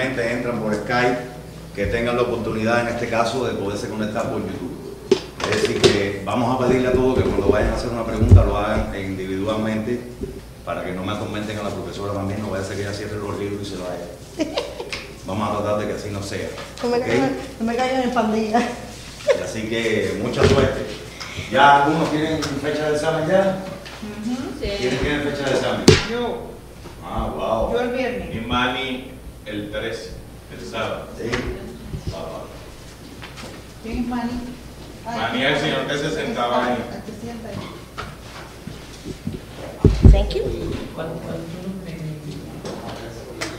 Entran 0.00 0.60
por 0.60 0.74
Skype, 0.74 1.18
que 1.74 1.86
tengan 1.86 2.16
la 2.16 2.22
oportunidad 2.22 2.82
en 2.82 2.88
este 2.88 3.08
caso 3.08 3.44
de 3.46 3.54
poderse 3.54 3.88
conectar 3.88 4.30
por 4.30 4.40
YouTube. 4.40 4.96
Es 5.52 5.62
decir, 5.62 5.80
que 5.80 6.22
vamos 6.24 6.54
a 6.54 6.66
pedirle 6.66 6.88
a 6.88 6.92
todos 6.92 7.18
que 7.18 7.24
cuando 7.24 7.48
vayan 7.48 7.72
a 7.72 7.76
hacer 7.76 7.90
una 7.90 8.04
pregunta 8.04 8.44
lo 8.44 8.56
hagan 8.56 8.92
individualmente 8.94 10.00
para 10.64 10.84
que 10.84 10.92
no 10.92 11.02
me 11.02 11.12
atormenten 11.12 11.58
a 11.58 11.62
la 11.64 11.70
profesora 11.70 12.12
también, 12.12 12.42
no 12.42 12.50
vaya 12.50 12.62
a 12.62 12.66
ser 12.66 12.76
que 12.76 12.82
ella 12.82 12.92
cierre 12.92 13.16
los 13.16 13.38
libros 13.38 13.66
y 13.66 13.70
se 13.70 13.76
vaya. 13.76 14.54
Vamos 15.26 15.48
a 15.48 15.58
tratar 15.62 15.80
de 15.80 15.86
que 15.88 15.92
así 15.94 16.10
no 16.10 16.22
sea. 16.22 16.48
No 16.82 16.88
me, 16.90 17.00
caigan, 17.00 17.32
no 17.58 17.66
me 17.66 17.76
caigan 17.76 18.02
en 18.02 18.14
pandilla. 18.14 18.60
Y 18.60 19.42
Así 19.42 19.62
que 19.62 20.20
mucha 20.22 20.46
suerte. 20.46 20.86
¿Ya 21.50 21.84
algunos 21.84 22.10
tienen 22.10 22.42
fecha 22.42 22.88
de 22.88 22.94
examen 22.94 23.28
ya? 23.28 23.58
¿Quiénes 24.60 25.00
tienen 25.00 25.22
fecha 25.22 25.44
de 25.48 25.56
examen? 25.56 25.86
Yo, 26.10 26.48
Ah, 27.04 27.30
wow. 27.34 27.72
yo 27.72 27.80
el 27.80 27.88
viernes. 27.96 28.34
Y 28.34 28.40
Manny 28.40 29.10
el 29.48 29.70
13, 29.70 30.10
el 30.58 30.66
sábado. 30.70 31.06
Sí. 31.16 31.30
Ah, 32.14 32.44
¿Quién 33.82 33.98
es 34.00 34.06
Manny? 34.06 34.30
Ay, 35.06 35.20
Manny 35.20 35.44
es 35.44 35.52
el 35.52 35.60
señor 35.60 35.86
que 35.86 35.98
se 35.98 36.10
sentaba 36.10 36.66
ahí. 36.66 36.72
Aquí 36.74 37.12
sienta 37.22 37.48
ahí. 37.48 37.54
Thank 40.10 40.34
you. 40.34 40.42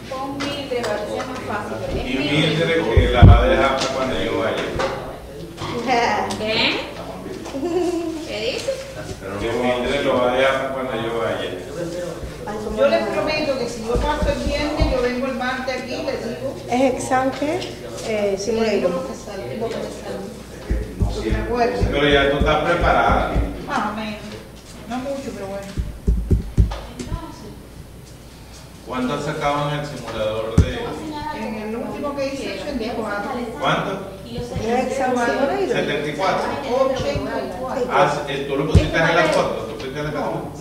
Pon 0.09 0.37
Mildred 0.37 0.83
para 0.83 1.05
que 1.05 1.11
sea 1.11 1.25
más 1.25 1.39
fácil. 1.47 1.77
Y 1.95 1.97
Es 1.99 2.59
Mildred. 2.59 2.83
Que 2.95 3.11
la 3.11 3.21
va 3.23 3.43
a 3.43 3.47
dejar 3.47 3.77
para 3.77 3.89
cuando 3.93 4.23
yo 4.23 4.39
vaya. 4.39 4.63
¿Qué? 6.37 6.79
¿Qué 8.27 8.51
dices? 8.51 8.77
Pero 9.21 9.39
Que 9.39 9.51
Mildred 9.51 10.05
lo 10.05 10.17
va 10.17 10.31
a 10.31 10.35
dejar 10.35 10.53
para 10.53 10.73
cuando 10.73 11.07
yo 11.07 11.17
vaya. 11.19 11.68
Yo 12.77 12.87
les 12.87 13.07
prometo 13.07 13.57
que 13.57 13.69
si 13.69 13.85
yo 13.85 13.95
paso 13.95 14.29
el 14.31 14.43
viernes, 14.43 14.91
yo 14.91 15.01
vengo 15.01 15.25
el 15.27 15.35
martes 15.35 15.81
aquí 15.81 15.93
y 15.93 16.03
les 16.03 16.23
digo 16.23 16.55
¿Es 16.69 17.11
qué? 17.39 17.59
Eh, 18.07 18.37
acuerdo. 21.45 21.79
Pero 21.91 22.09
ya 22.09 22.31
tú 22.31 22.37
estás 22.37 22.63
preparada. 22.63 23.31
O 23.31 23.95
menos. 23.95 24.19
No 24.87 24.97
mucho, 24.97 25.31
pero 25.33 25.47
bueno. 25.47 25.67
¿Cuánto 28.87 29.13
has 29.13 29.25
sacado 29.25 29.69
en 29.69 29.79
el 29.79 29.85
simulador 29.85 30.55
de.? 30.55 30.79
En 31.37 31.55
el 31.55 31.75
último 31.75 32.15
que 32.15 32.33
hice, 32.33 32.59
84. 32.61 33.31
¿Cuánto? 33.59 34.09
¿Es 34.25 34.91
exam 34.91 35.11
simulator? 35.11 35.67
74. 35.67 36.41
84. 36.95 37.87
Ah, 37.91 38.23
eh, 38.27 38.45
tú 38.47 38.55
lo 38.57 38.67
pusiste 38.67 38.97
en 38.97 39.15
la 39.15 39.23
foto. 39.25 39.65
¿Tú 39.65 39.79
fuiste 39.79 39.99
en 39.99 40.05
la 40.05 40.11
foto? 40.11 40.51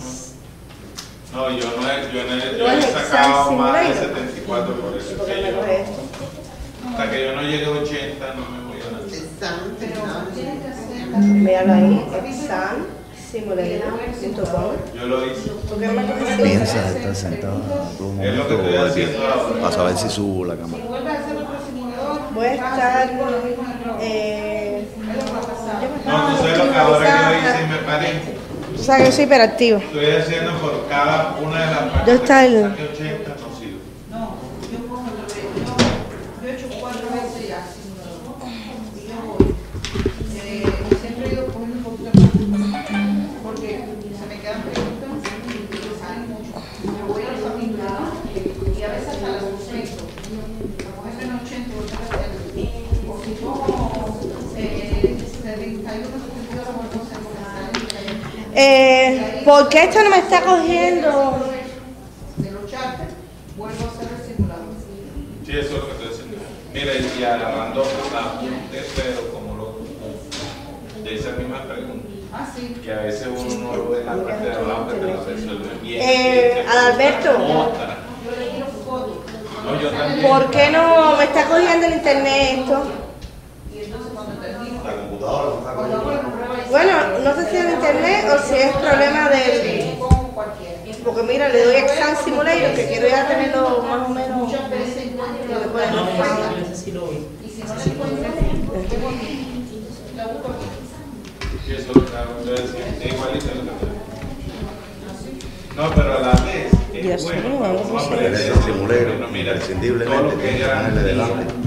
No, 1.33 1.49
yo 1.51 1.65
no 1.79 1.89
he, 1.89 2.11
yo 2.11 2.23
no 2.23 2.33
he, 2.33 2.57
yo 2.57 2.71
he 2.71 2.81
sacado 2.81 3.51
exam 3.51 3.57
más 3.57 3.73
de 3.73 3.93
simulator. 3.93 3.95
74 3.95 4.75
por 4.81 4.97
eso. 4.97 5.13
Porque 5.17 5.33
que 5.35 5.41
me 5.41 5.51
yo- 5.51 6.89
hasta 6.89 7.11
que 7.11 7.23
yo 7.25 7.35
no 7.35 7.41
llegue 7.43 7.65
a 7.65 7.69
80 7.69 8.33
no 8.33 8.41
me 8.49 8.57
voy 8.67 8.81
a 8.81 8.91
lanzar. 8.91 9.59
Pero 9.79 9.93
que 9.93 10.67
hacer. 10.67 11.17
Míralo 11.19 11.73
ahí. 11.73 12.07
Exam 12.29 12.77
simulator.com. 13.31 14.71
Yo 14.95 15.05
lo 15.05 15.25
hice. 15.25 15.51
Piensa 16.41 16.89
estar 16.89 17.15
sentado 17.15 17.61
un 17.99 18.21
Es 18.21 18.35
lo 18.35 18.47
que 18.47 18.55
estoy 18.55 18.75
haciendo 18.75 19.19
ahora. 19.27 19.61
para 19.61 19.71
saber 19.75 19.97
si 19.97 20.09
subo 20.09 20.45
la 20.45 20.55
cámara. 20.55 20.83
Voy 22.33 22.45
a 22.47 22.53
estar. 22.55 23.09
Eh, 24.01 24.87
No, 26.05 26.29
tú 26.31 26.37
sabes 26.37 26.57
lo 26.57 26.71
que 26.71 26.77
ahora 26.77 27.05
que 27.05 27.11
lo 27.25 27.39
hice 27.39 27.63
y 27.63 27.67
me 27.67 27.77
paré. 27.85 28.38
Tú 28.79 28.85
sabes 28.85 29.01
que 29.03 29.09
yo 29.09 29.15
soy 29.15 29.23
hiperactivo. 29.25 29.77
Estoy 29.79 30.05
haciendo 30.11 30.51
por 30.59 30.87
cada 30.87 31.35
una 31.41 31.59
de 31.59 31.65
las 31.65 31.79
partes. 31.79 32.05
¿Dónde 32.05 32.13
está 32.23 32.45
el- 32.45 32.53
que 32.53 32.69
saque 32.69 32.83
80 32.93 33.18
Eh, 58.61 59.41
¿Por 59.45 59.69
qué 59.69 59.83
esto 59.85 60.03
no 60.03 60.09
me 60.09 60.17
está 60.17 60.41
cogiendo? 60.41 61.39
De 62.35 62.51
los 62.51 62.69
charters, 62.69 63.13
vuelvo 63.55 63.85
a 63.85 63.87
hacer 63.87 64.09
el 64.19 64.35
simulador. 64.35 64.65
Sí, 65.45 65.51
eso 65.51 65.61
es 65.61 65.71
lo 65.71 65.85
que 65.87 65.91
estoy 65.93 66.07
haciendo. 66.13 66.37
Mira, 66.73 66.91
y 66.93 67.23
agarrando 67.23 67.83
apuntes, 67.83 68.85
pero 68.97 69.31
como 69.31 69.55
lo 69.55 69.79
de 71.03 71.15
esas 71.15 71.37
mismas 71.37 71.61
preguntas. 71.61 72.11
Ah, 72.33 72.45
sí. 72.53 72.75
Que 72.83 72.91
a 72.93 72.97
veces 72.99 73.27
uno 73.27 73.69
no 73.69 73.75
lo 73.77 73.89
ve 73.91 74.01
en 74.01 74.05
la 74.05 74.23
parte 74.23 74.45
de 74.49 74.55
abajo 74.55 74.87
que 74.87 74.93
te 74.95 75.05
lo 75.05 75.23
resuelve 75.23 75.69
bien. 75.81 76.01
Eh, 76.03 76.65
Adalberto. 76.69 77.37
No, 79.65 79.81
yo 79.81 79.89
también. 79.89 80.27
¿Por 80.27 80.51
qué 80.51 80.69
no 80.71 81.15
me 81.17 81.23
está 81.23 81.45
cogiendo 81.45 81.85
el 81.87 81.93
internet 81.93 82.59
esto? 82.59 82.83
Y 83.73 83.83
entonces 83.85 84.11
cuando 84.13 84.33
termino, 84.41 84.81
La 84.83 84.95
computadora 84.95 85.49
no 85.49 85.59
está 85.59 85.73
cuando 85.73 85.95
hago 85.97 86.11
la 86.11 86.17
conectada. 86.21 86.45
prueba 86.45 86.65
y 86.65 86.69
Bueno, 86.69 86.93
no 87.23 87.35
sé 87.35 87.49
si 87.49 87.57
es 87.57 87.73
internet 87.73 88.25
o 88.33 88.47
si 88.47 88.55
es 88.55 88.71
problema 88.77 89.29
del... 89.29 89.97
Porque 91.03 91.23
mira, 91.23 91.49
le 91.49 91.63
doy 91.65 91.75
exam 91.75 92.15
simulator 92.23 92.73
que 92.75 92.87
quiero 92.87 93.07
ya 93.07 93.27
tenerlo 93.27 93.83
más 93.89 94.07
o 94.07 94.09
menos... 94.09 94.37
Muchas 94.37 94.69
veces 94.69 95.03
que 95.61 95.67
pueden 95.69 95.93
no 105.79 105.89
pero 105.95 106.17
a 106.17 106.19
la 106.19 106.31
vez 106.43 106.73
es 106.93 107.03
Dios 107.03 107.23
bueno. 107.23 107.49
mío, 107.49 107.57
cuando 107.59 107.83
no 107.83 107.89
uno 107.89 107.99
sé. 107.99 108.05
aprende 108.05 108.27
Eres 108.27 108.39
eso. 108.41 108.53
el 108.53 108.63
simulero, 108.63 109.09
Bueno, 109.11 109.27
mira, 109.29 109.51
todo 109.53 109.61
imprescindiblemente 109.61 110.23
lo 110.23 110.29
que 110.31 110.35
tienes 110.35 110.57
que 110.57 110.63
era 110.65 110.75
ponerle 110.81 111.03
delante. 111.03 111.58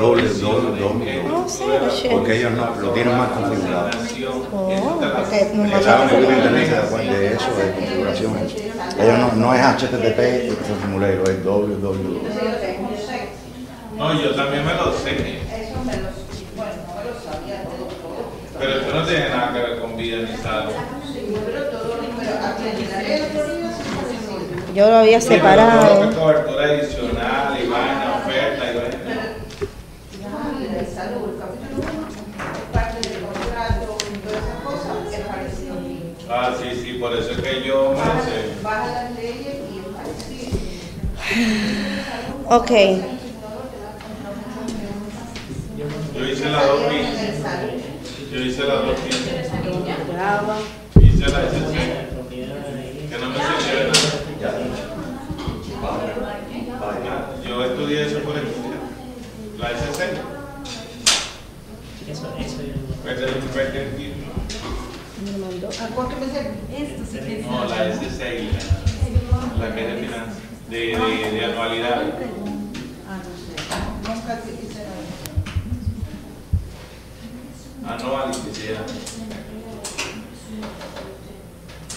Doble, 0.00 0.28
doble, 0.40 0.80
doble. 0.80 1.22
No 1.24 1.46
sé, 1.46 1.64
oye. 1.64 2.08
Porque 2.10 2.36
ellos 2.38 2.52
no, 2.52 2.74
lo 2.80 2.90
tienen 2.92 3.18
más 3.18 3.28
configurado. 3.32 3.90
Oh, 4.50 4.98
porque 5.16 5.50
lo- 5.54 5.64
internet 5.64 6.68
se 6.68 6.74
da 6.74 6.82
cuenta 6.88 7.12
de 7.18 7.26
eso, 7.34 7.50
de 7.56 7.72
configuración. 7.72 8.38
eso. 8.38 8.56
Ellos 8.98 9.18
no, 9.18 9.32
no 9.32 9.54
es 9.54 9.60
HTTP, 9.60 10.18
es 10.18 10.54
simulero, 10.82 11.24
es 11.24 11.44
www. 11.44 12.20
No, 13.98 14.22
yo 14.22 14.34
también 14.34 14.64
me 14.64 14.72
lo 14.74 14.92
sé. 14.94 15.10
Eso 15.10 15.84
me 15.84 15.96
lo, 15.96 16.08
bueno, 16.56 16.72
no 16.86 16.94
me 16.96 17.04
lo 17.04 17.20
sabía 17.20 17.62
todo. 17.64 17.88
Pero 18.58 18.70
esto 18.80 18.94
no 18.94 19.04
tiene 19.06 19.28
nada 19.28 19.52
que 19.52 19.58
ver 19.60 19.80
con 19.80 19.96
vida 19.98 20.16
ni 20.22 20.36
salud. 20.38 20.72
Yo 24.74 24.88
lo 24.88 24.96
había 24.96 25.20
separado. 25.20 26.04
lo 26.04 26.10
que 26.10 26.16
cobertura 26.16 26.64
adicional 26.64 27.58
y 27.62 27.68
vaina, 27.68 28.22
oferta 28.24 28.72
y 28.72 28.76
vaina. 28.76 29.36
La 30.80 30.86
salud, 30.86 31.28
el 31.34 31.38
capítulo 31.40 31.76
1 31.76 32.08
es 32.08 32.72
parte 32.72 33.08
del 33.08 33.20
contrato 33.20 33.98
y 34.12 34.18
todas 34.18 34.38
esas 34.42 34.58
cosas, 34.64 34.96
es 35.12 35.20
parecido. 35.26 35.74
Ah, 36.30 36.54
sí, 36.60 36.68
sí, 36.82 36.89
por 37.00 37.16
eso 37.16 37.30
es 37.30 37.38
que 37.38 37.62
yo 37.66 37.94
me 37.94 38.22
sé. 38.22 38.62
baja 38.62 38.86
las 38.92 39.14
leyes 39.16 39.56
y. 39.72 39.80
Ok. 42.46 42.70
Yo 46.14 46.26
hice 46.26 46.50
las 46.50 46.66
dos. 46.66 46.80
Yo 48.30 48.38
hice 48.38 48.64
las 48.64 48.84
dos. 48.84 48.98
Hice 51.00 51.30
la 51.30 51.40
SC. 51.48 51.74
Que 53.08 53.16
no 53.18 53.26
me 53.30 53.36
sirvió 53.38 53.88
de 53.88 54.60
nada. 57.00 57.34
Yo 57.48 57.64
estudié 57.64 58.06
eso 58.06 58.18
por 58.20 58.36
estudiar. 58.36 58.80
La 59.58 59.70
SC. 59.70 60.00
Eso, 62.08 62.26
eso 62.38 62.60
Me. 65.20 65.30
¿A 65.84 65.88
cuánto 65.88 66.16
me? 66.16 66.26
No, 67.42 67.64
la 67.66 67.92
SC, 67.92 68.20
la, 69.58 69.66
la 69.66 69.74
que 69.74 69.80
es 69.80 69.86
de 69.94 70.00
finanzas, 70.06 70.36
de, 70.70 70.76
de, 70.78 71.30
de 71.30 71.44
anualidad. 71.44 72.02
Ah, 73.06 73.18
no 73.18 73.32
sé. 73.36 73.54
Nunca. 74.08 74.34
Anual 77.86 78.30
que 78.30 78.54
sea. 78.54 78.80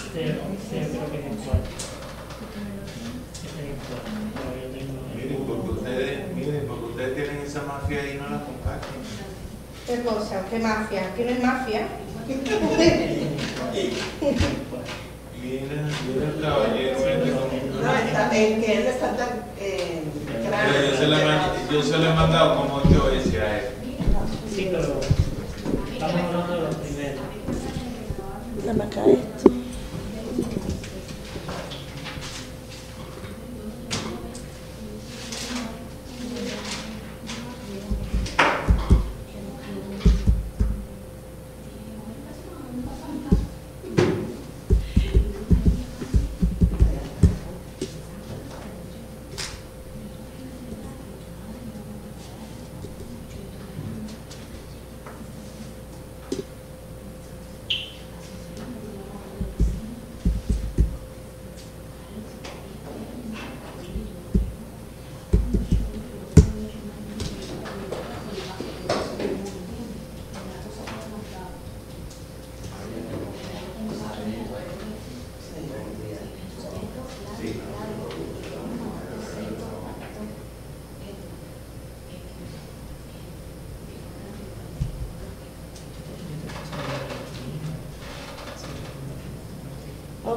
Este, 0.03 0.21
este 0.25 0.75
creo 0.89 1.07
que 1.11 1.17
es. 1.19 1.23
Este 3.43 3.61
es. 3.69 3.77
Miren, 5.15 5.41
porque 5.47 5.69
ustedes, 5.69 6.35
miren, 6.35 6.67
porque 6.67 6.85
ustedes 6.85 7.15
tienen 7.15 7.37
esa 7.45 7.61
mafia 7.63 7.99
y 8.13 8.17
no 8.17 8.23
la 8.29 8.43
comparten. 8.43 8.99
¿Qué 9.87 10.03
cosa? 10.03 10.45
¿Qué 10.49 10.59
mafia? 10.59 11.13
¿Quién 11.15 11.29
es 11.29 11.41
mafia? 11.43 11.87
Mira, 12.25 12.37
mira 16.07 16.25
el 16.25 16.41
caballero. 16.41 16.97
No, 17.81 17.95
está, 17.97 18.31
es 18.31 18.65
que 18.65 18.77
él 18.77 18.87
está 18.87 19.17
tan 19.17 19.29
eh, 19.59 20.03
grande 20.47 20.89
yo 20.89 20.97
se 20.97 21.07
le 21.07 21.17
yo 21.71 21.83
se 21.83 21.97
le 21.97 22.09
he 22.09 22.13
mandado 22.13 22.55
como 22.61 22.81
yo 22.89 23.09
ese 23.09 23.41
a 23.41 23.59
él. 23.59 23.65
Sí, 24.55 24.69
pero 24.71 25.01
estamos 25.91 26.21
hablando 26.21 26.53
de 26.55 26.61
los 26.61 26.75
primeros. 26.75 27.21
Dame 28.65 28.83
acá 28.83 29.05
esto. 29.05 29.53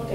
Ok. 0.06 0.12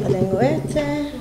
Ya 0.00 0.08
tengo 0.08 0.40
este. 0.42 0.82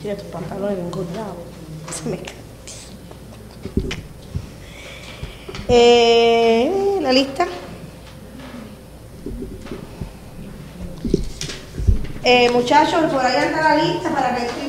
Tira 0.00 0.16
tus 0.16 0.26
pantalones 0.28 0.78
engordados. 0.78 1.36
Se 1.92 2.08
me 2.08 2.16
cae. 2.16 2.34
Eh, 5.68 6.98
la 7.02 7.12
lista. 7.12 7.46
Eh, 12.28 12.50
muchachos, 12.50 13.04
por 13.12 13.24
ahí 13.24 13.36
anda 13.36 13.62
la 13.62 13.84
lista 13.84 14.10
para 14.10 14.34
que 14.34 14.65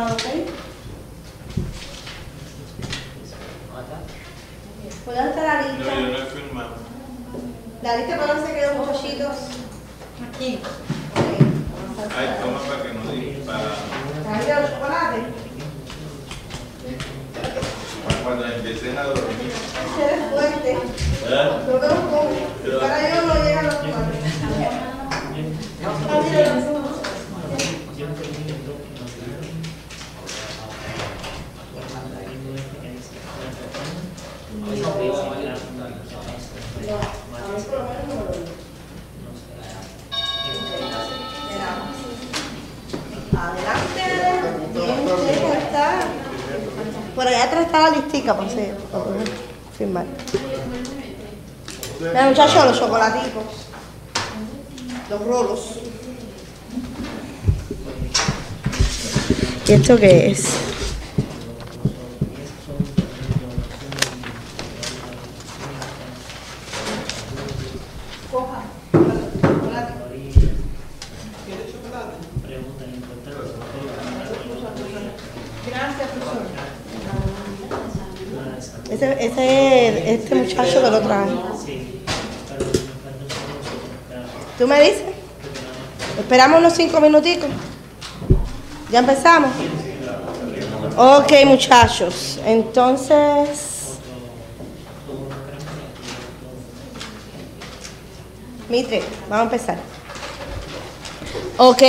no 0.00 0.06
han 0.06 0.14
firmado, 0.14 0.14
¿ok? 0.14 0.24
Por 5.04 5.14
ahí 5.16 5.28
está 5.28 5.42
la 5.42 5.62
No, 5.62 5.68
yo 5.68 5.74
lista. 5.78 5.94
no 5.94 6.18
he 6.18 6.26
firmado. 6.26 6.70
La 7.82 7.96
lista 7.96 8.16
para 8.18 8.34
dónde 8.34 8.46
se 8.46 8.52
quedó, 8.54 8.74
muchachitos. 8.74 9.36
Aquí. 10.28 10.58
Ok. 11.96 12.12
Ay, 12.18 12.26
toma 12.42 12.60
para 12.60 12.82
que 12.82 12.88
no 12.94 13.02
dispara. 13.12 13.70
Ahí 14.30 14.44
de 14.46 14.54
los 14.54 14.70
chocolates. 14.70 15.24
Cuando 18.24 18.44
empiecen 18.46 18.98
a 18.98 19.02
dormir. 19.04 19.52
Ese 19.52 20.04
es 20.14 20.20
fuerte. 20.32 20.70
¿Eh? 20.72 20.78
Yo 21.66 21.74
creo 21.80 21.96
que 22.62 22.70
para 22.78 22.96
ellos 23.08 23.24
no 23.26 23.34
llegan 23.44 23.64
los 23.66 23.74
chocolates. 23.74 24.24
Ah, 24.42 24.50
mira, 24.56 24.70
Yo 27.96 28.06
no 28.08 28.14
termino 28.14 28.54
el 28.54 28.66
documental. 28.66 29.10
Por 31.72 31.82
el 32.20 32.28
ritmo 32.28 32.50
este 32.56 32.76
que 32.78 32.88
dice, 32.92 33.16
no 34.60 34.68
sé, 34.68 34.82
la- 36.86 36.94
A 37.00 37.48
mí 37.48 37.62
por 37.62 37.74
lo 37.78 37.82
menos 37.84 38.04
no 38.08 38.14
me 38.14 38.20
lo 38.24 38.32
digo. 38.32 38.52
no 39.24 39.32
sé. 39.36 39.52
Adelante. 43.36 44.04
Bien, 44.74 44.98
chévere, 45.06 45.58
está. 45.58 45.84
Por 47.14 47.24
allá 47.26 47.44
atrás 47.44 47.66
está 47.66 47.78
la 47.80 47.90
hacer, 48.60 48.76
para 48.76 49.04
poder 49.04 49.28
firmar. 49.76 50.06
Mira, 52.00 52.28
muchachos, 52.28 52.64
los 52.66 52.78
chocolaticos. 52.78 53.44
Los 55.08 55.26
rolos. 55.26 55.60
¿Y 59.66 59.72
esto 59.72 59.96
qué 59.96 60.30
es? 60.30 60.48
Coja. 68.32 68.62
Chocolate. 68.92 69.92
¿Quieres 71.46 71.66
chocolate? 71.72 72.16
Preguntas 72.42 72.88
importantes. 72.94 73.50
Gracias, 75.66 76.08
profesor. 76.08 76.80
Ese, 78.90 79.24
ese, 79.24 79.99
este 80.10 80.34
muchacho 80.34 80.82
que 80.82 80.90
lo 80.90 81.00
trae. 81.00 81.28
¿Tú 84.58 84.66
me 84.66 84.80
dices? 84.80 85.02
Esperamos 86.18 86.58
unos 86.58 86.72
cinco 86.74 87.00
minuticos. 87.00 87.48
¿Ya 88.90 88.98
empezamos? 88.98 89.50
Ok, 90.96 91.32
muchachos. 91.46 92.38
Entonces, 92.44 93.80
Mitre, 98.68 99.02
vamos 99.28 99.40
a 99.40 99.54
empezar. 99.54 99.78
Ok, 101.56 101.82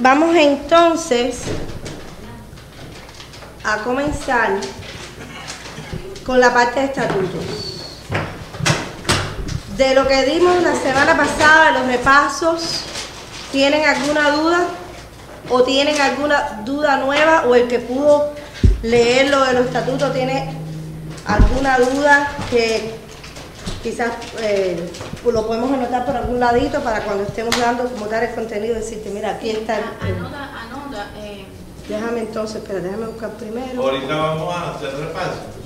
vamos 0.00 0.34
entonces 0.36 1.42
a 3.64 3.78
comenzar 3.78 4.58
con 6.30 6.38
la 6.38 6.54
parte 6.54 6.78
de 6.78 6.86
estatutos. 6.86 7.42
De 9.76 9.94
lo 9.96 10.06
que 10.06 10.24
dimos 10.26 10.62
la 10.62 10.76
semana 10.76 11.16
pasada, 11.16 11.72
los 11.72 11.88
repasos, 11.88 12.82
¿tienen 13.50 13.84
alguna 13.84 14.30
duda? 14.30 14.60
¿O 15.48 15.64
tienen 15.64 16.00
alguna 16.00 16.62
duda 16.64 16.98
nueva? 16.98 17.46
¿O 17.48 17.56
el 17.56 17.66
que 17.66 17.80
pudo 17.80 18.30
leer 18.84 19.28
lo 19.28 19.44
de 19.44 19.54
los 19.54 19.66
estatutos 19.66 20.12
tiene 20.14 20.54
alguna 21.26 21.78
duda 21.80 22.30
que 22.48 22.94
quizás 23.82 24.12
eh, 24.38 24.88
lo 25.24 25.46
podemos 25.48 25.72
anotar 25.72 26.06
por 26.06 26.14
algún 26.16 26.38
ladito 26.38 26.80
para 26.84 27.00
cuando 27.02 27.24
estemos 27.24 27.58
dando 27.58 27.90
como 27.90 28.06
tal 28.06 28.22
el 28.22 28.34
contenido, 28.36 28.76
decirte, 28.76 29.10
mira, 29.10 29.30
aquí 29.30 29.50
está 29.50 29.78
el- 29.78 29.84
Anota, 30.14 30.50
anota. 30.60 31.06
Eh, 31.16 31.44
déjame 31.88 32.20
entonces, 32.20 32.62
espera, 32.62 32.78
déjame 32.78 33.06
buscar 33.06 33.30
primero. 33.30 33.82
Ahorita 33.82 34.14
vamos 34.14 34.54
a 34.54 34.74
hacer 34.76 34.94
repaso. 34.96 35.58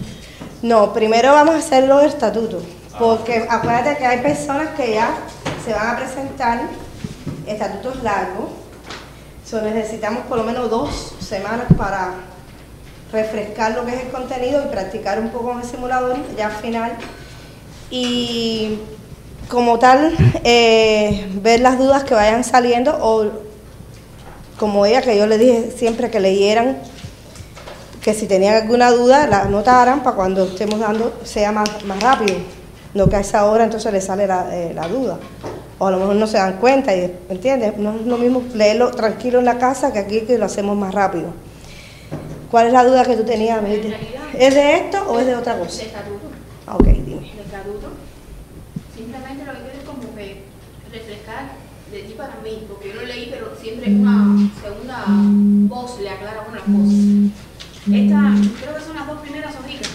No, 0.64 0.94
primero 0.94 1.30
vamos 1.33 1.56
a 1.56 1.59
hacer 1.59 1.87
los 1.87 2.02
estatutos, 2.04 2.62
porque 2.99 3.47
acuérdate 3.50 3.99
que 3.99 4.06
hay 4.06 4.23
personas 4.23 4.68
que 4.71 4.94
ya 4.94 5.14
se 5.62 5.75
van 5.75 5.88
a 5.88 5.97
presentar 5.99 6.62
estatutos 7.47 8.02
largos, 8.02 8.47
so 9.44 9.61
necesitamos 9.61 10.25
por 10.25 10.38
lo 10.38 10.44
menos 10.44 10.71
dos 10.71 11.16
semanas 11.21 11.66
para 11.76 12.14
refrescar 13.12 13.73
lo 13.73 13.85
que 13.85 13.94
es 13.94 14.04
el 14.04 14.09
contenido 14.11 14.64
y 14.64 14.71
practicar 14.71 15.21
un 15.21 15.28
poco 15.28 15.52
en 15.52 15.59
el 15.59 15.64
simulador 15.66 16.16
ya 16.35 16.47
al 16.47 16.54
final. 16.54 16.92
Y 17.90 18.78
como 19.50 19.78
tal, 19.78 20.16
eh, 20.44 21.28
ver 21.42 21.61
las 21.61 21.76
dudas 21.76 22.04
que 22.04 22.14
vayan 22.14 22.42
saliendo 22.42 22.97
o 23.02 23.26
como 24.59 24.87
ella 24.87 25.02
que 25.02 25.14
yo 25.18 25.26
le 25.26 25.37
dije 25.37 25.75
siempre 25.76 26.11
que 26.11 26.21
leyeran 26.21 26.78
que 28.05 28.13
si 28.13 28.27
tenían 28.27 28.55
alguna 28.55 28.91
duda 28.91 29.27
la 29.27 29.45
anotaran 29.45 30.03
para 30.03 30.15
cuando 30.15 30.45
estemos 30.45 30.79
dando 30.79 31.15
sea 31.25 31.53
más, 31.53 31.85
más 31.87 31.99
rápido, 32.03 32.37
no 32.93 33.09
que 33.09 33.17
a 33.17 33.21
esa 33.21 33.47
hora 33.47 33.65
entonces 33.65 33.91
le 33.91 34.03
sale 34.03 34.27
la, 34.27 34.55
eh, 34.55 34.75
la 34.75 34.87
duda. 34.89 35.19
O 35.79 35.87
a 35.87 35.91
lo 35.91 35.99
mejor 35.99 36.17
no 36.17 36.27
se 36.27 36.37
dan 36.37 36.59
cuenta, 36.59 36.95
y, 36.95 37.11
¿entiendes? 37.31 37.79
No 37.79 37.95
es 37.95 38.03
lo 38.03 38.19
mismo 38.19 38.43
leerlo 38.55 38.91
tranquilo 38.91 39.39
en 39.39 39.47
la 39.47 39.57
casa 39.57 39.91
que 39.91 40.01
aquí 40.01 40.21
que 40.21 40.37
lo 40.37 40.45
hacemos 40.45 40.77
más 40.77 40.95
rápido. 40.95 41.29
¿Cuál 42.51 42.67
es 42.67 42.73
la 42.75 42.85
duda 42.85 43.05
que 43.07 43.17
tú 43.17 43.25
tenías? 43.25 43.65
¿Es 44.39 44.55
de 44.55 44.75
esto 44.77 45.03
o 45.09 45.19
es 45.19 45.25
de 45.27 45.35
otra 45.35 45.59
cosa? 45.59 45.79
de 45.79 45.87
estatuto. 45.87 46.27
Ah, 46.67 46.77
Ok, 46.77 46.85
dime. 46.85 47.21
De 47.21 47.41
estatuto. 47.41 47.89
Simplemente 48.95 49.45
lo 49.47 49.53
que 49.53 49.59
quiero 49.61 49.79
es 49.79 49.85
como 49.85 50.15
que 50.15 50.43
refrescar 50.93 51.53
de 51.91 52.03
ti 52.03 52.15
para 52.17 52.35
mí, 52.45 52.67
porque 52.69 52.89
yo 52.89 52.95
lo 52.97 53.07
leí, 53.07 53.29
pero 53.31 53.53
siempre 53.61 53.91
una 53.91 54.37
segunda 54.63 55.05
voz 55.07 56.01
le 56.01 56.11
aclara 56.11 56.43
a 56.43 56.49
uno 56.49 56.55
las 56.55 56.65
cosas. 56.65 57.04
Esta, 57.93 58.33
creo 58.61 58.75
que 58.76 58.81
son 58.85 58.97
las 58.97 59.07
dos 59.07 59.21
primeras 59.21 59.55
hojitas. 59.57 59.91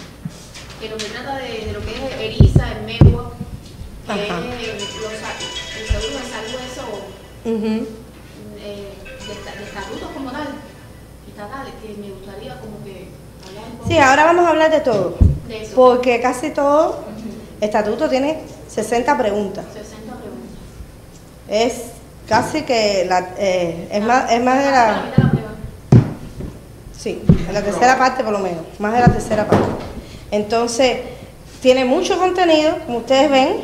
que 0.80 0.88
lo 0.88 0.96
que 0.96 1.04
trata 1.06 1.36
de, 1.36 1.66
de 1.66 1.72
lo 1.72 1.80
que 1.80 1.90
es 1.94 2.36
eriza, 2.38 2.72
el 2.72 2.84
megua, 2.86 3.32
que 4.06 4.12
Ajá. 4.12 4.22
es 4.24 4.30
los, 4.30 5.12
el 5.12 5.86
seguro 5.86 6.18
de 6.18 6.30
salud, 6.30 6.60
eso, 6.70 6.82
Ujú. 7.44 7.86
eh, 8.58 8.94
de, 9.26 9.58
de 9.58 9.64
estatutos 9.64 10.08
como 10.14 10.30
tal, 10.30 10.48
estatales, 11.28 11.74
que 11.82 12.00
me 12.00 12.10
gustaría 12.12 12.60
como 12.60 12.82
que 12.84 13.08
hablar 13.48 13.64
un 13.72 13.76
poco 13.78 13.88
Sí, 13.90 13.98
ahora 13.98 14.24
vamos 14.24 14.46
a 14.46 14.48
hablar 14.50 14.70
de 14.70 14.80
todo. 14.80 15.16
de 15.48 15.62
eso. 15.62 15.74
Porque 15.74 16.20
casi 16.20 16.50
todo 16.50 17.04
estatuto 17.60 18.08
tiene 18.08 18.42
60 18.68 19.18
preguntas. 19.18 19.64
60 19.74 20.14
preguntas. 20.14 20.48
Es 21.48 21.74
casi 22.28 22.62
que 22.62 23.04
la, 23.08 23.34
eh, 23.36 23.88
es, 23.90 24.02
más, 24.04 24.30
es 24.30 24.42
más 24.42 24.58
de 24.64 24.70
La 24.70 24.70
la... 24.70 25.02
mitad 25.02 25.16
de 25.16 25.22
la 25.24 25.30
prueba. 25.30 25.50
Sí, 27.00 27.22
en 27.48 27.54
la 27.54 27.62
tercera 27.62 27.96
parte 27.98 28.22
por 28.22 28.32
lo 28.32 28.40
menos, 28.40 28.62
más 28.78 28.92
de 28.92 29.00
la 29.00 29.08
tercera 29.08 29.46
parte. 29.46 29.64
Entonces, 30.30 30.98
tiene 31.62 31.84
mucho 31.86 32.18
contenido, 32.18 32.76
como 32.86 32.98
ustedes 32.98 33.30
ven, 33.30 33.56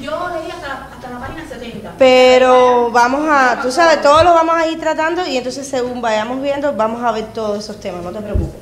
Yo 0.00 0.10
leí 0.30 0.50
hasta, 0.50 0.68
la- 0.68 0.88
hasta 0.92 1.10
la 1.10 1.18
página 1.20 1.48
70. 1.48 1.92
pero 1.98 2.90
vamos 2.90 3.28
a, 3.30 3.60
tú 3.62 3.70
sabes, 3.70 4.02
todos 4.02 4.24
lo 4.24 4.34
vamos 4.34 4.56
a 4.56 4.66
ir 4.66 4.78
tratando 4.80 5.24
y 5.26 5.36
entonces 5.36 5.66
según 5.68 6.00
vayamos 6.00 6.42
viendo, 6.42 6.72
vamos 6.74 7.02
a 7.02 7.12
ver 7.12 7.26
todos 7.32 7.58
esos 7.62 7.78
temas, 7.80 8.02
no 8.02 8.10
te 8.10 8.20
preocupes. 8.20 8.54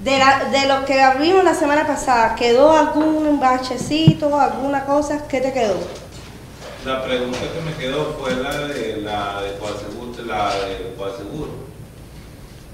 De, 0.00 0.18
la, 0.18 0.44
de 0.50 0.66
los 0.68 0.84
que 0.84 0.98
vimos 1.20 1.42
la 1.44 1.54
semana 1.54 1.86
pasada, 1.86 2.34
¿quedó 2.34 2.72
algún 2.76 3.38
bachecito, 3.40 4.38
alguna 4.38 4.84
cosa? 4.84 5.26
¿Qué 5.28 5.40
te 5.40 5.52
quedó? 5.52 5.74
La 6.84 7.02
pregunta 7.04 7.38
que 7.40 7.60
me 7.62 7.74
quedó 7.76 8.16
fue 8.20 8.34
la 8.36 8.56
de 8.68 8.98
la 8.98 9.40
de 9.42 9.54
coaseguro, 9.58 10.24
la 10.26 10.54
de 10.54 10.94
coaseguro. 10.96 11.55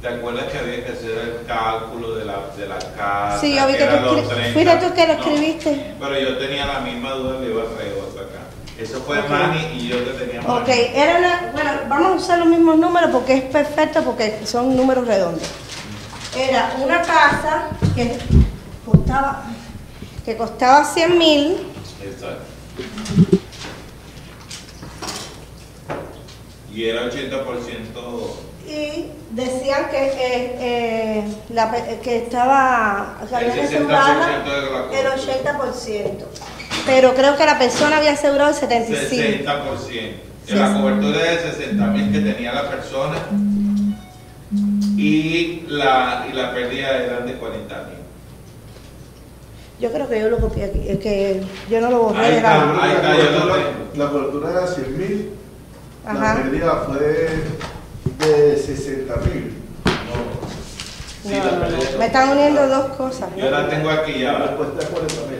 ¿Te 0.03 0.09
acuerdas 0.09 0.47
que 0.51 0.59
había 0.59 0.85
que 0.85 0.93
hacer 0.93 1.11
el 1.17 1.47
cálculo 1.47 2.17
de 2.17 2.25
la, 2.25 2.49
de 2.57 2.67
la 2.67 2.77
casa? 2.97 3.39
Sí, 3.41 3.55
yo 3.55 3.67
vi 3.69 3.75
que 3.75 3.85
eran 3.85 4.03
tú 4.05 4.15
los 4.17 4.25
escri- 4.25 4.35
30? 4.35 4.53
fuiste 4.53 4.77
tú 4.89 4.95
que 4.95 5.07
lo 5.07 5.15
No, 5.15 5.21
escribiste. 5.21 5.95
pero 6.01 6.19
yo 6.19 6.39
tenía 6.39 6.67
la 6.67 6.81
misma 6.81 7.13
duda, 7.13 7.39
le 7.41 7.51
iba 7.51 7.63
a 7.63 7.67
traer 7.67 7.95
otra 8.03 8.23
acá. 8.23 8.41
Eso 8.81 9.01
fue 9.03 9.21
Ok. 9.21 9.29
Manny 9.29 9.61
y 9.79 9.87
yo 9.89 10.05
que 10.05 10.11
tenía 10.25 10.43
Manny. 10.43 10.61
Ok, 10.61 10.69
era 10.69 11.19
una- 11.19 11.51
bueno, 11.53 11.71
vamos 11.89 12.13
a 12.13 12.15
usar 12.17 12.39
los 12.41 12.49
mismos 12.49 12.79
números 12.79 13.11
porque 13.13 13.35
es 13.37 13.43
perfecto 13.45 14.03
porque 14.03 14.41
son 14.45 14.77
números 14.77 15.07
redondos. 15.07 15.47
Era 16.37 16.75
una 16.83 17.01
casa 17.03 17.69
que 17.95 18.19
costaba, 18.85 19.45
que 20.25 20.37
costaba 20.37 20.85
100 20.85 21.17
mil 21.19 21.67
Exacto. 22.03 22.43
Y 26.75 26.87
era 26.87 27.03
80% 27.05 28.35
y 28.69 29.07
decían 29.31 29.89
que, 29.91 30.07
eh, 30.07 30.57
eh, 30.61 31.25
la 31.51 31.71
que 32.03 32.17
estaba 32.19 33.19
que 33.29 33.35
había 33.37 33.55
El 33.55 33.61
que 33.61 33.67
60% 33.67 33.69
asegurarla 33.69 34.27
de 34.27 34.33
la 34.33 34.63
el 34.65 34.69
cobertura. 34.69 35.59
80%. 35.61 36.25
Pero 36.87 37.15
creo 37.15 37.37
que 37.37 37.47
la 37.47 37.59
persona 37.59 37.99
había 37.99 38.13
asegurado 38.13 38.51
el 38.51 38.57
75%. 38.57 39.45
60%. 39.45 40.13
De 40.47 40.55
la 40.57 40.75
cobertura 40.75 41.19
de 41.19 41.39
60 41.39 41.87
mil 41.87 42.13
que 42.13 42.19
tenía 42.19 42.53
la 42.53 42.69
persona 42.69 43.17
y 44.97 45.65
la, 45.69 46.27
y 46.31 46.35
la 46.35 46.53
pérdida 46.53 46.97
eran 46.97 47.27
de 47.27 47.35
40 47.35 47.75
mil. 47.85 47.99
Yo 49.81 49.93
creo 49.93 50.09
que 50.09 50.21
yo 50.21 50.29
lo 50.31 50.39
copié 50.39 50.65
aquí, 50.65 50.85
es 50.89 50.99
que 50.99 51.43
yo 51.71 51.81
no 51.81 51.91
lo 51.91 51.99
borré 52.05 52.25
Ahí 52.25 52.31
de 52.33 52.37
está. 52.39 52.57
la... 52.57 52.83
Ahí 52.85 52.95
cobertura, 52.97 53.57
la 53.95 54.11
cobertura 54.11 54.51
era 54.51 54.67
100 54.67 54.99
mil, 54.99 55.31
la 56.05 56.35
pérdida 56.37 56.85
fue 56.87 57.45
de 58.19 58.57
60 58.57 59.17
mil. 59.17 59.55
No. 59.85 61.31
Sí, 61.31 61.37
No, 61.39 61.45
la 61.45 61.51
no, 61.53 61.59
no. 61.59 61.79
pérdida. 61.79 61.99
Me 61.99 62.07
están 62.07 62.29
uniendo 62.31 62.69
dos 62.69 62.97
cosas. 62.97 63.29
Yo 63.37 63.51
la 63.51 63.69
tengo 63.69 63.91
aquí 63.91 64.13
La 64.15 64.33
ya. 64.33 64.39
respuesta 64.39 64.83
es 64.83 64.89
40 64.89 65.15
mil. 65.31 65.39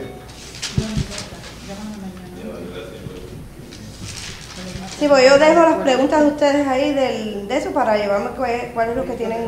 Sí, 4.99 5.07
pues 5.07 5.27
yo 5.27 5.37
dejo 5.37 5.61
las 5.61 5.75
preguntas 5.79 6.21
de 6.21 6.27
ustedes 6.27 6.67
ahí 6.67 6.93
del, 6.93 7.47
de 7.47 7.57
eso 7.57 7.71
para 7.71 7.97
llevarme 7.97 8.29
cuál, 8.37 8.71
cuál 8.73 8.89
es 8.91 8.95
lo 8.95 9.03
que 9.05 9.13
tienen 9.13 9.47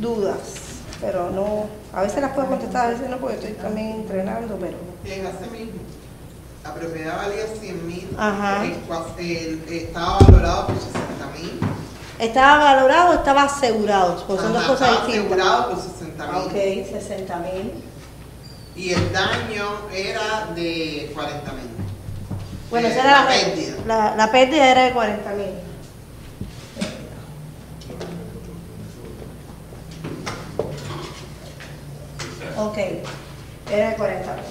dudas. 0.00 0.36
Pero 1.00 1.28
no, 1.30 1.66
a 1.92 2.02
veces 2.02 2.22
las 2.22 2.32
puedo 2.32 2.48
contestar, 2.48 2.86
a 2.86 2.90
veces 2.90 3.10
no, 3.10 3.18
porque 3.18 3.34
estoy 3.36 3.52
también 3.52 3.88
entrenando, 3.90 4.56
pero... 4.58 4.76
En 5.04 5.26
ese 5.26 5.50
mismo. 5.50 5.80
La 6.64 6.72
propiedad 6.74 7.16
valía 7.18 7.46
100 7.60 7.86
mil. 7.86 8.08
Estaba 9.70 10.18
valorado 10.18 10.66
por 10.68 10.76
60 10.76 11.00
mil. 11.38 11.60
¿Estaba 12.18 12.64
valorado 12.64 13.10
o 13.10 13.14
estaba 13.14 13.42
asegurado? 13.42 14.24
Pues 14.26 14.40
son 14.40 14.52
dos 14.52 14.62
cosas 14.64 14.88
Estaba 14.90 15.06
distintas. 15.06 15.38
asegurado 15.40 15.70
por 15.70 15.82
60 15.82 16.26
mil. 16.26 16.42
Ok, 16.42 16.52
60 17.00 17.36
mil. 17.38 17.72
Y 18.76 18.90
el 18.92 19.12
daño 19.12 19.66
era 19.92 20.46
de 20.54 21.10
40 21.14 21.52
mil. 21.52 21.68
Bueno, 22.70 22.88
Eh, 22.88 22.90
esa 22.92 23.00
era 23.02 23.10
la, 23.10 23.20
la 23.22 23.28
pérdida. 23.28 23.74
La, 23.86 24.16
la 24.16 24.32
pérdida 24.32 24.70
era 24.70 24.82
de 24.84 24.92
40 24.92 25.30
mil. 25.32 25.50
Ok, 32.56 32.78
era 33.70 33.90
de 33.90 33.96
40 33.96 34.32
mil. 34.34 34.44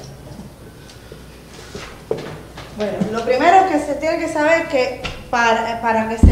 Bueno, 2.75 2.94
lo 3.12 3.24
primero 3.24 3.70
que 3.70 3.80
se 3.80 3.96
tiene 3.96 4.18
que 4.18 4.32
saber 4.32 4.63
es 4.63 4.68
que 4.70 5.01
para, 5.30 5.80
para 5.82 6.10
que 6.10 6.18
se, 6.18 6.27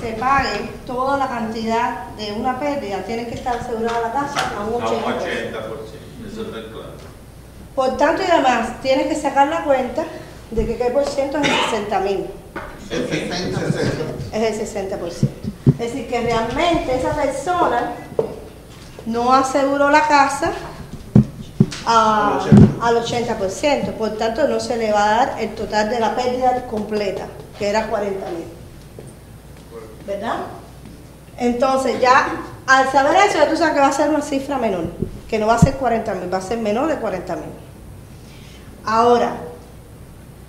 se 0.00 0.12
pague 0.18 0.70
toda 0.86 1.16
la 1.18 1.28
cantidad 1.28 2.06
de 2.16 2.32
una 2.32 2.58
pérdida, 2.58 2.98
tiene 3.02 3.26
que 3.26 3.34
estar 3.34 3.56
asegurada 3.56 4.00
la 4.00 4.12
casa 4.12 4.52
a 4.58 4.64
un 4.64 4.82
A 4.82 4.86
80%. 4.86 4.92
un 4.96 5.12
80%. 5.12 6.32
Eso 6.32 6.42
está 6.42 6.52
claro. 6.72 6.94
Por 7.76 7.96
tanto 7.96 8.22
y 8.22 8.30
además, 8.30 8.80
tienes 8.82 9.06
que 9.06 9.14
sacar 9.16 9.48
la 9.48 9.64
cuenta 9.64 10.04
de 10.50 10.66
que 10.66 10.76
qué 10.76 10.84
por 10.86 11.06
ciento 11.06 11.38
es 11.38 11.48
el 11.48 11.54
60 11.70 12.00
mil. 12.00 12.26
El 12.90 13.08
60 13.08 13.60
es 14.32 14.74
el 14.74 14.90
60%. 14.90 15.28
Es 15.66 15.78
decir, 15.78 16.08
que 16.08 16.20
realmente 16.20 16.94
esa 16.94 17.10
persona 17.14 17.92
no 19.06 19.32
aseguró 19.32 19.90
la 19.90 20.06
casa 20.06 20.52
a- 21.86 22.40
al 22.82 22.96
80%, 22.96 23.92
por 23.92 24.16
tanto 24.16 24.46
no 24.48 24.60
se 24.60 24.76
le 24.76 24.92
va 24.92 25.04
a 25.04 25.16
dar 25.16 25.36
el 25.40 25.54
total 25.54 25.90
de 25.90 26.00
la 26.00 26.14
pérdida 26.14 26.66
completa, 26.66 27.26
que 27.58 27.68
era 27.68 27.86
40 27.88 28.26
mil. 28.30 28.44
¿Verdad? 30.06 30.36
Entonces 31.38 32.00
ya 32.00 32.26
al 32.66 32.90
saber 32.90 33.16
eso, 33.28 33.38
ya 33.38 33.48
tú 33.50 33.56
sabes 33.56 33.74
que 33.74 33.80
va 33.80 33.88
a 33.88 33.92
ser 33.92 34.08
una 34.08 34.22
cifra 34.22 34.56
menor, 34.58 34.84
que 35.28 35.38
no 35.38 35.46
va 35.46 35.54
a 35.54 35.58
ser 35.58 35.74
40 35.74 36.14
mil, 36.14 36.32
va 36.32 36.38
a 36.38 36.42
ser 36.42 36.58
menor 36.58 36.88
de 36.88 36.96
40 36.96 37.36
mil. 37.36 37.44
Ahora, 38.86 39.34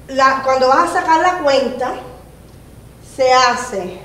la- 0.08 0.42
cuando 0.44 0.68
vas 0.68 0.89
a 0.92 0.94
sacar 1.01 1.22
la 1.22 1.39
cuenta, 1.39 1.94
se 3.15 3.32
hace, 3.34 4.00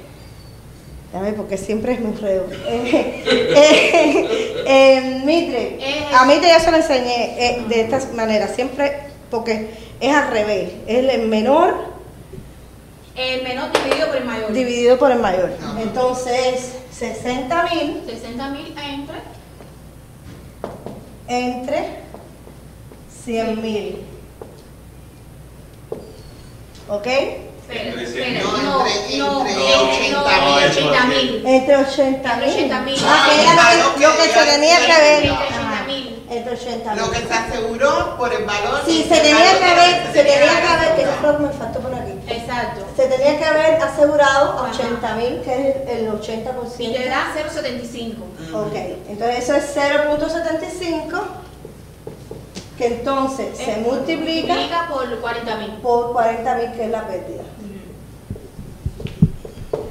ver, 1.21 1.35
porque 1.35 1.57
siempre 1.59 1.93
es 1.95 2.01
mi 2.01 2.07
enredo. 2.13 2.47
Eh, 2.67 3.23
eh, 3.27 4.63
eh, 4.67 5.23
Mitre, 5.25 5.77
Eh, 5.81 6.05
a 6.15 6.25
Mitre 6.25 6.49
ya 6.49 6.61
se 6.61 6.71
lo 6.71 6.77
enseñé 6.77 7.65
de 7.69 7.81
esta 7.81 8.01
manera, 8.15 8.47
siempre, 8.49 9.01
porque 9.31 9.71
es 9.99 10.15
al 10.15 10.31
revés, 10.31 10.71
es 10.87 11.09
el 11.13 11.27
menor 11.29 11.75
El 13.17 13.43
menor 13.43 13.71
dividido 13.73 14.07
por 14.07 14.17
el 14.17 14.25
mayor. 14.25 14.53
dividido 14.53 14.99
por 14.99 15.11
el 15.11 15.19
mayor. 15.19 15.51
Ajá. 15.61 15.83
Entonces, 15.83 16.73
60 16.97 17.63
mil 17.75 18.03
60 18.07 18.49
mil 18.51 18.75
entre. 18.79 19.17
entre 21.29 21.85
100 23.25 23.63
mil. 23.63 23.99
¿Ok? 26.89 27.07
Entre 27.71 28.43
no, 28.43 28.53
No, 28.63 28.87
entre- 28.87 29.19
no, 29.19 29.47
entre 29.47 30.11
no, 30.11 30.23
80 30.25 30.41
no, 30.41 30.57
mil. 30.57 30.65
80 30.65 31.05
mil. 31.07 31.47
Entre 31.47 31.77
80 31.77 32.37
mil. 32.37 32.49
Entre 32.49 32.65
80 32.65 32.81
mil. 32.81 32.97
Ah, 33.05 33.75
lo 33.79 33.95
que, 33.95 34.01
lo 34.07 34.17
que 34.17 34.23
se 34.29 34.45
tenía 34.53 34.79
que 34.79 34.87
ver. 34.87 35.25
Entre 35.25 35.31
Ajá. 35.31 35.49
80 35.49 35.85
mil. 35.87 36.27
Entre 36.31 36.53
80 36.55 36.95
Lo 36.97 37.11
que 37.11 37.19
mil. 37.19 37.29
se 37.29 37.35
aseguró 37.35 38.17
por 38.19 38.33
el 38.33 38.45
valor. 38.45 38.81
Sí, 38.87 39.07
se 39.09 39.21
tenía 39.21 39.59
que 39.59 39.65
haber, 39.65 40.07
se 40.13 40.25
tenía 40.25 40.61
que 40.61 40.67
haber, 40.67 40.97
que 40.97 41.43
me 41.43 41.53
faltó 41.53 41.81
por 41.81 41.95
aquí. 41.95 42.13
Exacto. 42.29 42.87
Se 42.97 43.07
tenía 43.07 43.39
que 43.39 43.45
haber 43.45 43.83
asegurado 43.83 44.53
Ajá. 44.59 44.71
80 44.73 45.15
mil, 45.17 45.41
que 45.43 45.69
es 45.71 45.77
el 45.99 46.05
Y 46.05 46.09
80%. 46.09 46.93
te 46.97 47.09
da 47.09 47.33
0,75. 47.35 48.25
Ok, 48.55 48.75
entonces 49.09 49.39
eso 49.45 49.55
es 49.55 49.77
0.75, 49.77 51.21
que 52.77 52.87
entonces 52.87 53.57
se 53.57 53.77
multiplica 53.77 54.55
Multiplica 54.55 54.89
por 54.89 55.21
40 55.21 55.57
mil. 55.57 55.71
por 55.83 56.13
40 56.13 56.55
mil, 56.57 56.73
que 56.73 56.85
es 56.85 56.91
la 56.91 57.07
pérdida. 57.07 57.43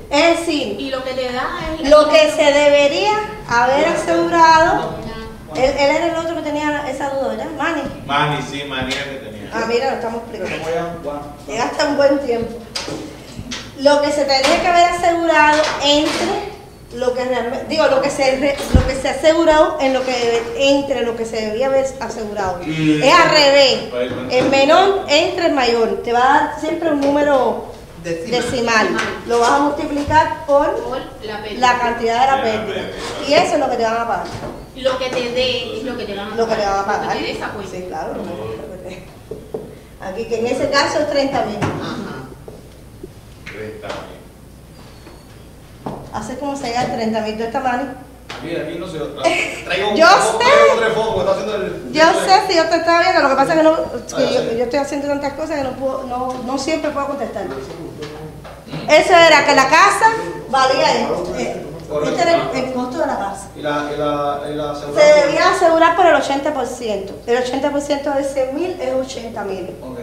Es 0.10 0.40
decir, 0.40 0.76
Y 0.80 0.90
lo 0.90 1.04
que 1.04 1.14
te 1.14 1.32
da 1.32 1.48
es. 1.82 1.90
lo 1.90 2.10
que 2.10 2.32
se 2.32 2.44
debería 2.52 3.12
haber 3.48 3.86
asegurado, 3.90 4.96
él, 5.56 5.64
él 5.64 5.96
era 5.96 6.06
el 6.08 6.16
otro 6.16 6.36
que 6.36 6.42
tenía 6.42 6.84
esa 6.90 7.10
duda, 7.12 7.30
¿verdad? 7.30 7.46
Manny. 7.58 7.82
Manny, 8.06 8.42
sí, 8.50 8.64
Manny 8.68 8.92
era 8.94 9.04
que 9.04 9.18
tenía. 9.26 9.50
Ah, 9.54 9.66
mira, 9.68 9.90
lo 9.92 9.96
estamos 9.98 10.22
explicando. 10.24 11.32
Llegaste 11.48 11.82
a 11.82 11.86
un 11.86 11.98
buen 11.98 12.20
tiempo. 12.20 12.56
Lo 13.80 14.02
que 14.02 14.12
se 14.12 14.26
tendría 14.26 14.62
que 14.62 14.68
haber 14.68 14.86
asegurado 14.86 15.62
entre 15.86 16.50
lo 16.96 17.14
que 17.14 17.24
realmente, 17.24 17.66
digo, 17.70 17.86
lo 17.88 18.02
que 18.02 18.10
se 18.10 18.58
lo 18.74 18.88
que 18.88 18.96
se 18.96 19.08
ha 19.10 19.12
asegurado 19.12 19.78
en 19.80 19.94
lo 19.94 20.04
que 20.04 20.12
debe- 20.12 20.70
entre 20.70 21.02
lo 21.04 21.16
que 21.16 21.24
se 21.26 21.36
debía 21.50 21.68
haber 21.68 21.86
asegurado. 22.00 22.62
Y- 22.64 23.02
es 23.04 23.14
al 23.14 23.30
revés. 23.30 23.80
Va. 23.94 24.34
El 24.34 24.50
menor 24.50 25.06
entre 25.08 25.46
el 25.48 25.54
mayor. 25.54 26.02
Te 26.04 26.12
va 26.14 26.20
a 26.20 26.40
dar 26.40 26.60
siempre 26.60 26.90
un 26.92 27.00
número 27.00 27.69
Decimal. 28.04 28.42
decimal. 28.42 28.88
Lo 29.28 29.40
vas 29.40 29.52
a 29.52 29.60
multiplicar 29.60 30.46
por 30.46 30.76
Por 30.84 31.00
la 31.24 31.40
la 31.58 31.80
cantidad 31.80 32.22
de 32.22 32.28
la 32.38 32.42
pérdida. 32.42 32.90
Y 33.28 33.34
eso 33.34 33.54
es 33.56 33.60
lo 33.60 33.70
que 33.70 33.76
te 33.78 33.84
van 33.84 33.94
a 33.98 34.08
pagar. 34.08 34.26
Lo 34.76 34.98
que 34.98 35.10
te 35.10 35.32
dé 35.32 35.78
es 35.80 35.84
lo 35.84 35.98
que 35.98 36.06
te 36.06 36.16
van 36.16 36.32
a 36.32 36.36
Lo 36.36 36.48
que 36.48 36.56
te 36.56 36.62
van 36.66 36.74
a 36.74 36.78
Lo 36.82 36.86
pagar. 36.86 37.18
que 37.18 37.24
te 37.24 37.32
esa 37.32 37.50
cuenta. 37.50 37.72
Sí, 37.76 37.86
claro. 37.88 38.14
lo 38.16 38.24
que- 38.24 38.30
lo 38.30 38.72
que 38.72 38.90
te- 38.90 39.04
Aquí 40.02 40.26
que 40.26 40.40
en 40.40 40.48
ese 40.48 40.70
caso 40.70 41.00
es 41.00 41.10
30 41.10 41.44
mil. 41.46 41.58
Ajá. 41.58 42.30
Está 43.46 43.88
bien. 43.88 44.20
Hace 46.14 46.38
como 46.40 46.56
se 46.56 46.68
llega 46.68 46.82
a 46.82 46.86
30 46.94 47.22
mil 47.22 47.38
de 47.38 47.44
esta 47.46 47.60
manera. 47.60 47.96
Aquí, 48.40 48.56
aquí 48.56 48.80
no 48.80 48.88
sé. 48.92 49.00
Traigo 49.66 49.90
un 49.90 49.96
Yo 49.98 50.06
traigo- 50.08 50.40
sé. 50.40 51.20
está 51.20 51.32
haciendo 51.32 51.56
el. 51.56 51.92
Yo 51.92 52.04
sé 52.26 52.42
si 52.48 52.56
yo 52.56 52.66
te 52.70 52.76
estaba 52.78 53.02
viendo, 53.02 53.22
lo 53.22 53.30
que 53.30 53.36
pasa 53.36 53.52
es 53.54 53.58
que, 53.58 53.64
no, 53.64 53.76
que 53.76 53.84
Ah, 54.16 54.32
yo, 54.32 54.40
sí. 54.42 54.58
yo 54.58 54.64
estoy 54.64 54.80
haciendo 54.80 55.08
tantas 55.08 55.34
cosas 55.34 55.58
que 55.58 55.64
no, 55.64 55.72
puedo, 55.74 56.04
no, 56.04 56.34
no 56.46 56.58
siempre 56.58 56.92
puedo 56.92 57.08
contestar. 57.08 57.44
Eso 58.90 59.14
era 59.14 59.46
que 59.46 59.56
la 59.56 59.68
casa 59.70 60.12
valía 60.50 61.02
esto. 61.02 61.34
eh, 61.38 61.66
Este 62.06 62.22
era 62.22 62.50
el, 62.52 62.58
el 62.66 62.74
costo 62.74 62.98
de 63.00 63.08
la 63.08 63.18
casa. 63.20 63.48
Y 63.56 63.62
la, 63.62 63.90
y 63.94 63.98
la, 64.00 64.42
y 64.52 64.56
la 64.56 64.76
Se 64.76 65.26
debía 65.26 65.52
asegurar 65.52 65.96
por 65.96 66.06
el 66.06 66.16
80%. 66.16 67.12
El 67.28 67.44
80% 67.44 68.16
de 68.16 68.24
100 68.24 68.56
mil 68.56 68.78
es 68.82 68.94
80 68.94 69.44
mil. 69.44 69.70
Ok. 69.82 70.00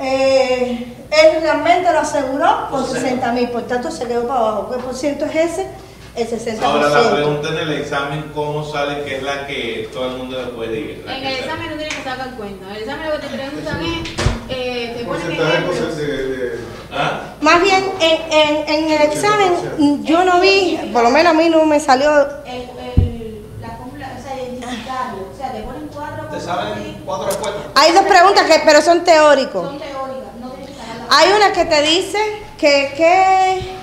Eh, 0.00 0.94
él 1.10 1.42
realmente 1.42 1.90
lo 1.92 2.00
aseguró 2.00 2.68
por 2.70 2.86
60 2.86 3.32
mil, 3.32 3.48
por 3.50 3.62
tanto 3.62 3.90
se 3.90 4.06
quedó 4.06 4.26
para 4.26 4.40
abajo. 4.40 4.70
¿Qué 4.70 4.78
por 4.82 4.94
ciento 4.94 5.24
es 5.26 5.34
ese? 5.34 5.66
El 6.14 6.28
60%. 6.28 6.62
Ahora 6.62 6.88
la 6.90 7.10
pregunta 7.14 7.48
en 7.48 7.56
el 7.58 7.72
examen, 7.80 8.30
¿cómo 8.34 8.64
sale 8.70 9.02
que 9.04 9.16
es 9.16 9.22
la 9.22 9.46
que 9.46 9.88
todo 9.94 10.10
el 10.10 10.16
mundo 10.18 10.38
después 10.38 10.70
diga? 10.70 11.06
La 11.06 11.16
En 11.18 11.24
el 11.24 11.34
examen 11.38 11.70
no 11.70 11.76
tienes 11.76 11.94
que 11.94 12.02
sacar 12.02 12.30
cuenta. 12.36 12.66
En 12.68 12.76
el 12.76 12.82
examen 12.82 13.06
lo 13.08 13.12
que 13.20 13.26
te 13.26 13.34
preguntan 13.34 13.80
es, 13.82 14.10
eh, 14.50 14.94
te 14.98 15.04
ponen 15.06 15.32
ejemplos. 15.32 15.76
¿Ah? 16.94 17.20
Más 17.40 17.62
bien, 17.62 17.90
en, 18.00 18.32
en, 18.32 18.68
en 18.68 18.90
el 18.90 19.02
examen 19.02 20.04
yo 20.04 20.24
no 20.24 20.40
vi, 20.40 20.78
por 20.92 21.02
lo 21.02 21.10
menos 21.10 21.32
a 21.32 21.34
mí 21.34 21.48
no 21.48 21.64
me 21.64 21.80
salió 21.80 22.10
El, 22.44 22.68
el, 23.02 23.46
la 23.60 23.70
fórmula, 23.70 24.12
o 24.18 24.22
sea, 24.22 24.36
identificarlo. 24.36 25.28
O 25.32 25.36
sea, 25.36 25.52
te 25.52 25.62
ponen 25.62 25.88
cuatro 25.92 26.24
Te 26.24 26.34
cosas 26.34 26.44
salen 26.44 26.72
así, 26.74 26.96
cuatro 27.04 27.26
respuestas. 27.28 27.62
Hay 27.74 27.92
dos 27.92 28.02
preguntas 28.04 28.44
que 28.44 28.62
pero 28.64 28.82
son 28.82 29.04
teóricos. 29.04 29.64
Son 29.64 29.78
teóricas, 29.78 30.34
no 30.40 30.50
tienes 30.50 30.70
que 30.70 30.76
sacarlas. 30.76 31.08
Hay 31.10 31.32
una 31.32 31.52
que 31.52 31.64
te 31.64 31.82
dice 31.82 32.18
que 32.58 32.92
que, 32.94 33.74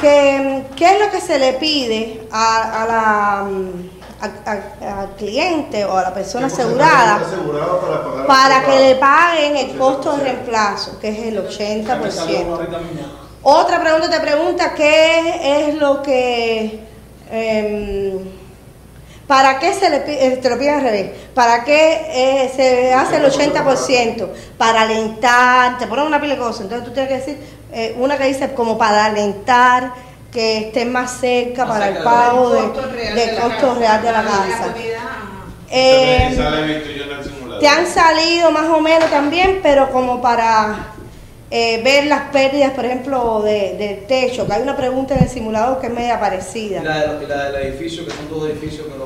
que 0.00 0.64
qué 0.76 0.92
es 0.92 1.00
lo 1.00 1.10
que 1.10 1.20
se 1.20 1.38
le 1.38 1.54
pide 1.54 2.28
a, 2.30 2.82
a 2.82 2.86
la 2.86 3.42
mm, 3.50 3.93
al 4.20 5.14
cliente 5.16 5.84
o 5.84 5.96
a 5.96 6.02
la 6.02 6.14
persona 6.14 6.48
¿qué 6.48 6.54
porcentaje 6.54 7.24
asegurada 7.24 8.26
para 8.26 8.64
que 8.64 8.78
le 8.80 8.94
paguen 8.96 9.56
el 9.56 9.76
costo 9.76 10.16
de 10.16 10.24
reemplazo, 10.24 10.98
que 10.98 11.08
es 11.08 11.18
el 11.18 11.84
Ya 11.84 11.96
me 11.96 12.10
salió 12.10 12.40
uno 12.40 12.56
80%. 12.56 12.58
ahorita 12.58 12.78
mismo. 12.78 13.24
Otra 13.42 13.80
pregunta 13.80 14.08
te 14.08 14.20
pregunta 14.20 14.74
qué 14.74 15.68
es 15.68 15.74
lo 15.74 16.02
que 16.02 16.80
em, 17.30 18.18
para 19.26 19.58
qué 19.58 19.74
se 19.74 19.90
le 19.90 19.96
eh, 20.06 20.36
te 20.36 20.50
lo 20.50 20.58
piden 20.58 20.76
al 20.76 20.82
revés, 20.82 21.10
para 21.34 21.64
qué 21.64 22.06
eh, 22.08 22.52
se 22.54 22.94
hace 22.94 23.16
el 23.16 23.24
80%, 23.24 24.28
para 24.56 24.82
alentar, 24.82 25.78
te 25.78 25.86
ponen 25.86 26.06
una 26.06 26.20
pila 26.20 26.34
de 26.34 26.40
cosas, 26.40 26.62
entonces 26.62 26.86
tú 26.86 26.94
tienes 26.94 27.10
que 27.10 27.18
decir 27.18 27.38
eh, 27.72 27.96
una 27.98 28.16
que 28.16 28.24
dice 28.24 28.52
como 28.54 28.78
para 28.78 29.06
alentar 29.06 29.92
que 30.34 30.58
esté 30.58 30.84
más 30.84 31.20
cerca 31.20 31.64
Más 31.64 31.78
para 31.78 31.88
el 31.96 32.04
pago 32.04 32.50
del 32.50 32.62
de- 32.64 32.72
costo 32.72 32.90
real 32.92 33.14
de 33.14 33.26
la 33.32 33.40
costo 33.40 33.66
casa. 33.68 33.78
real 33.78 34.02
de 34.02 34.12
la 34.12 34.22
casa. 34.22 34.74
Eh, 35.70 36.36
te 37.60 37.68
han 37.68 37.86
salido 37.86 38.50
más 38.50 38.68
o 38.68 38.80
menos 38.80 39.10
también, 39.10 39.60
pero 39.62 39.90
como 39.90 40.20
para 40.20 40.88
eh, 41.50 41.80
ver 41.84 42.06
las 42.06 42.30
pérdidas, 42.30 42.72
por 42.72 42.84
ejemplo, 42.84 43.42
de, 43.42 43.74
del 43.78 44.06
techo, 44.06 44.46
que 44.46 44.52
hay 44.52 44.62
una 44.62 44.76
pregunta 44.76 45.14
en 45.14 45.22
el 45.22 45.28
simulador 45.28 45.80
que 45.80 45.86
es 45.86 45.92
media 45.92 46.18
parecida. 46.18 46.82
la, 46.82 47.14
de- 47.14 47.24
y 47.24 47.26
la 47.28 47.44
del 47.50 47.66
edificio, 47.68 48.04
que 48.04 48.10
son 48.10 48.28
dos 48.28 48.48
edificios 48.48 48.86
que 48.88 48.98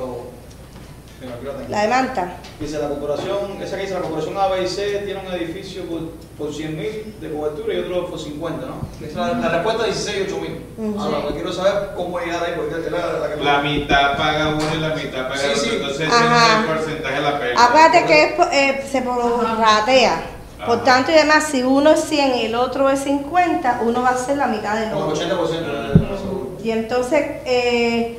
no, 1.27 1.51
aquí. 1.51 1.71
La 1.73 1.83
de 1.83 1.89
Manta. 1.89 2.37
Dice 2.61 2.79
la 2.79 2.89
corporación, 2.89 3.61
esa 3.63 3.77
que 3.77 3.83
dice 3.83 3.95
la 3.95 4.01
corporación 4.01 4.37
A, 4.39 4.47
B 4.49 4.63
y 4.63 4.69
C 4.69 5.03
tiene 5.05 5.21
un 5.27 5.33
edificio 5.35 5.85
por, 5.85 6.01
por 6.39 6.55
100 6.55 6.77
mil 6.77 7.15
de 7.21 7.31
cobertura 7.33 7.75
y 7.75 7.79
otro 7.79 8.07
por 8.09 8.19
50, 8.19 8.67
¿no? 8.67 8.77
Esa 9.07 9.07
es 9.31 9.37
la, 9.37 9.41
la 9.41 9.49
respuesta 9.49 9.87
es 9.87 10.05
16 10.07 10.19
y 10.19 10.33
8 10.33 10.41
mil. 10.41 10.65
Ujú. 10.91 11.01
Ahora, 11.01 11.23
pues 11.23 11.35
quiero 11.35 11.53
saber 11.53 11.91
cómo 11.97 12.19
llegar 12.21 12.45
ahí, 12.45 12.53
porque 12.57 12.87
es 12.87 12.93
la, 12.93 12.99
la 13.29 13.35
que 13.35 13.45
La 13.45 13.59
mitad 13.61 14.17
paga 14.17 14.49
uno 14.49 14.65
y 14.77 14.79
la 14.81 14.95
mitad 14.95 15.29
paga 15.29 15.37
Sí, 15.37 15.47
el 15.47 15.53
otro. 15.53 15.65
sí. 15.65 15.71
Entonces 15.77 16.09
Ajá. 16.13 16.37
ese 16.47 16.53
es 16.55 16.59
el 16.59 16.77
porcentaje 16.77 17.15
de 17.17 17.21
la 17.23 17.39
pérdida. 17.39 17.65
Acuérdate 17.65 18.05
que 18.07 18.25
es 18.25 18.33
eh, 18.53 18.85
se 18.91 19.03
prorratea. 19.03 20.23
Por 20.67 20.83
tanto, 20.83 21.13
y 21.13 21.15
además, 21.15 21.45
si 21.45 21.63
uno 21.63 21.91
es 21.93 22.01
100 22.01 22.35
y 22.37 22.47
el 22.47 22.55
otro 22.57 22.91
es 22.91 22.99
50, 23.05 23.81
uno 23.85 24.03
va 24.03 24.09
a 24.09 24.17
ser 24.17 24.39
la 24.39 24.49
mitad 24.49 24.75
del 24.75 24.93
otro. 24.93 25.15
80% 25.15 25.49
de 25.51 25.73
la 26.11 26.19
seguro. 26.19 26.49
Y 26.65 26.71
entonces, 26.73 27.25
eh, 27.47 28.19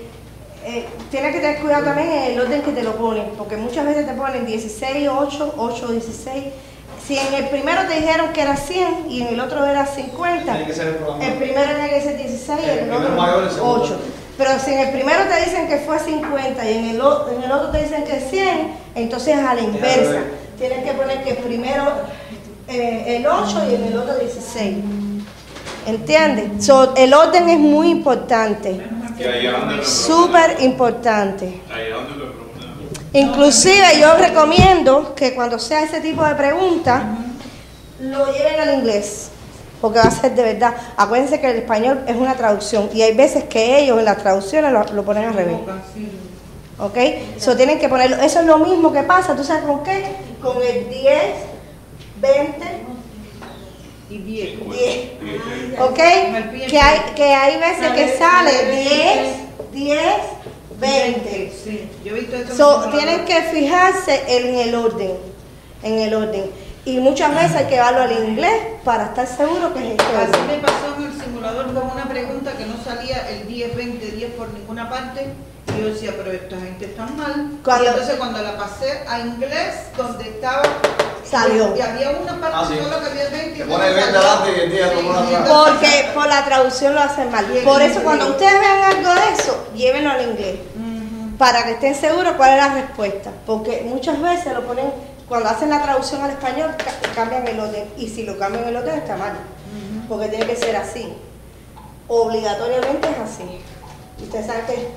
eh, 0.69 0.85
tienes 1.09 1.33
que 1.33 1.41
tener 1.41 1.59
cuidado 1.61 1.85
también 1.85 2.11
en 2.11 2.23
el 2.31 2.39
orden 2.41 2.61
que 2.61 2.71
te 2.71 2.83
lo 2.83 2.95
ponen, 2.95 3.25
porque 3.37 3.57
muchas 3.57 3.85
veces 3.85 4.05
te 4.05 4.13
ponen 4.13 4.45
16, 4.45 5.09
8, 5.09 5.55
8, 5.57 5.87
16. 5.87 6.43
Si 7.07 7.17
en 7.17 7.33
el 7.33 7.49
primero 7.49 7.81
te 7.87 7.95
dijeron 7.95 8.31
que 8.33 8.41
era 8.41 8.55
100 8.55 9.09
y 9.09 9.23
en 9.23 9.27
el 9.29 9.39
otro 9.39 9.65
era 9.65 9.87
50, 9.87 10.43
Tiene 10.43 10.67
que 10.67 10.73
ser 10.73 10.87
el 10.87 11.23
el 11.23 11.33
primero 11.33 11.73
tiene 11.73 11.89
que 11.89 12.01
ser 12.01 12.17
16 12.17 12.59
y 12.59 12.63
El 12.63 12.69
el 12.69 12.79
primero 12.81 13.01
otro 13.01 13.15
mayor, 13.15 13.43
el 13.45 13.49
segundo. 13.49 13.81
8. 13.83 13.99
Pero 14.37 14.51
si 14.59 14.71
en 14.73 14.79
el 14.79 14.91
primero 14.91 15.19
te 15.23 15.43
dicen 15.43 15.67
que 15.67 15.77
fue 15.79 15.97
50 15.97 16.69
y 16.69 16.77
en 16.77 16.85
el, 16.85 16.95
en 16.97 17.43
el 17.43 17.51
otro 17.51 17.71
te 17.71 17.83
dicen 17.83 18.03
que 18.03 18.17
es 18.17 18.29
100, 18.29 18.73
entonces 18.93 19.37
a 19.37 19.55
la 19.55 19.61
inversa. 19.61 20.19
Tienes 20.59 20.83
que 20.83 20.91
poner 20.91 21.23
que 21.23 21.33
primero 21.33 21.83
eh, 22.67 23.17
el 23.17 23.25
8 23.25 23.63
y 23.71 23.75
en 23.75 23.83
el 23.85 23.97
otro 23.97 24.19
16. 24.19 24.77
¿Entiendes? 25.87 26.63
So, 26.63 26.93
el 26.95 27.13
orden 27.13 27.49
es 27.49 27.57
muy 27.57 27.89
importante. 27.89 28.79
Súper 29.83 30.57
importante. 30.61 31.61
Inclusive 33.13 33.99
yo 33.99 34.15
recomiendo 34.17 35.15
que 35.15 35.33
cuando 35.33 35.57
sea 35.57 35.83
ese 35.83 35.99
tipo 35.99 36.23
de 36.23 36.35
preguntas, 36.35 37.03
lo 37.99 38.31
lleven 38.31 38.59
al 38.59 38.75
inglés. 38.79 39.29
Porque 39.81 39.99
va 39.99 40.05
a 40.05 40.11
ser 40.11 40.35
de 40.35 40.43
verdad. 40.43 40.73
Acuérdense 40.97 41.39
que 41.39 41.49
el 41.49 41.57
español 41.57 42.01
es 42.05 42.15
una 42.15 42.35
traducción. 42.35 42.89
Y 42.93 43.01
hay 43.01 43.15
veces 43.15 43.45
que 43.45 43.79
ellos 43.79 43.97
en 43.97 44.05
las 44.05 44.17
traducciones 44.17 44.71
lo, 44.71 44.83
lo 44.83 45.03
ponen 45.03 45.25
al 45.25 45.33
revés. 45.33 45.57
¿Ok? 46.77 46.97
So 47.39 47.55
tienen 47.55 47.79
que 47.79 47.89
ponerlo. 47.89 48.17
Eso 48.17 48.41
es 48.41 48.45
lo 48.45 48.57
mismo 48.59 48.91
que 48.91 49.03
pasa. 49.03 49.35
¿Tú 49.35 49.43
sabes 49.43 49.63
con 49.63 49.83
qué? 49.83 50.15
Con 50.41 50.57
el 50.61 50.89
10, 50.89 51.21
20, 52.21 52.78
Y 54.09 54.17
bien. 54.17 54.59
10. 54.69 55.21
Dice, 55.21 55.81
¿Ok? 55.81 55.97
Que 56.67 56.79
hay, 56.79 56.99
que 57.15 57.23
hay 57.23 57.59
veces 57.59 57.91
que 57.91 58.17
sale 58.17 58.71
10, 58.71 59.71
10, 59.71 59.99
20. 60.79 61.53
Sí, 61.63 61.89
yo 62.03 62.15
he 62.15 62.19
visto 62.21 62.35
esto. 62.35 62.55
So, 62.55 62.89
tienen 62.89 63.25
que 63.25 63.41
fijarse 63.43 64.23
en 64.27 64.55
el 64.55 64.75
orden, 64.75 65.11
en 65.83 65.99
el 65.99 66.13
orden. 66.13 66.45
Y 66.85 66.97
muchas 66.97 67.35
veces 67.35 67.55
hay 67.55 67.65
que 67.65 67.75
llevarlo 67.75 68.01
al 68.01 68.29
inglés 68.29 68.61
para 68.83 69.05
estar 69.05 69.27
seguro 69.27 69.73
que 69.73 69.79
es 69.79 69.91
este 69.91 70.03
Así 70.03 70.41
me 70.47 70.57
pasó 70.57 70.95
en 70.97 71.03
el 71.03 71.21
simulador 71.21 71.73
con 71.73 71.91
una 71.91 72.07
pregunta 72.09 72.53
que 72.57 72.65
no 72.65 72.81
salía 72.83 73.29
el 73.29 73.47
10, 73.47 73.75
20, 73.75 74.11
10 74.11 74.31
por 74.31 74.51
ninguna 74.53 74.89
parte. 74.89 75.27
Y 75.77 75.81
yo 75.81 75.87
decía, 75.93 76.13
pero 76.17 76.31
esta 76.31 76.55
gente 76.57 76.85
está 76.85 77.05
mal. 77.05 77.51
Cuando- 77.63 77.83
Y 77.83 77.87
entonces 77.87 78.15
cuando 78.15 78.41
la 78.41 78.57
pasé 78.57 79.03
a 79.07 79.19
inglés, 79.19 79.75
donde 79.97 80.23
estaba... 80.29 80.61
Salió. 81.29 81.75
Y 81.77 81.81
había 81.81 82.09
una 82.11 82.41
parte 82.41 82.57
Ah, 82.59 82.65
sí. 82.67 82.75
solo 82.81 82.99
que 83.01 83.05
había 83.11 83.29
20. 83.29 83.59
Te 83.59 83.65
pone 83.65 83.87
el 83.87 83.93
20 83.93 84.17
adelante 84.17 84.51
y 84.57 84.59
el 84.61 84.71
10 84.71 84.95
lo 84.95 85.01
pone 85.13 85.35
atrás. 85.35 85.49
Porque 85.69 86.09
por 86.15 86.27
la 86.27 86.45
traducción 86.45 86.95
lo 86.95 87.01
hacen 87.01 87.29
mal. 87.31 87.45
Por 87.63 87.81
eso 87.83 88.01
cuando 88.01 88.29
ustedes 88.29 88.59
vean 88.59 88.81
algo 88.97 89.13
de 89.13 89.33
eso, 89.39 89.67
llévenlo 89.75 90.09
al 90.09 90.21
inglés. 90.23 90.55
Para 91.37 91.63
que 91.65 91.71
estén 91.73 91.93
seguros 91.93 92.33
cuál 92.35 92.51
es 92.51 92.57
la 92.57 92.73
respuesta. 92.73 93.29
Porque 93.45 93.83
muchas 93.85 94.19
veces 94.19 94.53
lo 94.53 94.65
ponen, 94.65 94.91
cuando 95.27 95.49
hacen 95.49 95.69
la 95.69 95.83
traducción 95.83 96.21
al 96.23 96.31
español, 96.31 96.73
ca- 96.77 97.11
cambian 97.13 97.47
el 97.47 97.59
orden. 97.59 97.85
Y 97.95 98.09
si 98.09 98.23
lo 98.23 98.37
cambian 98.39 98.63
el 98.67 98.75
orden 98.75 98.97
está 98.97 99.15
mal. 99.15 99.33
Porque 100.09 100.29
tiene 100.29 100.47
que 100.47 100.55
ser 100.55 100.75
así. 100.77 101.13
Obligatoriamente 102.07 103.07
es 103.07 103.17
así. 103.19 103.61
Usted 104.23 104.45
sabe 104.47 104.63
que 104.67 104.87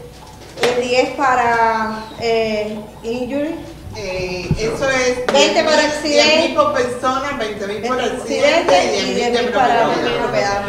el 0.60 0.82
10 0.88 1.10
para 1.16 2.04
eh, 2.20 2.78
injury, 3.02 3.54
Eh, 3.94 4.48
eso 4.58 4.88
es 4.88 5.26
20 5.32 5.64
por 5.64 5.72
10.000 5.74 5.84
accidente. 5.84 6.48
10.000 6.48 6.54
por 6.54 6.72
persona, 6.72 7.38
20.000 7.38 7.86
por 7.86 8.00
Accidente 8.00 8.74
y 8.84 9.10
y 9.10 9.14
10.000 9.20 9.30
de 9.32 9.50
10.000 9.50 9.52
para 9.52 9.84
propiedad. 10.22 10.62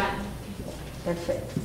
Perfecto. 1.04 1.60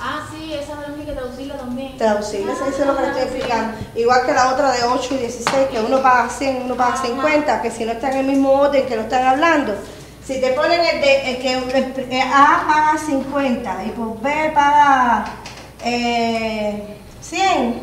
Ah, 0.00 0.24
sí, 0.30 0.54
esa 0.54 0.74
también 0.80 1.00
hay 1.00 1.06
que 1.06 1.12
traducirla 1.20 1.56
también. 1.56 1.98
Traducible, 1.98 2.52
eso 2.52 2.66
es 2.68 2.86
lo 2.86 2.94
que 2.96 3.02
le 3.02 3.08
estoy 3.08 3.22
explicando. 3.24 3.76
Igual 3.96 4.26
que 4.26 4.32
la 4.32 4.52
otra 4.52 4.70
de 4.70 4.84
8 4.84 5.14
y 5.14 5.18
16, 5.18 5.68
que 5.72 5.80
uno 5.80 6.00
paga 6.00 6.28
100, 6.30 6.62
uno 6.66 6.76
paga 6.76 6.96
50, 7.02 7.62
que 7.62 7.70
si 7.72 7.84
no 7.84 7.92
está 7.92 8.12
en 8.12 8.18
el 8.18 8.26
mismo 8.26 8.52
orden 8.52 8.86
que 8.86 8.94
lo 8.94 9.02
están 9.02 9.26
hablando, 9.26 9.74
Si 10.24 10.40
te 10.40 10.50
ponen 10.52 10.80
el, 10.80 11.00
de, 11.00 11.30
el 11.30 11.38
que 11.38 11.54
el 11.54 12.22
A 12.32 12.64
paga 12.68 12.98
50 13.04 13.84
y 13.86 13.88
por 13.90 14.20
B 14.20 14.52
paga 14.54 15.24
eh, 15.84 16.98
100, 17.28 17.80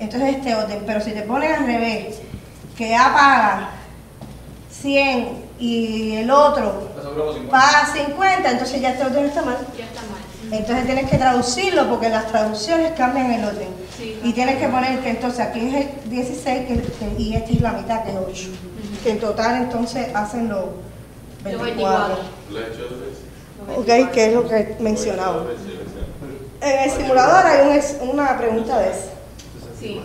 entonces 0.00 0.36
este 0.36 0.54
orden. 0.54 0.82
Pero 0.86 1.00
si 1.00 1.12
te 1.12 1.22
ponen 1.22 1.52
al 1.52 1.66
revés, 1.66 2.16
que 2.76 2.94
A 2.94 3.12
paga 3.12 3.70
100 4.70 5.28
y 5.58 6.14
el 6.16 6.30
otro 6.30 6.88
El 6.96 7.02
seguro 7.02 7.24
por 7.24 7.34
50. 7.34 7.50
paga 7.50 7.92
50, 7.92 8.50
entonces 8.52 8.80
ya 8.80 8.90
este 8.90 9.04
orden 9.04 9.24
está 9.24 9.42
mal. 9.42 9.58
Ya 9.76 9.84
está 9.84 10.00
mal. 10.02 10.18
Entonces 10.52 10.86
tienes 10.86 11.10
que 11.10 11.18
traducirlo 11.18 11.88
porque 11.88 12.08
las 12.08 12.28
traducciones 12.28 12.92
cambian 12.92 13.32
el 13.32 13.44
orden. 13.44 13.68
Sí. 13.96 14.18
Y 14.22 14.32
tienes 14.32 14.56
que 14.58 14.68
poner 14.68 15.00
que 15.00 15.10
entonces 15.10 15.40
aquí 15.40 15.60
es 15.68 15.74
el 15.74 16.10
16 16.10 16.66
que- 16.66 16.82
que- 16.82 17.20
y 17.22 17.34
esta 17.34 17.52
es 17.52 17.60
la 17.60 17.72
mitad 17.72 18.04
que 18.04 18.10
es 18.10 18.16
8. 18.16 18.48
Que 19.02 19.10
en 19.10 19.20
total 19.20 19.56
entonces 19.62 20.08
hacen 20.14 20.48
los 20.48 20.64
24. 21.44 22.16
Lo 22.50 22.58
he 22.58 22.62
hecho 22.62 22.82
dos 22.88 23.00
veces. 23.00 24.06
Ok, 24.06 24.12
que 24.12 24.26
es 24.26 24.32
lo 24.34 24.48
que 24.48 24.76
mencionaba. 24.80 25.38
Dos 25.38 25.46
veces, 25.48 25.66
o 25.66 25.90
sea. 25.92 26.47
En 26.60 26.78
el 26.78 26.90
simulador 26.90 27.46
hay 27.46 27.68
un 27.68 27.74
ex- 27.76 27.96
una 28.00 28.36
pregunta 28.38 28.78
de 28.80 28.90
eso. 28.90 29.10
Sí. 29.78 30.00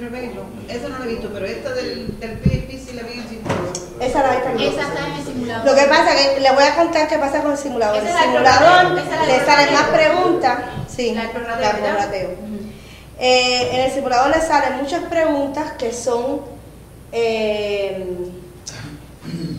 Revés, 0.00 0.30
no. 0.34 0.42
Esa 0.72 0.88
no 0.88 0.98
la 0.98 1.04
he 1.04 1.08
visto, 1.08 1.30
pero 1.32 1.46
esta 1.46 1.72
del, 1.74 2.18
del 2.18 2.38
PSP 2.38 2.70
sí 2.88 2.92
la 2.94 3.02
vi 3.04 3.12
en 3.14 3.20
el 3.20 3.28
simulador. 3.28 3.72
Esa 4.00 4.22
la 4.22 4.30
hay 4.32 4.38
también. 4.42 4.72
Esa 4.72 4.82
está 4.82 5.06
en 5.06 5.12
el 5.14 5.24
simulador. 5.24 5.66
Lo 5.66 5.74
que 5.76 5.82
pasa 5.84 6.14
es 6.20 6.26
que 6.30 6.40
le 6.40 6.52
voy 6.52 6.64
a 6.64 6.74
contar 6.76 7.08
qué 7.08 7.18
pasa 7.18 7.40
con 7.42 7.52
el 7.52 7.58
simulador. 7.58 8.02
Esa 8.02 8.18
El 8.24 8.30
simulador 8.30 8.98
esa 8.98 9.26
le 9.26 9.44
salen 9.46 9.74
más 9.74 9.82
preguntas. 9.84 10.58
Sí, 10.94 11.14
La 11.14 11.30
prorrateo. 11.30 12.30
Eh, 13.18 13.68
en 13.72 13.80
el 13.82 13.92
simulador 13.92 14.30
le 14.36 14.40
salen 14.42 14.76
muchas 14.78 15.04
preguntas 15.04 15.72
que 15.78 15.92
son 15.92 16.40
eh, 17.12 18.06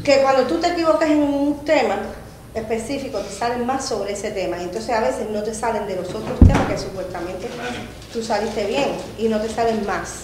que 0.04 0.17
cuando 0.21 0.43
tú 0.43 0.60
te 0.60 0.67
equivocas 0.67 1.10
en 1.10 1.19
un 1.19 1.63
tema 1.65 1.95
específico 2.55 3.19
te 3.19 3.31
salen 3.33 3.65
más 3.65 3.85
sobre 3.85 4.13
ese 4.13 4.31
tema 4.31 4.61
entonces 4.61 4.89
a 4.91 5.01
veces 5.01 5.29
no 5.29 5.43
te 5.43 5.53
salen 5.53 5.85
de 5.87 5.95
los 5.97 6.07
otros 6.09 6.39
temas 6.39 6.67
que 6.67 6.77
supuestamente 6.77 7.47
tú 8.13 8.23
saliste 8.23 8.65
bien 8.65 8.89
y 9.17 9.27
no 9.27 9.39
te 9.41 9.49
salen 9.49 9.85
más. 9.85 10.21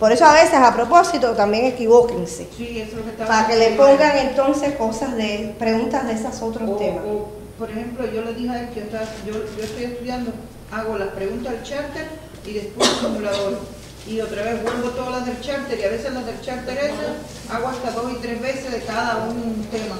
Por 0.00 0.10
eso 0.12 0.24
a 0.24 0.32
veces 0.32 0.54
a 0.54 0.74
propósito 0.74 1.32
también 1.32 1.66
equivóquense 1.66 2.48
Sí, 2.56 2.80
eso 2.80 2.92
es 2.92 2.96
lo 2.96 3.04
que 3.04 3.10
estaba 3.10 3.28
para 3.28 3.46
que 3.48 3.56
le 3.56 3.70
pongan 3.76 4.16
entonces 4.18 4.74
cosas 4.76 5.14
de 5.16 5.54
preguntas 5.58 6.06
de 6.06 6.14
esos 6.14 6.40
otros 6.42 6.68
O- 6.70 6.76
temas. 6.76 7.02
o, 7.06 7.28
por 7.58 7.70
ejemplo, 7.70 8.06
yo 8.10 8.22
le 8.22 8.32
dije 8.34 8.50
a 8.50 8.60
él 8.60 8.68
que 8.70 8.80
yo, 9.26 9.32
yo 9.56 9.62
estoy 9.64 9.84
estudiando, 9.84 10.30
hago 10.72 10.96
las 10.96 11.08
preguntas 11.08 11.52
del 11.52 11.62
charter 11.64 12.06
y 12.46 12.52
después 12.54 12.88
el 12.88 12.96
simulador. 12.96 13.58
Y 14.06 14.20
otra 14.22 14.42
vez 14.42 14.62
vuelvo 14.62 14.88
todas 14.90 15.10
las 15.10 15.26
del 15.26 15.40
charter 15.42 15.78
y 15.78 15.82
a 15.82 15.88
veces 15.88 16.12
las 16.14 16.24
del 16.24 16.40
charter 16.40 16.78
esas 16.78 17.52
hago 17.54 17.68
hasta 17.68 17.90
dos 17.90 18.10
y 18.12 18.16
tres 18.22 18.40
veces 18.40 18.70
de 18.72 18.80
cada 18.82 19.16
un 19.28 19.66
tema 19.70 19.96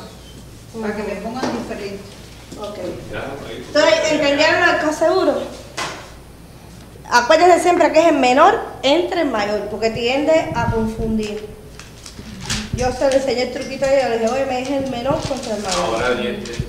para 0.80 0.94
que 0.96 1.02
me 1.02 1.20
pongan 1.20 1.44
diferentes. 1.58 2.00
Ok. 2.60 2.78
Entonces, 3.68 4.12
¿entendieron 4.12 4.68
el 4.68 4.78
conseguro? 4.84 5.34
Acuérdense 7.10 7.60
siempre 7.62 7.90
que 7.92 8.00
es 8.00 8.06
el 8.08 8.18
menor 8.18 8.58
entre 8.82 9.22
el 9.22 9.28
mayor, 9.30 9.60
porque 9.70 9.90
tiende 9.90 10.50
a 10.54 10.70
confundir. 10.70 11.46
Yo 12.76 12.92
se 12.92 13.08
le 13.10 13.16
enseñé 13.16 13.42
el 13.42 13.52
truquito 13.52 13.86
y 13.86 14.02
yo 14.02 14.08
le 14.08 14.18
dije, 14.18 14.30
oye, 14.30 14.46
me 14.46 14.58
dije 14.58 14.76
el 14.76 14.90
menor 14.90 15.18
contra 15.26 15.56
el 15.56 15.62
mayor. 15.62 15.80
Ahora 15.84 16.08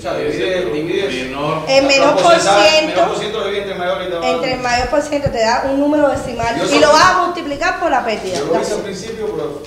sea, 0.01 0.13
divide- 0.17 0.65
divide- 0.71 1.25
Menor. 1.25 1.63
El 1.67 1.85
menor 1.85 2.13
por 2.15 2.23
porcentaje, 2.23 2.85
menor 2.87 3.07
por 3.09 3.19
ciento, 3.19 3.43
divide 3.43 3.61
entre 3.61 3.75
mayor 3.75 4.01
y 4.01 4.05
menor. 4.05 4.23
entre 4.25 4.53
el 4.53 4.59
mayor 4.59 4.87
por 4.89 5.01
ciento 5.03 5.29
te 5.29 5.39
da 5.39 5.65
un 5.71 5.79
número 5.79 6.09
decimal 6.09 6.57
Yo 6.57 6.75
y 6.75 6.79
lo 6.79 6.87
vas 6.91 7.03
a 7.03 7.17
multiplicar 7.25 7.79
por 7.79 7.91
la 7.91 8.03
pérdida. 8.03 8.39
Yo 8.39 8.45
lo 8.45 8.59
hice 8.61 8.73
al 8.73 8.79
principio, 8.81 9.27
pero, 9.35 9.61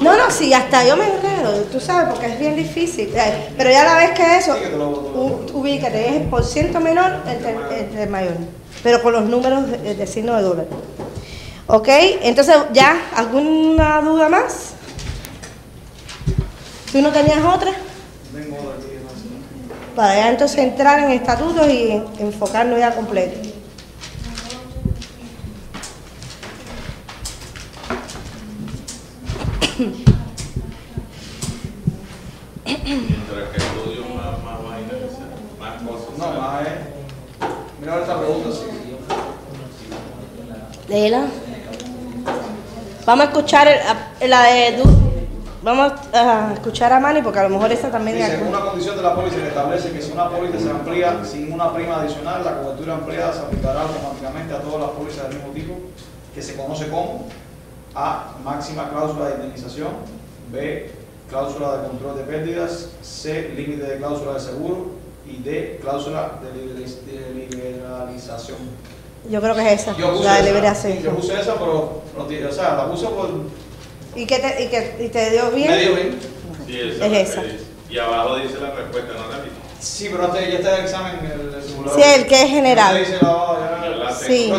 No, 0.00 0.16
no, 0.16 0.30
sí, 0.30 0.52
hasta 0.52 0.84
yo 0.84 0.96
me 0.96 1.04
enredo, 1.06 1.52
tú 1.72 1.78
sabes, 1.80 2.08
porque 2.12 2.26
es 2.26 2.38
bien 2.38 2.56
difícil. 2.56 3.10
Eh, 3.14 3.48
Pero 3.56 3.70
ya 3.70 3.84
la 3.84 3.94
vez 3.96 4.10
que 4.10 4.36
eso, 4.38 4.56
ubícate, 5.52 6.16
es 6.16 6.26
por 6.28 6.44
ciento 6.44 6.80
menor 6.80 7.12
entre, 7.26 7.50
entre 7.80 8.02
el 8.04 8.10
mayor, 8.10 8.34
pero 8.82 9.00
con 9.02 9.12
los 9.12 9.24
números 9.24 9.70
de, 9.70 9.94
de 9.94 10.06
signo 10.06 10.34
de 10.36 10.42
dólar. 10.42 10.66
¿Ok? 11.66 11.88
Entonces, 12.22 12.56
¿ya 12.72 13.00
alguna 13.14 14.00
duda 14.02 14.28
más? 14.28 14.70
¿Tú 16.92 17.00
no 17.00 17.10
tenías 17.10 17.38
otra? 17.44 17.70
Para 19.96 20.14
ya 20.16 20.28
entonces 20.30 20.58
entrar 20.58 20.98
en 21.00 21.12
estatutos 21.12 21.68
y 21.68 21.90
en- 21.92 22.04
enfocarnos 22.18 22.78
ya 22.78 22.94
completo. 22.94 23.48
Mientras 32.64 33.48
que 33.50 33.56
estudio 33.58 34.02
más, 34.14 34.42
más 34.42 34.64
vainas, 34.64 35.18
más 35.60 35.82
cosas. 35.82 36.18
No, 36.18 36.40
más 36.40 36.62
es. 36.62 36.68
Mira 37.80 37.92
ahora 37.92 38.04
esta 38.04 38.18
pregunta, 38.18 38.48
sí. 38.52 38.66
Léela. 40.88 41.26
Vamos 43.06 43.26
a 43.26 43.28
escuchar 43.28 43.68
el- 43.68 43.80
a- 43.80 44.26
la 44.28 44.42
de 44.44 44.76
Du- 44.78 45.04
Vamos 45.62 45.92
a 46.12 46.52
escuchar 46.52 46.92
a 46.92 47.00
Manny 47.00 47.22
porque 47.22 47.38
a 47.38 47.44
lo 47.44 47.48
mejor 47.48 47.72
esa 47.72 47.90
también 47.90 48.18
Dice, 48.18 48.38
una 48.46 48.60
condición 48.60 48.96
de 48.98 49.02
la 49.02 49.14
póliza 49.14 49.36
que 49.36 49.48
establece 49.48 49.92
que 49.92 50.02
si 50.02 50.12
una 50.12 50.28
póliza 50.28 50.58
se 50.58 50.70
amplía 50.70 51.24
sin 51.24 51.50
una 51.50 51.72
prima 51.72 52.00
adicional, 52.02 52.44
la 52.44 52.58
cobertura 52.60 52.94
ampliada 52.94 53.32
se 53.32 53.38
aplicará 53.40 53.80
automáticamente 53.80 54.52
a 54.52 54.58
todas 54.60 54.80
las 54.82 54.90
pólizas 54.90 55.26
del 55.28 55.38
mismo 55.38 55.52
tipo, 55.54 55.74
que 56.34 56.42
se 56.42 56.54
conoce 56.54 56.88
como 56.88 57.28
A. 57.94 58.34
Máxima 58.44 58.90
cláusula 58.90 59.28
de 59.28 59.34
indemnización, 59.36 59.88
B. 60.52 60.90
Cláusula 61.34 61.78
de 61.78 61.88
control 61.88 62.16
de 62.16 62.22
pérdidas, 62.22 62.90
C. 63.02 63.50
Límite 63.56 63.82
de 63.82 63.96
cláusula 63.96 64.34
de 64.34 64.40
seguro 64.40 64.86
y 65.26 65.42
D. 65.42 65.80
Cláusula 65.82 66.38
de 66.40 66.52
liberaliz- 66.52 67.00
de 67.00 67.34
liberalización. 67.34 68.58
Yo 69.28 69.40
creo 69.40 69.54
que 69.56 69.72
es 69.72 69.82
esa, 69.82 69.96
Yo 69.96 70.12
la 70.22 70.34
de 70.34 70.38
esa, 70.38 70.42
liberación. 70.46 71.02
Yo 71.02 71.10
puse 71.16 71.40
esa, 71.40 71.54
pero 71.54 72.02
no 72.16 72.24
tiene, 72.26 72.46
o 72.46 72.52
sea, 72.52 72.76
la 72.76 72.88
puse 72.88 73.06
por 73.06 73.30
¿Y, 74.14 74.26
qué 74.26 74.38
te, 74.38 74.62
y, 74.62 74.68
que, 74.68 74.96
y 75.06 75.08
te 75.08 75.30
dio 75.32 75.50
bien? 75.50 75.70
medio 75.72 75.94
bien. 75.96 76.18
Sí, 76.68 76.78
esa 76.80 77.06
Es 77.06 77.30
esa. 77.30 77.42
dice. 77.42 77.58
Y 77.90 77.98
abajo 77.98 78.36
dice 78.36 78.54
la 78.60 78.70
respuesta, 78.70 79.12
¿no 79.14 79.28
la? 79.36 79.44
Sí, 79.80 80.08
pero 80.12 80.26
antes 80.26 80.40
ya 80.52 80.58
está 80.58 80.76
el 80.78 80.84
examen 80.84 81.16
el, 81.24 81.52
el 81.52 81.62
simulador. 81.64 82.00
Sí, 82.00 82.08
el 82.14 82.26
que 82.28 82.42
es 82.44 82.48
general. 82.48 82.96
Dice 82.96 83.18
la 83.20 83.83
Sí. 84.14 84.52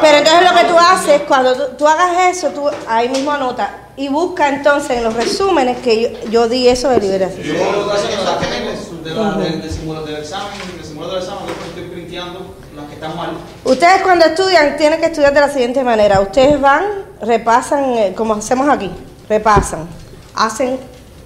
Pero 0.00 0.18
entonces 0.18 0.42
lo 0.50 0.56
que 0.58 0.64
tú 0.66 0.76
haces, 0.78 1.22
cuando 1.28 1.54
tú, 1.54 1.62
tú 1.76 1.88
hagas 1.88 2.36
eso, 2.36 2.48
tú 2.48 2.68
ahí 2.86 3.08
mismo 3.08 3.32
anota 3.32 3.70
y 3.96 4.08
busca 4.08 4.48
entonces 4.48 4.98
en 4.98 5.04
los 5.04 5.14
resúmenes 5.14 5.78
que 5.78 6.02
yo, 6.02 6.30
yo 6.30 6.48
di 6.48 6.68
eso 6.68 6.88
de 6.88 7.00
liberación. 7.00 7.42
Yo 7.42 7.52
estoy 7.54 7.90
haciendo 7.96 8.24
las 8.24 8.36
que 8.38 8.46
tengo 8.46 9.04
de 9.04 9.14
la- 9.14 9.30
del, 9.32 9.60
del 9.62 9.70
simulador 9.70 10.08
del 10.08 10.16
examen, 10.18 10.58
del 10.76 10.84
simulador 10.84 11.14
del 11.16 11.22
examen, 11.24 11.44
yo 11.46 11.64
estoy 11.68 11.82
printeando 11.84 12.54
las 12.76 12.86
que 12.86 12.94
están 12.94 13.16
mal. 13.16 13.30
Ustedes 13.64 14.02
cuando 14.02 14.24
estudian 14.26 14.76
tienen 14.76 15.00
que 15.00 15.06
estudiar 15.06 15.32
de 15.34 15.40
la 15.40 15.48
siguiente 15.48 15.82
manera. 15.82 16.20
Ustedes 16.20 16.60
van, 16.60 16.84
repasan, 17.22 17.84
eh, 17.94 18.14
como 18.16 18.34
hacemos 18.34 18.68
aquí, 18.68 18.90
repasan, 19.28 19.88
hacen 20.34 20.78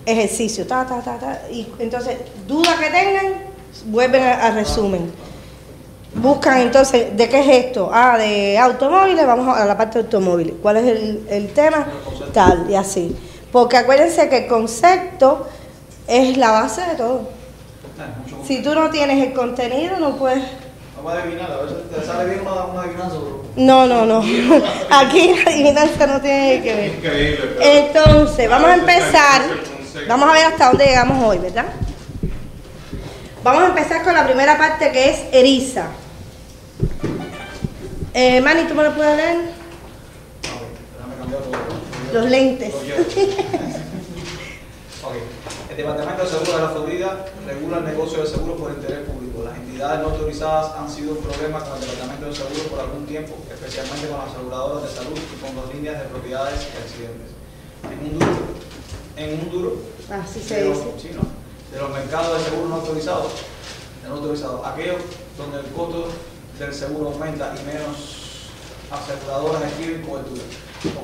ejercicio, 0.06 0.66
ta, 0.66 0.84
ta, 0.86 1.00
ta, 1.00 1.18
ta, 1.18 1.42
y 1.50 1.68
entonces, 1.78 2.16
duda 2.46 2.76
que 2.80 2.86
tengan, 2.90 3.26
vuelven 3.86 4.22
al 4.22 4.54
resumen. 4.54 5.12
Buscan 6.14 6.59
entonces, 6.61 7.16
¿de 7.16 7.29
qué 7.29 7.40
es 7.40 7.64
esto? 7.66 7.90
Ah, 7.92 8.18
de 8.18 8.59
automóviles, 8.59 9.27
vamos 9.27 9.57
a 9.57 9.64
la 9.64 9.77
parte 9.77 9.98
de 9.98 10.05
automóviles. 10.05 10.55
¿Cuál 10.61 10.77
es 10.79 10.85
el, 10.87 11.27
el 11.31 11.53
tema? 11.53 11.87
Tal, 12.35 12.66
y 12.70 12.75
así. 12.75 13.16
Porque 13.51 13.77
acuérdense 13.79 14.29
que 14.29 14.38
el 14.38 14.46
concepto 14.46 15.46
es 16.07 16.37
la 16.37 16.51
base 16.51 16.83
de 16.83 16.94
todo. 16.96 17.20
Mucho- 18.27 18.44
Si 18.46 18.62
tú 18.62 18.75
no 18.75 18.90
tienes 18.90 19.27
el 19.27 19.33
contenido, 19.33 19.98
no 19.98 20.16
puedes... 20.16 20.42
No 20.96 21.05
va 21.05 21.14
a 21.14 21.22
adivinar, 21.22 21.51
a 21.51 21.62
veces 21.62 21.79
te 21.90 22.07
sale 22.07 22.27
bien 22.31 22.40
una, 22.46 22.64
una 22.66 22.83
adivinanza. 22.83 23.16
No, 23.57 23.87
no, 23.87 24.05
no. 24.07 24.18
Aquí 24.90 25.35
la 25.44 25.51
adivinanza 25.51 26.07
no 26.07 26.20
tiene 26.20 26.62
que 26.62 26.75
ver. 26.75 26.94
Increíble. 26.94 27.57
Entonces, 27.61 28.48
vamos 28.51 28.68
a 28.70 28.75
empezar. 28.75 29.42
Vamos 30.09 30.29
a 30.29 30.33
ver 30.33 30.44
hasta 30.44 30.66
dónde 30.68 30.85
llegamos 30.87 31.25
hoy, 31.27 31.38
¿verdad? 31.38 31.66
Vamos 33.42 33.62
a 33.64 33.66
empezar 33.68 34.03
con 34.05 34.14
la 34.14 34.25
primera 34.25 34.57
parte 34.57 34.90
que 34.92 35.11
es 35.11 35.20
eriza. 35.33 35.87
Eh, 38.14 38.42
Manny, 38.42 38.68
¿tú 38.68 38.75
me 38.75 38.85
lo 38.85 38.94
puedes 38.94 39.16
leer? 39.16 39.53
Los 42.12 42.29
lentes. 42.29 42.75
El 45.70 45.77
Departamento 45.79 46.22
de 46.22 46.29
Seguros 46.29 46.55
de 46.55 46.61
la 46.61 46.68
Florida 46.68 47.25
regula 47.46 47.79
el 47.79 47.85
negocio 47.87 48.20
de 48.20 48.27
seguros 48.27 48.61
por 48.61 48.70
interés 48.72 49.09
público. 49.09 49.42
Las 49.42 49.57
entidades 49.57 50.01
no 50.01 50.11
autorizadas 50.11 50.77
han 50.77 50.90
sido 50.90 51.12
un 51.12 51.25
problema 51.25 51.64
con 51.64 51.72
el 51.75 51.88
Departamento 51.88 52.27
de 52.27 52.35
Seguros 52.35 52.66
por 52.68 52.81
algún 52.81 53.07
tiempo, 53.07 53.33
especialmente 53.51 54.07
con 54.09 54.18
las 54.18 54.29
aseguradoras 54.29 54.83
de 54.83 54.88
salud 54.90 55.16
y 55.16 55.40
con 55.40 55.57
las 55.57 55.75
líneas 55.75 56.03
de 56.03 56.09
propiedades 56.11 56.68
y 56.68 56.77
accidentes. 56.77 57.33
En 57.88 57.98
un 58.12 58.18
duro, 58.18 58.37
en 59.16 59.40
un 59.40 59.51
duro 59.51 59.77
se 60.31 60.55
de 60.55 60.68
los, 60.68 60.79
sí, 61.01 61.11
¿no? 61.14 61.22
de 61.72 61.81
los 61.81 61.90
mercados 61.90 62.37
de 62.37 62.44
seguros 62.44 62.68
no 62.68 62.75
autorizados, 62.77 63.33
no 64.07 64.14
autorizados, 64.14 64.66
aquellos 64.66 65.01
donde 65.38 65.61
el 65.61 65.66
costo 65.72 66.09
del 66.62 66.75
seguro 66.75 67.11
aumenta 67.11 67.53
y 67.61 67.64
menos 67.66 68.51
aseguradoras 68.90 69.62
adquieren 69.62 70.03
cobertura. 70.03 70.42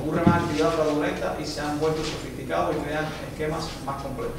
Ocurre 0.01 0.21
más 0.25 0.41
actividad 0.43 0.71
fraudulenta 0.71 1.37
y 1.41 1.45
se 1.45 1.61
han 1.61 1.79
vuelto 1.79 2.01
sofisticados 2.03 2.75
y 2.75 2.79
crean 2.79 3.05
esquemas 3.31 3.63
más 3.85 4.01
complejos. 4.03 4.35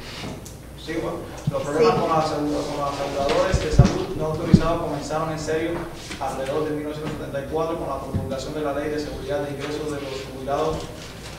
Sí, 0.83 0.93
bueno, 1.01 1.17
los 1.51 1.61
problemas 1.61 1.93
Sí. 1.93 1.99
con, 2.35 2.51
los 2.51 2.65
aseguradores 2.65 3.63
de 3.63 3.71
salud 3.71 4.07
no 4.17 4.25
autorizados 4.27 4.81
comenzaron 4.81 5.31
en 5.31 5.39
serio 5.39 5.71
alrededor 6.19 6.65
de 6.65 6.71
1974 6.71 7.77
con 7.77 7.87
la 7.89 7.99
promulgación 7.99 8.53
de 8.55 8.61
la 8.61 8.73
Ley 8.73 8.89
de 8.89 8.99
Seguridad 8.99 9.39
de 9.41 9.51
Ingresos 9.51 9.85
de 9.85 10.01
los 10.01 10.11
Jubilados 10.33 10.77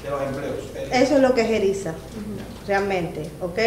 de 0.04 0.10
los 0.10 0.22
Empleos. 0.22 0.54
El- 0.76 0.92
Eso 0.92 1.14
es 1.16 1.20
lo 1.22 1.34
que 1.34 1.40
es 1.42 1.50
ERISA, 1.50 1.94
realmente, 2.68 3.28
¿ok? 3.40 3.58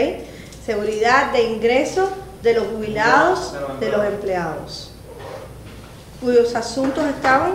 Seguridad 0.65 1.31
de 1.33 1.43
ingresos 1.43 2.09
de 2.41 2.53
los 2.53 2.67
jubilados, 2.67 3.53
de 3.79 3.89
los 3.89 4.05
empleados, 4.05 4.91
cuyos 6.21 6.55
asuntos 6.55 7.05
estaban 7.05 7.53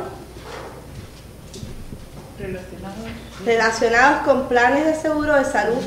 Relacionados. 2.39 2.97
relacionados 3.45 4.23
con 4.25 4.49
planes 4.49 4.87
de 4.87 4.95
seguro 4.95 5.35
de 5.35 5.45
salud 5.45 5.83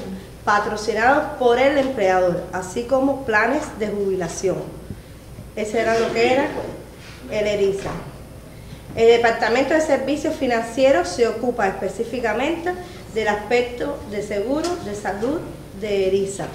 patrocinados 0.46 1.38
por 1.40 1.58
el 1.58 1.78
empleador, 1.78 2.44
así 2.52 2.84
como 2.84 3.26
planes 3.26 3.64
de 3.80 3.88
jubilación. 3.88 4.58
Ese 5.56 5.82
era 5.82 5.98
lo 5.98 6.12
que 6.14 6.34
era 6.34 6.48
el 7.32 7.48
ERISA. 7.48 7.92
El 8.96 9.08
Departamento 9.08 9.74
de 9.74 9.82
Servicios 9.82 10.36
Financieros 10.36 11.08
se 11.08 11.28
ocupa 11.28 11.68
específicamente 11.68 12.74
del 13.14 13.28
aspecto 13.28 13.98
de 14.12 14.22
seguro 14.22 14.76
de 14.86 14.96
salud 14.96 15.40
de 15.80 16.08
ERISA. 16.08 16.46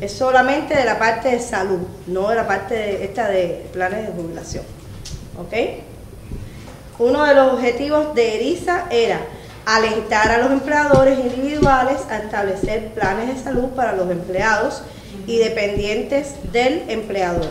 Es 0.00 0.12
solamente 0.12 0.76
de 0.76 0.84
la 0.84 0.98
parte 0.98 1.30
de 1.30 1.40
salud, 1.40 1.80
no 2.06 2.28
de 2.28 2.36
la 2.36 2.46
parte 2.46 2.74
de, 2.74 3.04
esta 3.04 3.28
de 3.28 3.66
planes 3.72 4.06
de 4.06 4.12
jubilación. 4.12 4.77
¿Ok? 5.38 5.54
Uno 6.98 7.24
de 7.24 7.34
los 7.34 7.52
objetivos 7.52 8.14
de 8.14 8.36
ERISA 8.36 8.86
era 8.90 9.20
alentar 9.64 10.30
a 10.30 10.38
los 10.38 10.50
empleadores 10.50 11.18
individuales 11.18 11.98
a 12.10 12.18
establecer 12.18 12.92
planes 12.94 13.34
de 13.34 13.42
salud 13.42 13.68
para 13.76 13.94
los 13.94 14.10
empleados 14.10 14.82
y 15.26 15.38
dependientes 15.38 16.34
del 16.52 16.84
empleador. 16.88 17.48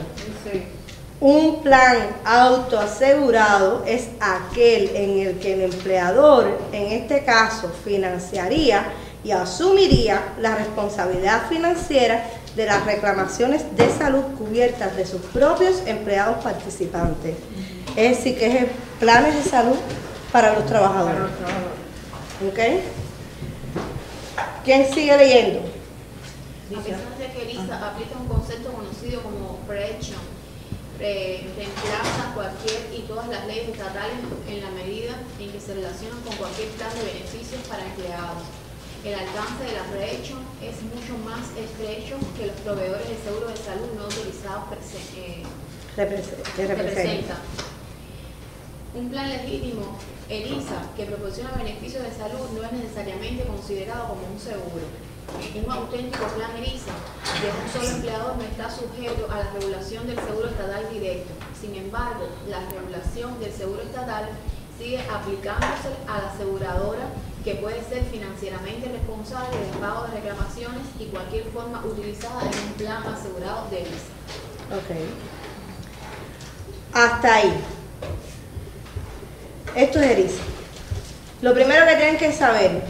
Un 1.19 1.63
plan 1.63 1.97
autoasegurado 2.26 3.84
es 3.88 4.10
aquel 4.19 4.95
en 4.95 5.28
el 5.28 5.39
que 5.39 5.54
el 5.54 5.62
empleador, 5.62 6.60
en 6.71 6.91
este 6.91 7.23
caso, 7.23 7.71
financiaría 7.86 8.86
y 9.23 9.32
asumiría 9.32 10.34
la 10.39 10.56
responsabilidad 10.56 11.47
financiera 11.50 12.23
de 12.56 12.65
las 12.65 12.86
reclamaciones 12.86 13.63
de 13.76 13.89
salud 13.89 14.23
cubiertas 14.38 14.95
de 14.95 15.06
sus 15.06 15.21
propios 15.21 15.84
empleados 15.86 16.43
participantes. 16.43 17.36
Es 17.97 18.17
decir, 18.17 18.38
que 18.38 18.45
es 18.60 18.65
planes 18.99 19.36
de 19.36 19.43
salud 19.49 19.75
para 20.31 20.49
los 20.53 20.60
para 20.60 20.67
trabajadores. 20.69 21.19
los 21.19 21.31
trabajadores. 21.38 21.77
¿Ok? 22.47 22.60
¿Quién 24.63 24.93
sigue 24.93 25.17
leyendo? 25.17 25.60
A 26.77 26.81
pesar 26.83 27.17
de 27.17 27.25
que 27.33 27.41
ERISA 27.41 27.75
aplica 27.89 28.17
un 28.19 28.27
concepto 28.27 28.71
conocido 28.71 29.21
como 29.23 29.57
prevention, 29.65 30.19
re- 30.99 31.47
reemplaza 31.57 32.33
cualquier 32.36 32.93
y 32.95 33.01
todas 33.07 33.29
las 33.29 33.47
leyes 33.47 33.69
estatales 33.69 34.17
en 34.47 34.62
la 34.62 34.69
medida 34.71 35.13
en 35.39 35.49
que 35.51 35.60
se 35.60 35.73
relacionan 35.73 36.19
con 36.21 36.36
cualquier 36.36 36.67
plan 36.77 36.91
de 36.93 37.01
beneficios 37.03 37.62
para 37.67 37.83
empleados. 37.83 38.45
El 39.05 39.13
alcance 39.15 39.63
de 39.63 39.73
la 39.73 39.83
prevention 39.89 40.39
es 40.62 40.75
mucho 40.93 41.17
más 41.25 41.49
estrecho 41.57 42.17
que 42.38 42.45
los 42.47 42.57
proveedores 42.62 43.07
de 43.10 43.17
seguro 43.25 43.47
de 43.47 43.57
salud 43.57 43.89
no 43.97 44.03
autorizados 44.05 44.63
prese- 44.69 45.17
eh, 45.17 45.43
que 46.55 46.67
representa. 46.67 47.38
Un 48.93 49.10
plan 49.10 49.30
legítimo, 49.30 49.97
ERISA, 50.30 50.82
que 50.95 51.06
proporciona 51.06 51.52
beneficios 51.52 52.04
de 52.04 52.12
salud, 52.12 52.50
no 52.56 52.63
es 52.63 52.71
necesariamente 52.71 53.43
considerado 53.43 54.10
como 54.10 54.21
un 54.28 54.39
seguro. 54.39 54.86
Un 55.56 55.71
auténtico 55.71 56.26
plan 56.28 56.52
ERISA 56.58 56.93
de 57.41 57.52
un 57.52 57.69
solo 57.71 57.97
empleador 57.97 58.38
no 58.38 58.43
está 58.43 58.69
sujeto 58.71 59.28
a 59.30 59.39
la 59.39 59.52
regulación 59.52 60.08
del 60.08 60.17
seguro 60.19 60.47
estatal 60.47 60.89
directo. 60.91 61.34
Sin 61.60 61.76
embargo, 61.76 62.28
la 62.50 62.62
regulación 62.69 63.39
del 63.39 63.52
seguro 63.52 63.82
estatal 63.82 64.30
sigue 64.80 65.02
aplicándose 65.02 65.89
a 66.08 66.19
la 66.19 66.30
aseguradora 66.32 67.10
que 67.43 67.56
puede 67.56 67.84
ser 67.84 68.04
financieramente 68.06 68.89
responsable 68.89 69.58
del 69.58 69.78
pago 69.80 70.08
de 70.08 70.19
reclamaciones 70.19 70.84
y 71.00 71.06
cualquier 71.06 71.45
forma 71.45 71.84
utilizada 71.86 72.41
en 72.41 72.47
un 72.47 72.73
plan 72.78 73.04
asegurado 73.04 73.69
de 73.69 73.82
ERISA. 73.82 74.13
Ok. 74.71 74.91
Hasta 76.93 77.36
ahí. 77.36 77.63
Esto 79.75 79.99
es 79.99 80.12
ERISA. 80.12 80.41
Lo 81.41 81.53
primero 81.53 81.86
que 81.86 81.95
tienen 81.95 82.17
que 82.17 82.32
saber, 82.32 82.82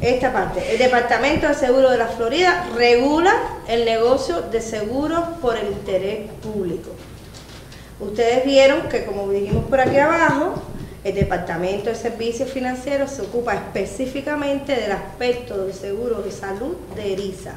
esta 0.00 0.32
parte, 0.32 0.70
el 0.70 0.78
Departamento 0.78 1.48
de 1.48 1.54
Seguro 1.54 1.90
de 1.90 1.98
la 1.98 2.06
Florida 2.06 2.68
regula 2.76 3.34
el 3.66 3.84
negocio 3.84 4.42
de 4.42 4.60
seguros 4.60 5.24
por 5.40 5.56
el 5.56 5.68
interés 5.68 6.30
público. 6.40 6.90
Ustedes 7.98 8.44
vieron 8.44 8.88
que 8.88 9.04
como 9.04 9.28
dijimos 9.28 9.64
por 9.64 9.80
aquí 9.80 9.96
abajo, 9.96 10.62
el 11.02 11.14
Departamento 11.14 11.90
de 11.90 11.96
Servicios 11.96 12.50
Financieros 12.50 13.10
se 13.10 13.22
ocupa 13.22 13.54
específicamente 13.54 14.76
del 14.76 14.92
aspecto 14.92 15.64
de 15.66 15.72
seguro 15.72 16.22
de 16.22 16.30
salud 16.30 16.76
de 16.94 17.14
ERISA. 17.14 17.54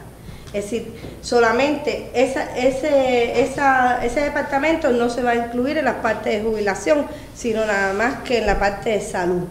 Es 0.54 0.66
decir, 0.66 0.94
solamente 1.22 2.10
esa- 2.14 2.58
ese, 2.58 3.42
esa- 3.42 4.04
ese 4.04 4.20
departamento 4.22 4.90
no 4.92 5.10
se 5.10 5.24
va 5.24 5.32
a 5.32 5.36
incluir 5.36 5.78
en 5.78 5.86
la 5.86 6.02
parte 6.02 6.30
de 6.30 6.42
jubilación, 6.42 7.06
sino 7.36 7.66
nada 7.66 7.94
más 7.94 8.20
que 8.24 8.40
en 8.40 8.46
la 8.48 8.60
parte 8.60 8.90
de 8.90 9.02
salud. 9.02 9.44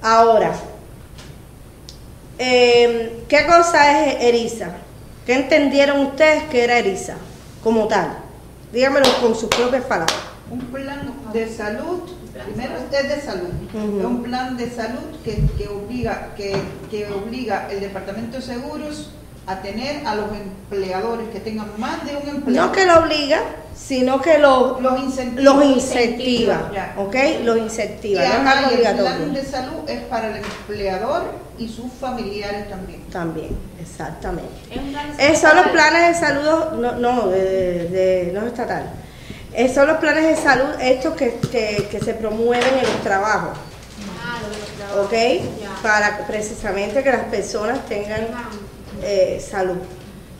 Ahora, 0.00 0.52
eh, 2.38 3.24
¿qué 3.28 3.46
cosa 3.46 4.04
es 4.06 4.22
ERISA? 4.24 4.70
¿Qué 5.26 5.34
entendieron 5.34 6.00
ustedes 6.06 6.44
que 6.44 6.64
era 6.64 6.78
ERISA 6.78 7.14
como 7.62 7.88
tal? 7.88 8.16
Díganmelo 8.72 9.06
con 9.20 9.34
sus 9.34 9.48
propias 9.48 9.84
palabras. 9.84 10.16
Un 10.50 10.60
plan 10.60 11.12
de 11.32 11.48
salud, 11.48 12.00
primero 12.46 12.74
es 12.76 13.08
de 13.08 13.20
salud, 13.20 13.48
es 13.74 14.04
un 14.04 14.22
plan 14.22 14.56
de 14.56 14.70
salud 14.70 15.00
que, 15.24 15.42
que 15.58 15.68
obliga, 15.68 16.28
que, 16.36 16.56
que 16.90 17.06
obliga 17.10 17.68
el 17.70 17.80
Departamento 17.80 18.36
de 18.38 18.42
Seguros 18.42 19.10
a 19.48 19.62
tener 19.62 20.06
a 20.06 20.14
los 20.14 20.26
empleadores 20.32 21.28
que 21.30 21.40
tengan 21.40 21.68
más 21.78 22.04
de 22.04 22.16
un 22.16 22.28
empleado. 22.28 22.66
No 22.68 22.72
que 22.72 22.84
lo 22.86 22.98
obliga, 23.00 23.40
sino 23.74 24.20
que 24.20 24.38
lo, 24.38 24.78
los 24.80 25.00
incentiva. 25.00 25.42
los 25.54 25.64
incentiva, 25.64 26.70
Ya. 26.74 26.94
¿ok? 26.98 27.14
Los 27.44 27.56
Y 27.56 27.60
incentiva, 27.60 28.20
no 28.20 28.26
es 28.26 28.32
ajá, 28.34 28.58
algo 28.58 28.70
y 28.70 28.74
el 28.86 28.96
plan 28.96 29.34
de 29.34 29.44
salud 29.44 29.88
es 29.88 30.00
para 30.02 30.28
el 30.28 30.36
empleador 30.36 31.22
y 31.58 31.68
sus 31.68 31.90
familiares 32.00 32.68
también. 32.68 33.02
También, 33.10 33.56
exactamente. 33.80 34.50
Es 35.18 35.40
son 35.40 35.56
los 35.56 35.68
planes 35.68 36.08
de 36.20 36.26
salud, 36.26 36.72
no, 36.80 36.92
no, 36.92 37.28
de, 37.28 37.40
de- 37.40 37.88
de- 37.88 38.32
no 38.32 38.46
estatal. 38.46 38.90
Eh, 39.54 39.72
son 39.72 39.88
los 39.88 39.96
planes 39.96 40.24
de 40.24 40.36
salud 40.36 40.68
estos 40.80 41.14
que, 41.14 41.34
que, 41.50 41.88
que 41.90 42.00
se 42.00 42.14
promueven 42.14 42.68
en 42.74 42.82
los 42.82 43.02
trabajos, 43.02 43.56
Ah, 44.22 44.38
los 44.46 44.76
trabajos. 44.76 45.06
¿ok? 45.06 45.12
Ya. 45.62 45.82
Para 45.82 46.26
precisamente 46.26 47.02
que 47.02 47.10
las 47.10 47.24
personas 47.24 47.84
tengan 47.88 48.28
eh, 49.02 49.40
salud. 49.46 49.76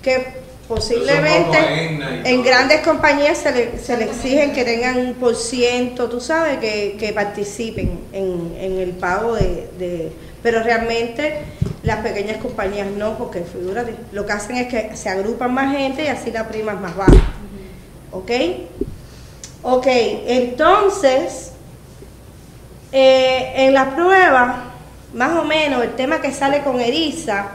Que 0.02 0.26
posiblemente 0.68 1.58
en 2.24 2.42
grandes 2.42 2.80
compañías 2.80 3.38
se 3.38 3.52
le, 3.52 3.78
se 3.78 3.96
le 3.96 4.04
exigen 4.04 4.52
que 4.52 4.64
tengan 4.64 4.98
un 4.98 5.14
por 5.14 5.34
ciento, 5.34 6.08
tú 6.10 6.20
sabes, 6.20 6.58
que, 6.58 6.96
que 6.98 7.12
participen 7.12 7.98
en, 8.12 8.54
en 8.60 8.78
el 8.78 8.90
pago 8.90 9.34
de, 9.34 9.68
de- 9.78 10.12
Pero 10.42 10.62
realmente 10.62 11.40
las 11.82 11.98
pequeñas 12.00 12.36
compañías 12.38 12.86
no, 12.88 13.16
porque 13.16 13.40
figúrate, 13.42 13.94
lo 14.12 14.26
que 14.26 14.32
hacen 14.32 14.56
es 14.56 14.66
que 14.68 14.94
se 14.96 15.08
agrupan 15.08 15.54
más 15.54 15.74
gente 15.74 16.04
y 16.04 16.08
así 16.08 16.30
la 16.30 16.46
prima 16.48 16.72
es 16.72 16.80
más 16.80 16.94
baja. 16.96 17.12
¿Ok? 18.12 18.30
Ok, 19.62 19.86
entonces, 19.88 21.52
eh, 22.92 23.52
en 23.56 23.74
la 23.74 23.94
prueba, 23.94 24.64
más 25.14 25.36
o 25.38 25.44
menos, 25.44 25.82
el 25.82 25.94
tema 25.94 26.20
que 26.20 26.32
sale 26.32 26.60
con 26.62 26.80
ERISA 26.80 27.48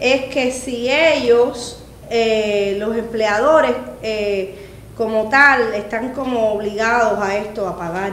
es 0.00 0.24
que 0.26 0.50
si 0.52 0.90
ellos, 0.90 1.82
eh, 2.10 2.76
los 2.78 2.96
empleadores, 2.96 3.72
eh, 4.02 4.56
como 4.96 5.28
tal, 5.28 5.74
están 5.74 6.12
como 6.12 6.52
obligados 6.52 7.18
a 7.20 7.36
esto, 7.36 7.66
a 7.66 7.76
pagar 7.76 8.12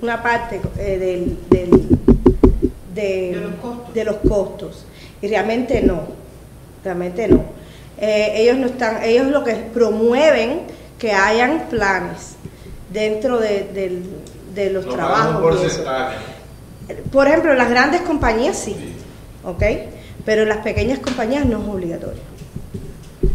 una 0.00 0.22
parte 0.22 0.60
eh, 0.78 0.98
del, 0.98 1.38
del- 1.48 1.88
de, 2.94 3.02
De 3.32 3.40
los 3.40 3.54
costos. 3.54 3.94
de 3.94 4.04
los 4.04 4.16
costos. 4.28 4.84
Y 5.22 5.28
realmente 5.28 5.80
no, 5.82 6.00
realmente 6.84 7.26
no. 7.28 7.42
Eh, 7.98 8.32
ellos 8.36 8.56
no 8.58 8.66
están, 8.66 9.02
ellos 9.02 9.28
lo 9.28 9.42
que 9.44 9.54
promueven 9.54 10.62
que 10.98 11.12
hayan 11.12 11.68
planes 11.70 12.34
dentro 12.92 13.38
de, 13.38 13.64
del- 13.72 14.04
de 14.54 14.70
los 14.70 14.84
No 14.86 14.92
trabajos. 14.94 15.56
Por 17.10 17.26
ejemplo, 17.28 17.52
en 17.52 17.58
las 17.58 17.70
grandes 17.70 18.02
compañías 18.02 18.56
sí, 18.58 18.72
Sí. 18.78 18.94
¿ok? 19.44 19.62
Pero 20.24 20.42
en 20.42 20.48
las 20.48 20.58
pequeñas 20.58 20.98
compañías 21.00 21.46
no 21.46 21.62
es 21.62 21.68
obligatorio. 21.68 22.22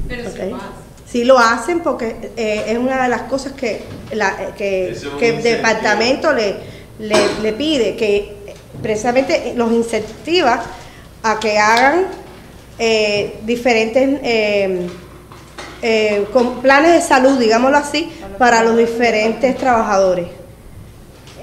Pero 0.08 0.30
¿ok? 0.30 0.36
si 0.36 0.50
más. 0.52 0.62
Sí 1.06 1.23
lo 1.23 1.39
hacen 1.39 1.80
porque 1.80 2.32
eh, 2.36 2.65
es 2.67 2.78
una 2.78 3.04
de 3.04 3.10
las 3.10 3.23
cosas 3.23 3.54
que, 3.54 3.82
la, 4.12 4.30
eh, 4.30 4.50
que, 4.58 4.89
es 4.91 5.06
que 5.19 5.30
el 5.30 5.43
departamento 5.43 6.34
le, 6.34 6.56
le, 7.00 7.41
le 7.41 7.54
pide, 7.54 7.95
que 7.95 8.36
precisamente 8.82 9.54
los 9.56 9.71
incentiva 9.71 10.62
a 11.23 11.39
que 11.39 11.58
hagan 11.58 12.08
eh, 12.80 13.39
diferentes 13.43 14.19
eh, 14.23 14.88
eh, 15.82 16.28
con 16.32 16.62
planes 16.62 16.93
de 16.93 17.02
salud, 17.02 17.39
digámoslo 17.39 17.78
así, 17.78 18.12
para 18.38 18.63
los 18.63 18.78
diferentes 18.78 19.58
trabajadores. 19.58 20.28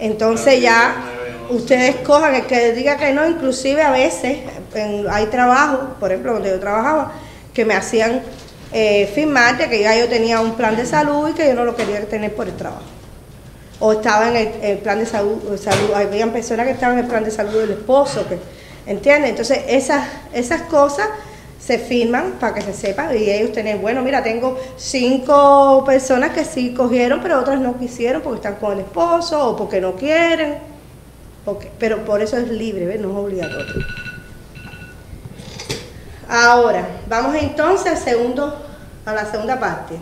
Entonces 0.01 0.61
ya 0.61 0.97
ustedes 1.51 1.97
cojan 1.97 2.35
el 2.35 2.47
que 2.47 2.73
diga 2.73 2.97
que 2.97 3.13
no, 3.13 3.29
inclusive 3.29 3.83
a 3.83 3.91
veces 3.91 4.39
hay 4.81 5.27
trabajos, 5.27 5.81
por 6.01 6.11
ejemplo, 6.11 6.35
donde 6.35 6.51
yo 6.51 6.61
trabajaba, 6.61 7.13
que 7.53 7.65
me 7.65 7.75
hacían 7.75 8.23
eh, 8.73 9.11
firmar 9.15 9.57
de 9.57 9.69
que 9.69 9.81
ya 9.81 9.97
yo 9.97 10.09
tenía 10.09 10.41
un 10.41 10.55
plan 10.55 10.77
de 10.77 10.85
salud 10.85 11.29
y 11.29 11.33
que 11.33 11.47
yo 11.47 11.55
no 11.55 11.65
lo 11.65 11.77
quería 11.77 12.05
tener 12.07 12.35
por 12.35 12.49
el 12.49 12.57
trabajo. 12.57 12.83
O 13.79 13.93
estaba 13.93 14.29
en 14.29 14.53
el, 14.63 14.79
plan 14.79 14.99
de 14.99 15.07
salud, 15.07 15.57
salud, 15.59 15.93
habían 15.95 16.31
personas 16.31 16.67
que 16.67 16.73
estaban 16.73 16.99
en 16.99 17.05
el 17.05 17.11
plan 17.11 17.25
de 17.25 17.31
salud 17.31 17.61
del 17.61 17.71
esposo, 17.73 18.27
que, 18.29 18.39
¿entiendes? 18.87 19.31
Entonces 19.31 19.61
esas, 19.69 20.07
esas 20.33 20.63
cosas 20.63 21.09
se 21.65 21.79
firman 21.79 22.33
para 22.41 22.55
que 22.55 22.61
se 22.61 22.75
sepa 22.75 23.15
y 23.15 23.31
ellos 23.31 23.53
tienen, 23.53 23.81
bueno, 23.81 24.03
mira, 24.03 24.23
tengo 24.23 24.59
cinco 24.77 25.83
personas 25.87 26.31
que 26.31 26.45
sí 26.45 26.75
cogieron, 26.75 27.21
pero 27.23 27.41
otras 27.41 27.61
no 27.61 27.79
quisieron 27.79 28.23
porque 28.23 28.37
están 28.37 28.57
con 28.57 28.73
el 28.73 28.81
esposo 28.81 29.51
o 29.51 29.57
porque 29.57 29.81
no 29.81 29.95
quieren, 29.95 30.59
porque, 31.45 31.71
pero 31.79 32.05
por 32.05 32.21
eso 32.21 32.37
es 32.37 32.49
libre, 32.49 32.87
¿ves? 32.87 33.01
no 33.01 33.11
es 33.11 33.17
obligatorio. 33.17 34.04
Ahora, 36.29 36.87
vamos 37.09 37.35
entonces 37.37 37.93
al 37.93 37.99
segundo, 37.99 38.65
a 39.05 39.13
la 39.13 39.31
segunda 39.31 39.59
parte. 39.61 39.97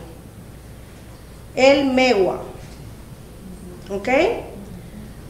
El 1.54 1.86
MEWA. 1.86 2.40
¿Ok? 3.90 4.08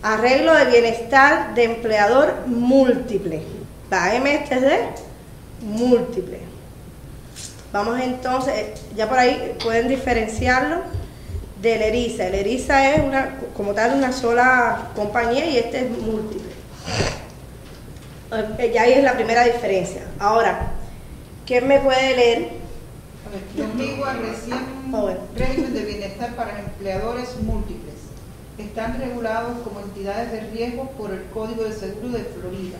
Arreglo 0.03 0.55
de 0.55 0.65
bienestar 0.67 1.55
de 1.55 1.65
empleador 1.65 2.47
múltiple. 2.47 3.43
La 3.91 4.15
MSD 4.19 4.71
múltiple. 5.63 6.41
Vamos 7.73 8.01
entonces, 8.01 8.55
eh, 8.55 8.75
ya 8.95 9.09
por 9.09 9.19
ahí 9.19 9.57
pueden 9.63 9.89
diferenciarlo 9.89 10.83
del 11.63 11.81
ERISA. 11.81 12.27
El 12.27 12.35
ERISA 12.35 12.95
es 12.95 13.03
una, 13.03 13.39
como 13.57 13.73
tal 13.73 13.95
una 13.95 14.13
sola 14.13 14.91
compañía 14.95 15.47
y 15.47 15.57
este 15.57 15.81
es 15.81 15.91
múltiple. 15.91 16.53
Eh, 18.59 18.73
Ya 18.75 18.83
ahí 18.83 18.93
es 18.93 19.05
la 19.05 19.15
primera 19.15 19.45
diferencia. 19.45 20.03
Ahora, 20.19 20.73
¿quién 21.53 21.69
me 21.69 21.81
puede 21.81 22.17
leer? 22.17 22.49
A 23.27 23.31
ver, 23.31 23.43
Los 23.67 23.75
MIGUA 23.75 24.15
recién 24.15 24.59
Ah, 24.91 25.01
bueno. 25.03 25.21
régimen 25.37 25.75
de 25.75 25.85
bienestar 25.85 26.35
para 26.35 26.59
empleadores 26.59 27.37
múltiples. 27.43 27.93
Están 28.57 28.99
regulados 28.99 29.59
como 29.59 29.81
entidades 29.81 30.33
de 30.33 30.41
riesgo 30.51 30.91
por 30.93 31.11
el 31.11 31.25
Código 31.25 31.65
de 31.65 31.75
Seguro 31.75 32.09
de 32.09 32.25
Florida. 32.25 32.79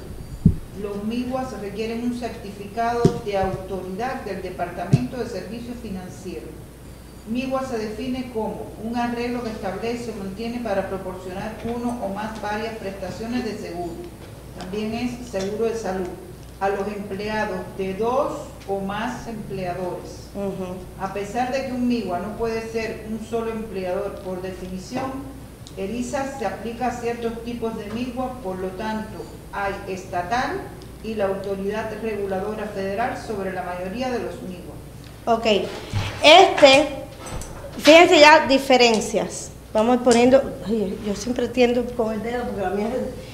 Los 0.81 1.05
MIGUAS 1.05 1.61
requieren 1.61 2.03
un 2.03 2.19
certificado 2.19 3.03
de 3.27 3.37
autoridad 3.37 4.23
del 4.23 4.41
Departamento 4.41 5.19
de 5.19 5.29
Servicios 5.29 5.77
Financieros. 5.83 6.49
MIGUA 7.29 7.67
se 7.67 7.77
define 7.77 8.31
como 8.33 8.69
un 8.83 8.97
arreglo 8.97 9.45
que 9.45 9.51
establece 9.51 10.13
o 10.13 10.25
mantiene 10.25 10.61
para 10.61 10.89
proporcionar 10.89 11.59
uno 11.77 11.99
o 12.03 12.09
más 12.15 12.41
varias 12.41 12.77
prestaciones 12.77 13.45
de 13.45 13.59
seguro. 13.59 13.93
También 14.59 14.95
es 14.95 15.29
seguro 15.29 15.67
de 15.67 15.77
salud 15.77 16.09
a 16.59 16.69
los 16.71 16.87
empleados 16.87 17.59
de 17.77 17.95
dos 17.95 18.52
o 18.69 18.81
más 18.81 19.27
empleadores. 19.27 20.29
A 21.01 21.13
pesar 21.13 21.53
de 21.53 21.67
que 21.67 21.73
un 21.73 21.89
MIGUA 21.89 22.21
no 22.21 22.37
puede 22.37 22.71
ser 22.71 23.07
un 23.11 23.25
solo 23.27 23.51
empleador 23.51 24.21
por 24.21 24.41
definición, 24.43 25.33
ERISA 25.77 26.39
se 26.39 26.47
aplica 26.47 26.89
a 26.89 26.91
ciertos 26.93 27.45
tipos 27.45 27.77
de 27.77 27.87
MIGUA, 27.87 28.41
por 28.43 28.59
lo 28.59 28.69
tanto, 28.69 29.19
hay 29.53 29.75
estatal 29.89 30.61
y 31.03 31.15
la 31.15 31.27
autoridad 31.27 31.91
reguladora 32.03 32.67
federal 32.67 33.19
sobre 33.19 33.53
la 33.53 33.63
mayoría 33.63 34.11
de 34.11 34.21
los 34.21 34.43
MIGUA. 34.43 34.75
Ok. 35.35 35.47
Este, 36.23 36.89
fíjense 37.79 38.21
ya 38.21 38.47
diferencias. 38.47 39.51
Vamos 39.73 39.99
poniendo, 40.05 40.43
ay, 40.67 40.99
yo 41.07 41.17
siempre 41.17 41.49
tiendo 41.49 41.85
con 41.97 42.13
el 42.13 42.23
dedo 42.23 42.45
porque 42.45 42.61
la 42.61 42.71
mía 42.71 42.89
es... 42.89 43.33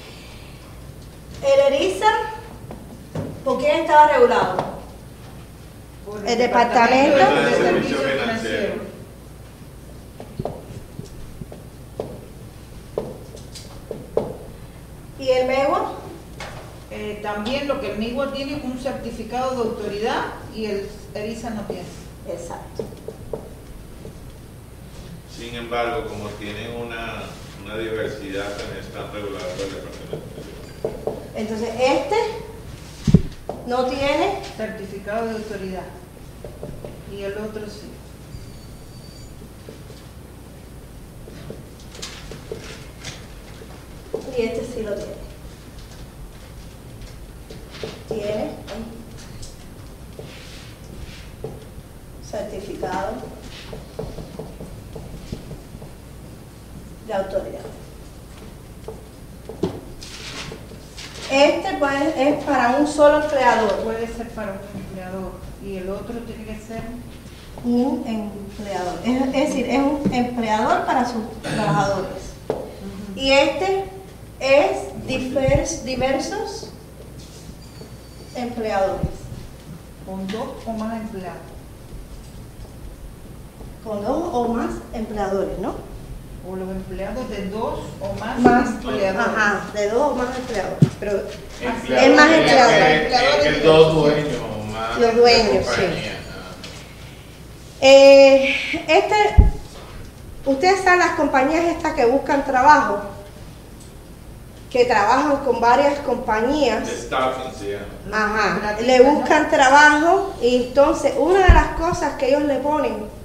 El 1.41 1.73
ERISA, 1.73 2.07
¿por 3.43 3.59
quién 3.59 3.81
estaba 3.81 4.07
regulado? 4.11 4.78
El 6.25 6.37
Departamento 6.37 7.17
de 7.17 7.25
Financieros. 7.25 8.01
Financieros. 8.21 8.77
¿Y 15.19 15.29
el 15.29 15.47
MEGUA? 15.47 15.91
Eh, 16.91 17.19
también 17.21 17.67
lo 17.67 17.79
que 17.79 17.91
el 17.91 17.97
MIGUA 17.97 18.31
tiene 18.33 18.57
es 18.57 18.63
un 18.63 18.79
certificado 18.79 19.51
de 19.51 19.69
autoridad 19.69 20.25
y 20.55 20.65
el 20.65 20.89
ERISA 21.13 21.51
no 21.51 21.61
tiene. 21.63 21.83
Exacto. 22.27 22.83
Sin 25.35 25.55
embargo, 25.55 26.07
como 26.07 26.29
tienen 26.29 26.75
una, 26.75 27.23
una 27.63 27.77
diversidad, 27.77 28.57
también 28.57 28.79
están 28.79 29.13
regulados 29.13 29.47
por 29.53 29.65
el 29.65 29.73
departamento. 29.75 30.29
Entonces, 31.35 31.69
este 31.79 32.15
no 33.67 33.85
tiene, 33.85 34.41
Certificado 34.57 35.27
de 35.27 35.35
autoridad. 35.35 35.83
Y 37.19 37.23
el 37.23 37.33
otro 37.33 37.65
sí. 37.67 37.89
y 44.37 44.41
este 44.41 44.65
sí 44.65 44.83
lo 44.83 44.95
tiene. 44.95 45.13
Tiene 48.07 48.51
certificado 52.23 53.15
de 57.05 57.13
autoridad. 57.13 57.59
Este 61.29 61.77
pues, 61.79 62.15
es 62.15 62.43
para 62.45 62.77
un 62.77 62.87
solo 62.87 63.23
empleador. 63.23 63.75
Puede 63.83 64.07
ser 64.07 64.29
para 64.29 64.53
un 64.53 64.79
empleador 64.79 65.49
y 65.65 65.77
el 65.77 65.89
otro 65.89 66.15
tiene 66.19 66.45
que 66.45 66.55
ser 66.55 66.81
Un 67.65 68.03
empleador. 68.05 68.99
Es, 69.05 69.21
es 69.21 69.49
decir, 69.49 69.69
es 69.69 69.79
un 69.79 70.01
empleador 70.13 70.85
para 70.85 71.05
sus 71.05 71.23
trabajadores. 71.41 72.09
Y 73.15 73.31
este 73.31 73.85
es 74.39 74.77
divers- 75.07 75.83
diversos 75.83 76.69
empleadores. 78.35 79.07
con 80.05 80.25
dos 80.27 80.47
o 80.65 80.71
más 80.73 80.95
empleados. 81.01 81.37
Con 83.83 84.03
dos 84.03 84.29
o 84.33 84.47
más 84.47 84.71
empleadores, 84.93 85.59
¿no? 85.59 85.75
O 86.49 86.55
los 86.55 86.69
empleados 86.69 87.29
de 87.29 87.47
dos 87.49 87.81
o 88.01 88.13
más, 88.19 88.39
Más, 88.39 88.69
empleadores. 88.69 89.17
ajá, 89.37 89.65
de 89.73 89.89
dos 89.89 90.11
o 90.11 90.15
más 90.15 90.35
empleadores. 90.37 90.89
Pero 90.99 91.11
Empleador 91.61 92.09
Es 92.09 92.15
más 92.15 92.31
empleador. 92.31 92.71
más 94.71 94.99
Los 94.99 95.15
dueños, 95.15 95.65
sí. 95.75 95.81
Eh, 97.81 98.55
este, 98.87 99.15
ustedes 100.45 100.81
saben 100.81 100.99
las 100.99 101.11
compañías 101.11 101.63
estas 101.65 101.93
que 101.93 102.05
buscan 102.05 102.45
trabajo, 102.45 102.99
que 104.69 104.85
trabajan 104.85 105.37
con 105.37 105.59
varias 105.59 105.99
compañías. 105.99 106.87
Ajá, 108.11 108.77
le 108.81 109.01
buscan 109.01 109.49
trabajo 109.49 110.33
y 110.41 110.55
entonces 110.57 111.13
una 111.17 111.39
de 111.47 111.53
las 111.53 111.67
cosas 111.79 112.13
que 112.15 112.29
ellos 112.29 112.43
le 112.43 112.57
ponen 112.57 113.19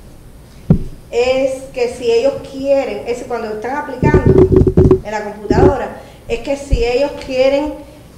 es 1.11 1.63
que 1.73 1.95
si 1.95 2.11
ellos 2.11 2.35
quieren, 2.51 3.05
es 3.07 3.25
cuando 3.29 3.49
están 3.49 3.77
aplicando 3.77 4.49
en 5.05 5.11
la 5.11 5.23
computadora, 5.23 6.01
es 6.27 6.41
que 6.41 6.57
si 6.57 6.85
ellos 6.85 7.13
quieren 7.25 7.75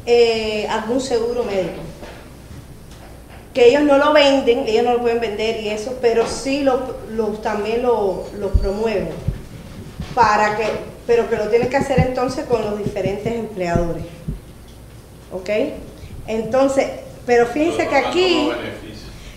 eh, 0.07 0.67
algún 0.71 1.01
seguro 1.01 1.45
médico, 1.45 1.83
que 3.57 3.69
ellos 3.71 3.85
no 3.85 3.97
lo 3.97 4.13
venden, 4.13 4.65
ellos 4.69 4.85
no 4.85 4.93
lo 4.93 5.01
pueden 5.01 5.19
vender 5.19 5.63
y 5.63 5.71
eso, 5.71 5.97
pero 6.03 6.27
sí 6.27 6.61
lo, 6.61 6.95
lo- 7.11 7.29
también 7.39 7.83
lo, 7.83 8.25
lo 8.39 8.51
promueven 8.51 9.09
para 10.15 10.59
que, 10.59 10.65
pero 11.07 11.27
que 11.31 11.37
lo 11.37 11.49
tienen 11.49 11.71
que 11.71 11.79
hacer 11.79 11.99
entonces 12.01 12.45
con 12.45 12.61
los 12.63 12.77
diferentes 12.79 13.33
empleadores. 13.33 14.05
¿Ok? 15.33 15.49
Entonces, 16.27 16.87
pero 17.25 17.47
fíjense 17.47 17.89
que 17.89 17.97
aquí 17.97 18.51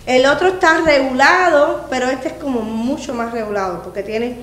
el 0.04 0.26
otro 0.26 0.48
está 0.48 0.82
regulado, 0.82 1.86
pero 1.88 2.06
este 2.10 2.28
es 2.28 2.34
como 2.34 2.60
mucho 2.60 3.14
más 3.14 3.32
regulado, 3.32 3.82
porque 3.82 4.02
tiene, 4.02 4.36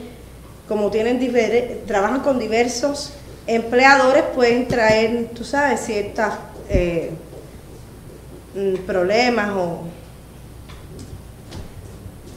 como 0.68 0.90
tienen 0.90 1.20
diver- 1.20 1.86
trabajan 1.86 2.22
con 2.22 2.40
diversos 2.40 3.14
empleadores, 3.46 4.24
pueden 4.34 4.68
traer, 4.68 5.28
tú 5.36 5.44
sabes, 5.44 5.82
ciertos 5.86 6.34
problemas 8.86 9.52
o... 9.52 9.84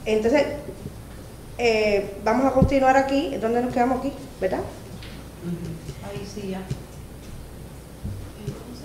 Entonces, 0.05 0.45
eh, 1.59 2.17
vamos 2.25 2.47
a 2.47 2.53
continuar 2.53 2.97
aquí, 2.97 3.37
¿dónde 3.41 3.63
nos 3.63 3.73
quedamos 3.73 4.01
aquí? 4.01 4.13
¿Verdad? 4.41 4.61
Ahí 6.09 6.27
sí 6.27 6.49
ya. 6.51 6.63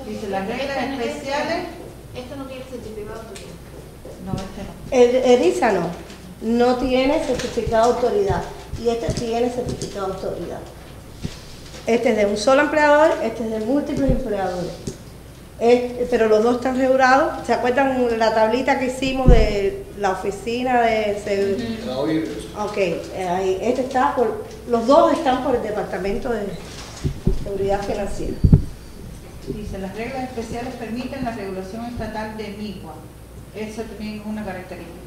Dice, 0.07 0.29
las 0.29 0.47
reglas 0.47 0.77
especiales. 0.77 1.67
Este 2.15 2.35
no 2.35 2.45
tiene 2.45 2.63
certificado 2.65 3.15
de 3.15 3.27
autoridad. 3.27 3.55
No, 4.25 4.33
este 4.33 4.63
no. 4.63 4.73
El 4.91 5.15
ERISA 5.15 5.71
no, 5.71 5.89
no 6.41 6.77
tiene 6.77 7.23
certificado 7.23 7.87
de 7.87 7.95
autoridad 7.95 8.43
y 8.81 8.89
este 8.89 9.13
tiene 9.13 9.49
certificado 9.49 10.07
de 10.07 10.13
autoridad. 10.13 10.59
Este 11.87 12.09
es 12.11 12.17
de 12.17 12.25
un 12.25 12.37
solo 12.37 12.61
empleador, 12.61 13.11
este 13.23 13.43
es 13.43 13.51
de 13.51 13.59
múltiples 13.59 14.11
empleadores. 14.11 14.94
Pero 15.59 16.27
los 16.27 16.43
dos 16.43 16.57
están 16.57 16.77
regulados. 16.77 17.45
¿Se 17.45 17.53
acuerdan 17.53 18.19
la 18.19 18.33
tablita 18.33 18.77
que 18.79 18.87
hicimos 18.87 19.27
de 19.29 19.85
la 19.97 20.11
oficina 20.11 20.81
de 20.81 21.19
seguro? 21.23 22.65
Ok, 22.65 22.77
eh, 22.77 23.27
ahí, 23.29 23.57
este 23.61 23.81
está 23.81 24.15
por, 24.15 24.45
los 24.69 24.85
dos 24.85 25.13
están 25.13 25.43
por 25.43 25.55
el 25.55 25.63
Departamento 25.63 26.29
de 26.29 26.45
Seguridad 27.43 27.81
Financiera. 27.81 28.35
Dice, 29.47 29.77
las 29.77 29.95
reglas 29.95 30.23
especiales 30.23 30.73
permiten 30.73 31.23
la 31.23 31.31
regulación 31.31 31.85
estatal 31.85 32.35
de 32.35 32.49
MIGUA. 32.57 32.93
Eso 33.55 33.83
también 33.83 34.19
es 34.19 34.25
una 34.25 34.43
característica. 34.43 35.05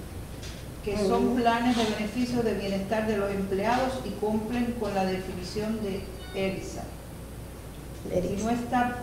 Que 0.84 0.96
son 0.96 1.34
planes 1.34 1.76
de 1.76 1.84
beneficios 1.84 2.44
de 2.44 2.54
bienestar 2.54 3.06
de 3.06 3.18
los 3.18 3.30
empleados 3.30 3.94
y 4.06 4.10
cumplen 4.10 4.76
con 4.80 4.94
la 4.94 5.04
definición 5.04 5.78
de 5.82 6.00
ERISA. 6.34 6.84
Si 8.10 8.42
no 8.42 8.50
está 8.50 8.96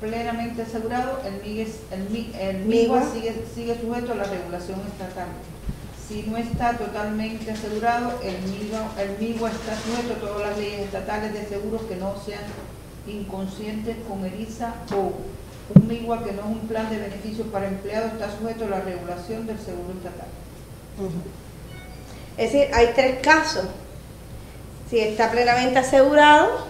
plenamente 0.00 0.62
asegurado, 0.62 1.20
el 1.24 1.42
MIGUA, 1.42 1.66
el, 1.92 2.34
el 2.40 2.64
MIGUA 2.66 3.02
sigue, 3.12 3.44
sigue 3.54 3.80
sujeto 3.80 4.12
a 4.12 4.16
la 4.16 4.24
regulación 4.24 4.80
estatal. 4.80 5.28
Si 6.06 6.22
no 6.22 6.36
está 6.36 6.76
totalmente 6.76 7.50
asegurado, 7.50 8.20
el 8.22 8.38
MIGUA, 8.50 8.92
el 9.00 9.18
MIGUA 9.18 9.50
está 9.50 9.74
sujeto 9.76 10.14
a 10.14 10.28
todas 10.28 10.50
las 10.50 10.58
leyes 10.58 10.80
estatales 10.80 11.32
de 11.32 11.46
seguros 11.46 11.82
que 11.82 11.96
no 11.96 12.14
sean 12.24 12.42
inconscientes 13.06 13.96
con 14.08 14.24
ERISA 14.24 14.74
o 14.94 15.12
un 15.74 15.86
MIGUA 15.88 16.24
que 16.24 16.32
no 16.32 16.40
es 16.42 16.46
un 16.46 16.68
plan 16.68 16.88
de 16.90 16.98
beneficios 16.98 17.48
para 17.48 17.66
empleados 17.66 18.12
está 18.12 18.30
sujeto 18.38 18.66
a 18.66 18.68
la 18.68 18.80
regulación 18.80 19.46
del 19.46 19.58
seguro 19.58 19.94
estatal. 19.96 20.28
Es 22.36 22.52
decir, 22.52 22.68
hay 22.72 22.92
tres 22.94 23.20
casos. 23.20 23.64
Si 24.88 25.00
está 25.00 25.30
plenamente 25.30 25.78
asegurado, 25.78 26.66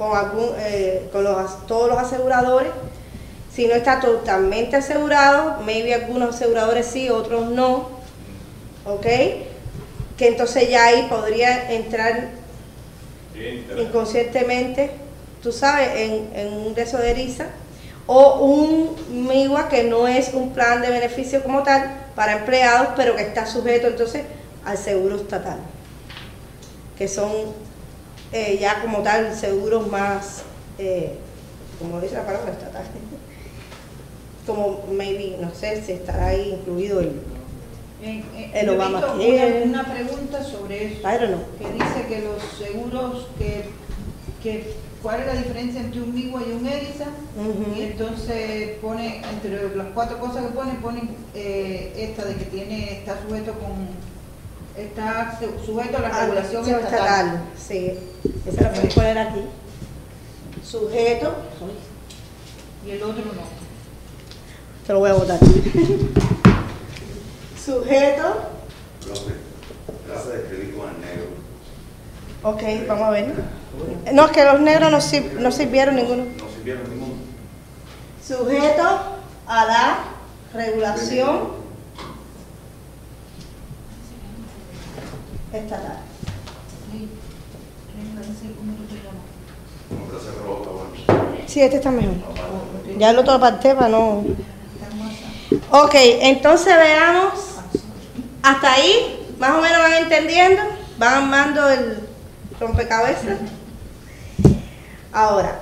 con, 0.00 0.16
algún, 0.16 0.48
eh, 0.56 1.10
con 1.12 1.24
los 1.24 1.66
todos 1.66 1.90
los 1.90 1.98
aseguradores. 1.98 2.72
Si 3.54 3.66
no 3.66 3.74
está 3.74 4.00
totalmente 4.00 4.76
asegurado, 4.76 5.60
maybe 5.66 5.92
algunos 5.92 6.34
aseguradores 6.34 6.86
sí, 6.86 7.10
otros 7.10 7.50
no. 7.50 7.90
¿Ok? 8.86 9.02
Que 10.16 10.28
entonces 10.28 10.70
ya 10.70 10.86
ahí 10.86 11.06
podría 11.10 11.70
entrar 11.72 12.30
inconscientemente, 13.76 14.90
tú 15.42 15.52
sabes, 15.52 15.90
en, 15.94 16.30
en 16.34 16.52
un 16.54 16.74
de 16.74 16.82
esos 16.82 17.00
de 17.00 17.10
ERISA, 17.10 17.46
o 18.06 18.40
un 18.40 18.96
MIGUA 19.28 19.68
que 19.68 19.84
no 19.84 20.08
es 20.08 20.32
un 20.32 20.52
plan 20.52 20.80
de 20.80 20.88
beneficio 20.88 21.42
como 21.42 21.62
tal 21.62 21.90
para 22.14 22.38
empleados, 22.38 22.88
pero 22.96 23.16
que 23.16 23.22
está 23.22 23.44
sujeto 23.44 23.86
entonces 23.86 24.24
al 24.64 24.78
seguro 24.78 25.16
estatal, 25.16 25.58
que 26.96 27.06
son 27.06 27.30
eh, 28.32 28.58
ya 28.60 28.80
como 28.82 28.98
tal 29.02 29.34
seguros 29.36 29.88
más, 29.88 30.42
eh, 30.78 31.14
como 31.78 32.00
dice 32.00 32.14
la 32.14 32.26
palabra 32.26 32.52
estatal, 32.52 32.84
como 34.46 34.84
maybe, 34.92 35.36
no 35.40 35.52
sé 35.54 35.82
si 35.84 35.92
estará 35.92 36.28
ahí 36.28 36.56
incluido 36.60 37.00
el, 37.00 37.12
En- 38.02 38.24
en- 38.34 38.50
El 38.56 38.66
yo 38.66 38.72
he 38.72 38.76
Obama 38.76 38.98
visto 38.98 39.12
una, 39.14 39.82
una 39.82 39.92
pregunta 39.94 40.42
sobre 40.44 40.86
eso. 40.86 41.02
Que 41.58 41.70
dice 41.72 42.06
que 42.08 42.22
los 42.22 42.42
seguros, 42.58 43.26
que, 43.38 43.64
que 44.42 44.72
cuál 45.02 45.20
es 45.20 45.26
la 45.26 45.34
diferencia 45.34 45.80
entre 45.82 46.00
un 46.02 46.14
MIGUA 46.14 46.40
y 46.48 46.52
un 46.52 46.66
ERISA, 46.66 47.06
Ujú. 47.36 47.78
y 47.78 47.82
entonces 47.82 48.78
pone, 48.80 49.22
entre 49.30 49.76
las 49.76 49.86
cuatro 49.94 50.18
cosas 50.18 50.44
que 50.46 50.52
pone, 50.52 50.72
pone 50.80 51.02
eh, 51.34 51.92
esta 51.96 52.24
de 52.24 52.36
que 52.36 52.44
tiene, 52.46 52.98
está 52.98 53.20
sujeto 53.22 53.52
con, 53.52 53.72
está 54.84 55.38
su- 55.38 55.64
sujeto 55.66 55.98
a 55.98 56.00
la 56.00 56.08
Ah, 56.08 56.20
regulación 56.22 56.64
sí, 56.64 56.70
estatal. 56.70 57.40
Sí, 57.56 57.92
esa 58.46 58.62
la 58.62 58.72
puedes 58.72 58.94
poner 58.94 59.18
aquí. 59.18 59.40
Sujeto, 60.64 61.34
Y 62.86 62.90
el 62.92 63.02
otro 63.02 63.24
no. 63.24 63.42
te 64.86 64.92
lo 64.92 64.98
voy 65.00 65.10
a 65.10 65.14
botar. 65.14 65.38
Sujeto, 67.64 68.50
Profe, 69.04 70.32
de 70.38 70.70
con 70.76 70.88
el 70.88 71.00
negro. 71.00 71.26
ok, 72.42 72.62
vamos 72.88 73.04
a 73.06 73.10
ver. 73.10 73.34
No, 74.12 74.26
es 74.26 74.30
que 74.32 74.44
los 74.44 74.60
negros 74.60 74.90
no, 74.90 75.00
sir- 75.00 75.34
no 75.40 75.52
sirvieron 75.52 75.96
ninguno. 75.96 76.24
No 76.24 76.48
sirvieron 76.54 76.88
ninguno. 76.90 77.14
Sujeto 78.26 78.82
a 79.46 79.64
la 79.66 79.98
regulación 80.54 81.26
estatal. 81.30 81.60
Sí. 83.98 83.98
¿Cómo 83.98 83.98
tú 83.98 84.18
te 84.18 84.26
llamas? 84.26 84.48
Como 84.48 84.48
que 84.48 85.28
se 85.28 85.28
robó, 85.28 85.39
está 85.52 85.76
bueno. 85.78 85.94
Sí, 91.46 91.60
este 91.60 91.76
está 91.76 91.90
mejor. 91.90 92.14
Ya 92.98 93.10
el 93.10 93.18
otro 93.18 93.34
aparté 93.34 93.74
para 93.74 93.88
no. 93.88 94.24
Ok, 95.72 95.94
entonces 95.94 96.74
veamos. 96.76 97.32
Hasta 98.42 98.72
ahí, 98.74 99.26
más 99.38 99.50
o 99.56 99.60
menos 99.60 99.78
van 99.78 99.92
entendiendo, 99.94 100.62
van 100.98 101.14
armando 101.24 101.68
el 101.68 101.98
rompecabezas. 102.58 103.38
Ahora, 105.12 105.58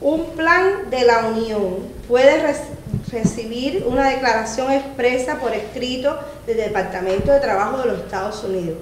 un 0.00 0.24
plan 0.30 0.90
de 0.90 1.04
la 1.04 1.26
Unión 1.26 1.76
puede 2.08 2.42
rec- 2.42 3.10
recibir 3.12 3.84
una 3.86 4.08
declaración 4.10 4.72
expresa 4.72 5.38
por 5.38 5.52
escrito 5.52 6.18
del 6.46 6.56
Departamento 6.56 7.30
de 7.30 7.40
Trabajo 7.40 7.78
de 7.78 7.86
los 7.86 7.98
Estados 8.00 8.42
Unidos 8.42 8.78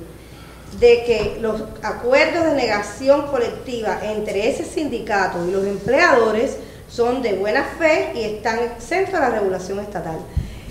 de 0.80 1.04
que 1.04 1.38
los 1.40 1.62
acuerdos 1.82 2.44
de 2.46 2.54
negación 2.54 3.26
colectiva 3.28 3.98
entre 4.02 4.48
ese 4.50 4.64
sindicato 4.64 5.46
y 5.46 5.52
los 5.52 5.64
empleadores 5.66 6.56
son 6.88 7.22
de 7.22 7.34
buena 7.34 7.64
fe 7.78 8.12
y 8.14 8.22
están 8.22 8.58
exentos 8.60 9.14
a 9.14 9.20
la 9.20 9.30
regulación 9.30 9.80
estatal. 9.80 10.18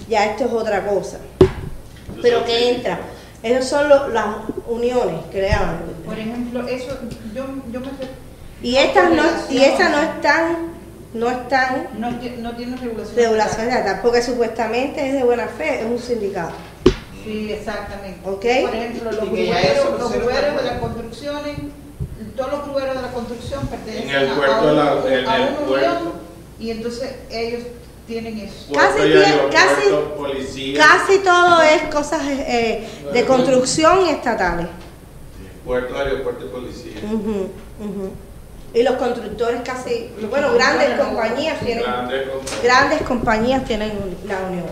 Ya 0.10 0.26
esto 0.26 0.46
es 0.46 0.52
otra 0.52 0.86
cosa. 0.86 1.18
Pero 2.22 2.44
que 2.46 2.70
entra, 2.70 3.00
esos 3.42 3.66
son 3.66 3.90
lo- 3.90 4.08
las 4.10 4.26
uniones 4.68 5.26
que 5.32 5.42
le 5.42 5.50
llaman. 5.50 5.80
Por 6.06 6.18
ejemplo, 6.20 6.68
eso, 6.68 6.98
yo, 7.34 7.46
yo 7.72 7.80
me 7.80 7.88
Y 8.62 8.76
estas 8.78 9.10
no, 9.12 9.24
y 9.50 9.62
estas 9.64 9.90
no 9.92 10.00
están, 10.02 10.58
no 11.14 11.30
están 11.30 11.88
no, 11.98 12.18
ti- 12.20 12.36
no 12.40 12.56
tiene 12.56 12.78
regulación. 12.78 13.16
regulación 13.16 13.68
estatal, 13.70 14.00
porque 14.02 14.22
supuestamente 14.22 15.06
es 15.08 15.14
de 15.14 15.24
buena 15.24 15.48
fe, 15.48 15.80
es 15.82 15.86
un 15.86 16.00
sindicato. 16.00 16.54
Sí, 17.24 17.52
exactamente. 17.52 18.20
Ok. 18.30 18.42
Por 18.66 18.76
ejemplo, 18.76 19.12
los 19.12 19.30
eso 19.64 19.98
los 19.98 20.12
de 20.64 20.70
las 20.70 20.80
construcciones, 20.80 21.58
todos 22.36 22.52
los 22.52 22.68
grueros 22.68 22.96
de 22.96 23.02
la 23.02 23.12
construcción 23.12 23.68
pertenecen 23.68 24.10
En 24.10 24.16
el 24.16 24.32
a- 24.32 24.36
puerto 24.36 24.54
a, 24.56 24.62
de 24.66 24.72
un- 24.72 24.78
la- 24.78 25.20
en 25.20 25.28
a 25.30 25.36
el 25.36 25.42
una 25.42 25.50
unión 25.52 25.66
puerto. 25.68 26.14
y 26.60 26.72
entonces 26.72 27.16
ellos 27.30 27.62
tienen 28.08 28.38
eso. 28.40 28.74
Casi 28.74 28.98
Puerto 28.98 29.50
casi- 29.52 30.18
policía, 30.18 30.78
Casi 30.86 31.20
todo 31.20 31.62
es 31.62 31.84
cosas 31.94 32.22
eh, 32.28 32.86
de 33.14 33.26
construcción 33.26 34.06
y 34.06 34.10
estatales. 34.10 34.68
puerto, 35.64 35.98
aeropuerto 35.98 36.46
y 36.46 36.50
policía. 36.50 36.94
Ujú. 37.10 37.50
Y 38.74 38.82
los 38.84 38.96
constructores 38.96 39.62
casi, 39.64 40.10
bueno, 40.30 40.52
grandes 40.54 41.00
compañías 41.00 41.60
tienen, 41.62 41.84
Grandes 42.64 43.02
compañías. 43.04 43.64
tienen 43.66 43.92
la 44.28 44.40
unión. 44.50 44.66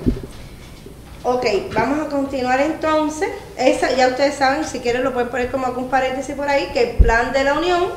Ok, 1.24 1.46
vamos 1.72 2.08
a 2.08 2.10
continuar 2.10 2.60
entonces. 2.62 3.30
Esa, 3.56 3.92
ya 3.96 4.08
ustedes 4.08 4.36
saben, 4.36 4.66
si 4.66 4.80
quieren 4.80 5.04
lo 5.04 5.14
pueden 5.14 5.30
poner 5.30 5.52
como 5.52 5.68
algún 5.68 5.88
paréntesis 5.88 6.36
por 6.36 6.50
ahí, 6.50 6.70
que 6.74 6.92
el 6.92 6.98
plan 6.98 7.32
de 7.32 7.44
la 7.44 7.54
unión, 7.54 7.90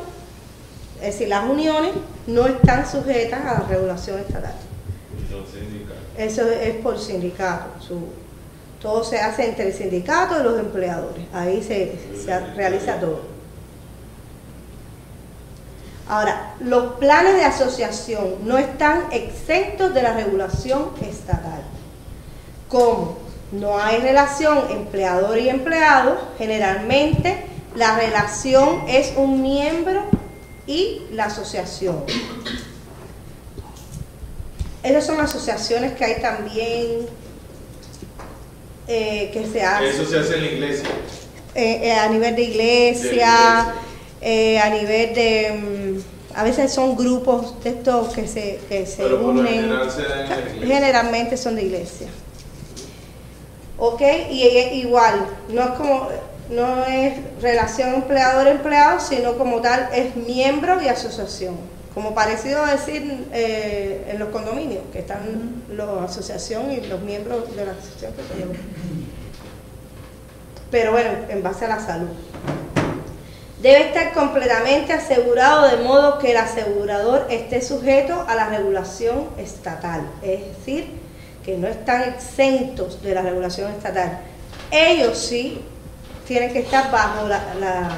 es 0.97 1.15
decir, 1.15 1.29
las 1.29 1.49
uniones 1.49 1.93
no 2.27 2.47
están 2.47 2.87
sujetas 2.87 3.41
a 3.41 3.61
la 3.61 3.67
regulación 3.67 4.21
estatal. 4.21 4.53
Eso 6.19 6.49
es 6.49 6.75
por 6.77 6.99
sindicato. 6.99 7.71
todo 8.81 9.03
se 9.03 9.19
hace 9.19 9.49
entre 9.49 9.69
el 9.69 9.73
sindicato 9.73 10.39
y 10.39 10.43
los 10.43 10.59
empleadores. 10.59 11.25
Ahí 11.33 11.63
se, 11.63 11.99
se 12.23 12.39
realiza 12.55 13.01
todo. 13.01 13.23
Ahora, 16.07 16.55
los 16.61 16.97
planes 16.97 17.37
de 17.37 17.45
asociación 17.45 18.35
no 18.45 18.59
están 18.59 19.05
exentos 19.11 19.95
de 19.95 20.03
la 20.03 20.13
regulación 20.13 20.91
estatal. 21.01 21.63
Como 22.75 23.17
no 23.53 23.79
hay 23.79 23.99
relación 24.01 24.65
empleador 24.69 25.39
y 25.39 25.49
empleado, 25.49 26.19
generalmente 26.39 27.37
la 27.77 27.97
relación 27.97 28.83
es 28.89 29.13
un 29.17 29.43
miembro 29.43 30.03
y 30.67 31.03
la 31.13 31.27
asociación. 31.27 32.03
Esas 34.83 35.07
son 35.07 35.21
asociaciones 35.21 35.93
que 35.93 36.05
hay 36.05 36.21
también 36.21 37.07
eh, 38.89 39.31
que 39.33 39.47
se 39.47 39.63
hacen 39.63 39.87
Eso 39.89 40.05
se 40.05 40.19
hace 40.19 40.35
en 40.35 40.41
la 40.41 40.51
iglesia. 40.51 40.89
eh, 41.55 41.81
eh, 41.85 41.93
a 41.93 42.09
nivel 42.09 42.35
de 42.35 42.43
iglesia, 42.43 43.13
iglesia. 44.21 44.65
a 44.65 44.71
nivel 44.71 45.15
de 45.15 46.03
mm, 46.03 46.37
A 46.39 46.43
veces 46.43 46.73
son 46.73 46.97
grupos 46.97 47.63
de 47.63 47.71
estos 47.71 48.13
que 48.13 48.27
se, 48.27 48.59
que 48.69 48.85
se 48.85 49.05
Pero 49.05 49.25
unen. 49.25 49.47
general. 49.47 49.89
Generalmente 50.61 51.37
son 51.37 51.55
de 51.55 51.63
iglesia. 51.63 52.09
¿Ok? 53.79 54.03
Y 54.31 54.47
igual, 54.79 55.27
no 55.49 55.63
es 55.63 55.71
como, 55.71 56.09
no 56.51 56.85
es 56.85 57.15
relación 57.41 57.95
empleador-empleado, 57.95 59.01
sino 59.01 59.37
como 59.37 59.61
tal 59.61 59.89
es 59.93 60.15
miembro 60.17 60.81
y 60.81 60.89
asociación. 60.89 61.57
Como 61.95 62.15
parecido 62.15 62.63
a 62.63 62.73
decir 62.73 63.29
eh, 63.33 64.09
en 64.11 64.19
los 64.19 64.31
condominios, 64.31 64.83
que 64.93 64.99
están 65.01 65.63
la 65.71 66.05
asociación 66.05 66.73
y 66.73 66.81
los 66.81 67.01
miembros 67.01 67.55
de 67.55 67.65
la 67.65 67.73
asociación 67.73 68.13
que 68.15 68.23
se 68.23 68.41
llaman. 68.41 68.57
Pero 70.71 70.93
bueno, 70.93 71.11
en 71.29 71.43
base 71.43 71.67
a 71.67 71.69
la 71.69 71.79
salud. 71.79 72.09
Debe 73.63 73.87
estar 73.87 74.13
completamente 74.13 74.93
asegurado 74.93 75.69
de 75.69 75.83
modo 75.83 76.19
que 76.19 76.33
el 76.33 76.37
asegurador 76.37 77.27
esté 77.31 77.63
sujeto 77.63 78.25
a 78.29 78.35
la 78.35 78.49
regulación 78.49 79.29
estatal, 79.39 80.03
es 80.23 80.41
decir, 80.41 81.04
que 81.45 81.57
no 81.59 81.69
están 81.69 82.03
exentos 82.03 83.03
de 83.03 83.15
la 83.15 83.23
regulación 83.23 83.71
estatal. 83.73 84.21
Ellos 84.71 85.19
sí 85.19 85.61
tienen 86.27 86.53
que 86.53 86.61
estar 86.61 86.91
bajo 86.91 87.29
la, 87.29 87.41
la 87.61 87.91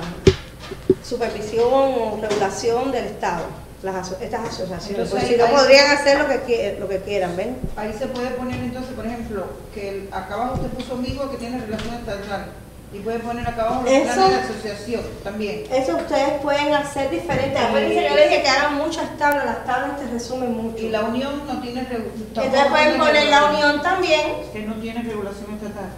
supervisión 1.03 1.69
o 1.73 2.19
regulación 2.21 2.91
del 2.91 3.05
Estado, 3.05 3.45
las 3.83 4.11
estas 4.21 4.49
asociaciones, 4.49 5.05
Entonces, 5.13 5.29
si 5.29 5.37
no 5.37 5.47
podrían 5.47 5.91
hacer 5.97 6.19
lo 6.19 6.27
que, 6.45 6.77
lo 6.81 6.89
que 6.89 6.99
quieran, 7.01 7.37
¿ven? 7.37 7.57
Ahí 7.77 7.95
se 7.97 8.07
puede 8.09 8.31
poner 8.31 8.59
entonces, 8.59 8.93
por 8.95 9.07
ejemplo, 9.07 9.45
que 9.73 9.89
el- 9.91 10.09
acá 10.13 10.35
abajo 10.35 10.55
usted 10.55 10.69
puso 10.71 10.95
amigo 10.95 11.31
que 11.31 11.37
tiene 11.37 11.59
relación 11.61 11.95
estatal. 11.95 12.47
Y 12.93 12.99
puede 13.01 13.19
poner 13.19 13.47
acá 13.47 13.63
abajo 13.63 13.83
los 13.83 13.93
Eso- 13.93 14.15
planes 14.15 14.31
de 14.31 14.37
asociación 14.55 15.03
también. 15.25 15.65
Eso 15.73 15.97
ustedes 15.97 16.41
pueden 16.41 16.73
hacer 16.73 17.11
diferente. 17.11 17.59
Acuérdense 17.59 17.95
que 18.01 18.09
yo 18.09 18.15
les 18.15 18.31
dije 18.31 18.43
que 18.43 18.49
hagan 18.49 18.75
muchas 18.77 19.19
tablas, 19.19 19.45
las 19.45 19.65
tablas 19.67 19.99
te 20.01 20.07
resumen 20.07 20.53
mucho. 20.57 20.85
Y 20.85 20.89
la 20.91 21.03
unión 21.03 21.43
no 21.47 21.61
tiene 21.61 21.83
regu- 21.83 22.11
tampoco 22.33 22.43
Entonces 22.47 22.67
pueden 22.71 22.99
poner 22.99 23.15
la 23.27 23.41
regulación. 23.41 23.55
unión 23.55 23.83
también, 23.83 24.21
Que 24.53 24.63
no 24.63 24.75
tiene 24.77 25.03
regulación 25.03 25.55
estatal. 25.55 25.91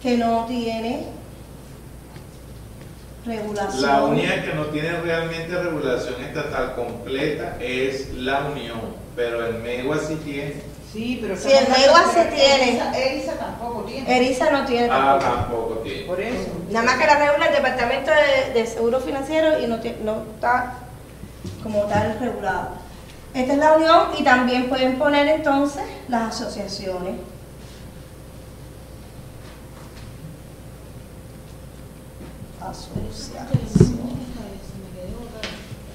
que 0.00 0.16
no 0.16 0.44
tiene 0.46 1.06
regulación. 3.26 3.82
La 3.82 4.02
única 4.04 4.42
que 4.42 4.54
no 4.54 4.66
tiene 4.66 5.00
realmente 5.00 5.56
regulación 5.62 6.14
estatal 6.22 6.74
completa 6.76 7.56
es 7.60 8.14
la 8.14 8.46
unión, 8.46 8.80
pero 9.16 9.44
el 9.44 9.54
MEGUA 9.56 9.98
sí 9.98 10.14
tiene. 10.24 10.54
Sí, 10.96 11.18
pero... 11.20 11.36
Sí, 11.36 11.48
el 11.52 11.68
MEGUA 11.68 12.04
sí 12.10 12.20
tiene. 12.34 12.68
Erisa, 12.70 12.98
Erisa 12.98 13.32
tampoco 13.34 13.82
tiene. 13.82 14.16
ERISA 14.16 14.50
no 14.50 14.64
tiene 14.64 14.88
Ah, 14.90 15.18
tampoco. 15.20 15.74
tiene. 15.84 16.04
Por 16.06 16.18
eso. 16.18 16.48
Nada 16.70 16.86
más 16.86 16.94
que 16.96 17.06
la 17.06 17.16
regula 17.18 17.46
el 17.48 17.54
Departamento 17.54 18.10
de, 18.10 18.54
de 18.58 18.66
Seguro 18.66 19.00
Financiero 19.00 19.58
y 19.60 19.66
no, 19.66 19.74
está 19.76 20.72
como 21.62 21.82
tal 21.82 22.18
regulado. 22.18 22.70
Esta 23.34 23.52
es 23.52 23.58
la 23.58 23.72
unión 23.74 24.06
y 24.18 24.24
también 24.24 24.70
pueden 24.70 24.96
poner 24.98 25.28
entonces 25.28 25.82
las 26.08 26.34
asociaciones. 26.34 27.16
Asociaciones. 32.60 33.96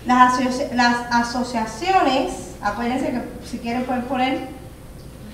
Las, 0.05 0.33
asoci- 0.39 0.71
las 0.73 0.95
asociaciones, 1.11 2.33
acuérdense 2.61 3.11
que 3.11 3.21
si 3.47 3.59
quieren 3.59 3.83
pueden 3.85 4.03
poner 4.03 4.47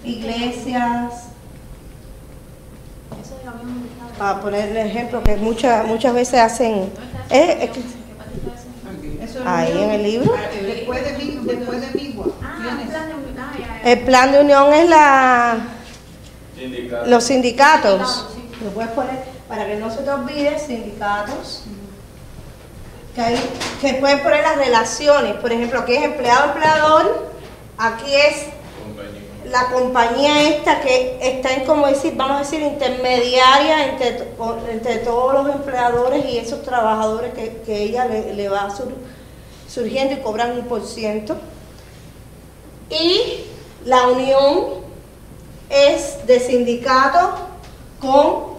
iglesias, 0.08 1.14
para 4.18 4.42
poner 4.42 4.70
el 4.70 4.78
ejemplo 4.78 5.24
que 5.24 5.36
muchas 5.36 5.86
muchas 5.86 6.14
veces 6.14 6.40
hacen 6.40 6.90
es 7.30 7.70
Ahí 9.46 9.72
en 9.82 9.92
el 9.92 10.04
libro. 10.04 10.34
Ah, 10.36 10.42
eh, 10.52 10.64
Después 10.78 11.06
de, 11.06 11.24
mi- 11.24 11.46
después 11.46 11.82
de 11.82 12.00
Migua. 12.02 12.26
Ah. 12.42 12.56
Ah, 12.60 13.80
el 13.84 14.00
plan 14.02 14.32
de 14.32 14.42
unión 14.42 14.74
es 14.74 14.90
la 14.90 15.58
Sindicato. 16.58 17.06
los 17.06 17.24
sindicatos 17.24 18.26
lo 18.64 18.70
puedes 18.72 18.92
poner 18.92 19.24
para 19.48 19.68
que 19.68 19.76
no 19.78 19.92
se 19.92 19.98
te 20.02 20.10
olvide 20.10 20.58
sindicatos 20.60 21.64
que, 23.14 23.22
hay- 23.22 23.50
que 23.80 23.94
pueden 23.96 24.20
poner 24.22 24.42
las 24.42 24.58
relaciones 24.58 25.36
por 25.36 25.52
ejemplo 25.52 25.80
aquí 25.82 25.94
es 25.96 26.04
empleado 26.04 26.52
empleador 26.54 27.30
aquí 27.78 28.12
es. 28.14 28.57
La 29.50 29.70
compañía 29.72 30.50
esta 30.50 30.82
que 30.82 31.18
está 31.22 31.54
en, 31.54 31.66
como 31.66 31.88
decir, 31.88 32.14
vamos 32.16 32.36
a 32.38 32.40
decir, 32.40 32.62
intermediaria 32.62 33.88
entre, 33.90 34.28
entre 34.72 34.98
todos 34.98 35.34
los 35.34 35.56
empleadores 35.56 36.26
y 36.26 36.38
esos 36.38 36.64
trabajadores 36.64 37.34
que, 37.34 37.62
que 37.66 37.84
ella 37.84 38.06
le, 38.06 38.34
le 38.34 38.50
va 38.50 38.70
sur- 38.70 38.94
surgiendo 39.68 40.14
y 40.16 40.18
cobran 40.18 40.52
un 40.58 40.66
por 40.66 40.84
ciento. 40.86 41.38
Y 42.90 43.44
la 43.86 44.08
unión 44.08 44.86
es 45.70 46.26
de 46.26 46.40
sindicato 46.40 47.36
con 48.00 48.58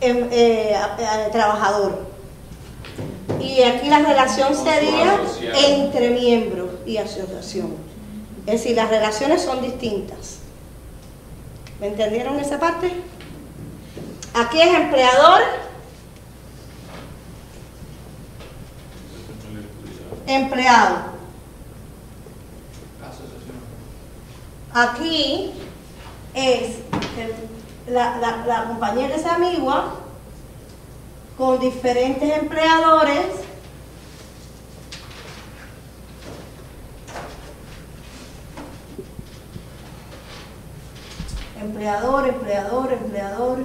em, 0.00 0.28
eh, 0.30 0.76
trabajador. 1.32 2.04
Y 3.40 3.62
aquí 3.62 3.88
la 3.88 3.98
relación 4.00 4.54
sería 4.54 5.20
entre 5.66 6.10
miembros 6.10 6.70
y 6.86 6.96
asociación. 6.96 7.74
Es 8.46 8.60
decir, 8.62 8.76
las 8.76 8.90
relaciones 8.90 9.42
son 9.42 9.62
distintas. 9.62 10.38
¿Me 11.80 11.88
entendieron 11.88 12.38
esa 12.38 12.58
parte? 12.60 12.92
Aquí 14.34 14.60
es 14.60 14.74
empleador, 14.74 15.40
empleado. 20.26 21.14
Aquí 24.72 25.52
es 26.34 26.76
la, 27.88 28.16
la- 28.18 28.44
la 28.46 28.64
compañía 28.64 29.12
que 29.12 29.20
se 29.20 29.28
amigua 29.28 29.94
con 31.38 31.60
diferentes 31.60 32.36
empleadores 32.38 33.26
empleador, 41.64 42.28
empleador, 42.28 42.92
empleador. 42.92 43.58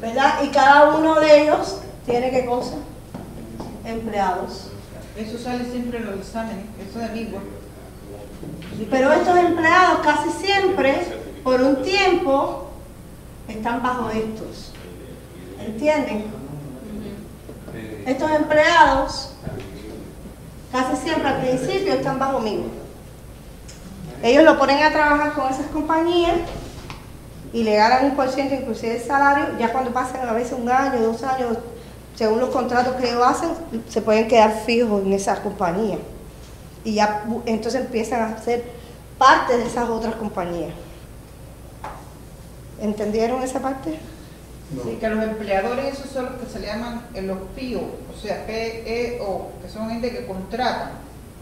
¿Verdad? 0.00 0.42
Y 0.42 0.48
cada 0.48 0.96
uno 0.96 1.18
de 1.20 1.42
ellos 1.42 1.80
tiene 2.04 2.30
qué 2.30 2.44
cosa? 2.44 2.76
Empleados. 3.84 4.70
Eso 5.16 5.38
sale 5.38 5.64
siempre 5.64 5.98
en 5.98 6.06
los 6.06 6.16
exámenes, 6.16 6.66
eso 6.88 6.98
de 6.98 7.08
Migua. 7.08 7.40
Pero 8.90 9.12
estos 9.12 9.36
empleados 9.38 10.00
casi 10.00 10.30
siempre, 10.44 11.00
por 11.42 11.62
un 11.62 11.82
tiempo, 11.82 12.68
están 13.48 13.82
bajo 13.82 14.10
estos. 14.10 14.72
¿Entienden? 15.58 16.26
Estos 18.04 18.30
empleados 18.30 19.30
casi 20.70 21.02
siempre 21.02 21.28
al 21.28 21.40
principio 21.40 21.94
están 21.94 22.18
bajo 22.18 22.40
mí. 22.40 22.64
Ellos 24.22 24.44
lo 24.44 24.58
ponen 24.58 24.82
a 24.82 24.90
trabajar 24.90 25.32
con 25.32 25.52
esas 25.52 25.66
compañías 25.66 26.36
y 27.52 27.62
le 27.62 27.76
ganan 27.76 28.06
un 28.06 28.16
por 28.16 28.28
ciento 28.28 28.54
inclusive 28.54 28.94
de 28.94 29.00
salario. 29.00 29.58
Ya 29.58 29.72
cuando 29.72 29.92
pasan 29.92 30.28
a 30.28 30.32
veces 30.32 30.56
un 30.58 30.68
año, 30.68 31.00
dos 31.00 31.22
años, 31.22 31.58
según 32.14 32.40
los 32.40 32.50
contratos 32.50 32.96
que 32.96 33.08
ellos 33.08 33.22
hacen, 33.24 33.50
se 33.88 34.00
pueden 34.02 34.28
quedar 34.28 34.62
fijos 34.64 35.02
en 35.02 35.12
esas 35.12 35.40
compañías. 35.40 36.00
Y 36.84 36.94
ya 36.94 37.24
entonces 37.46 37.82
empiezan 37.82 38.22
a 38.22 38.38
ser 38.38 38.64
parte 39.18 39.56
de 39.56 39.66
esas 39.66 39.88
otras 39.88 40.14
compañías. 40.16 40.72
¿Entendieron 42.80 43.42
esa 43.42 43.60
parte? 43.60 43.98
Sí, 44.70 44.96
que 45.00 45.08
los 45.08 45.22
empleadores 45.22 45.94
esos 45.94 46.10
son 46.10 46.26
los 46.26 46.34
que 46.34 46.46
se 46.46 46.58
le 46.58 46.66
llaman 46.66 47.06
eh, 47.14 47.22
los 47.22 47.38
PIO, 47.54 47.80
o 47.80 48.20
sea, 48.20 48.44
PEO, 48.46 49.50
que 49.62 49.68
son 49.68 49.88
gente 49.88 50.10
que 50.10 50.26
contratan, 50.26 50.90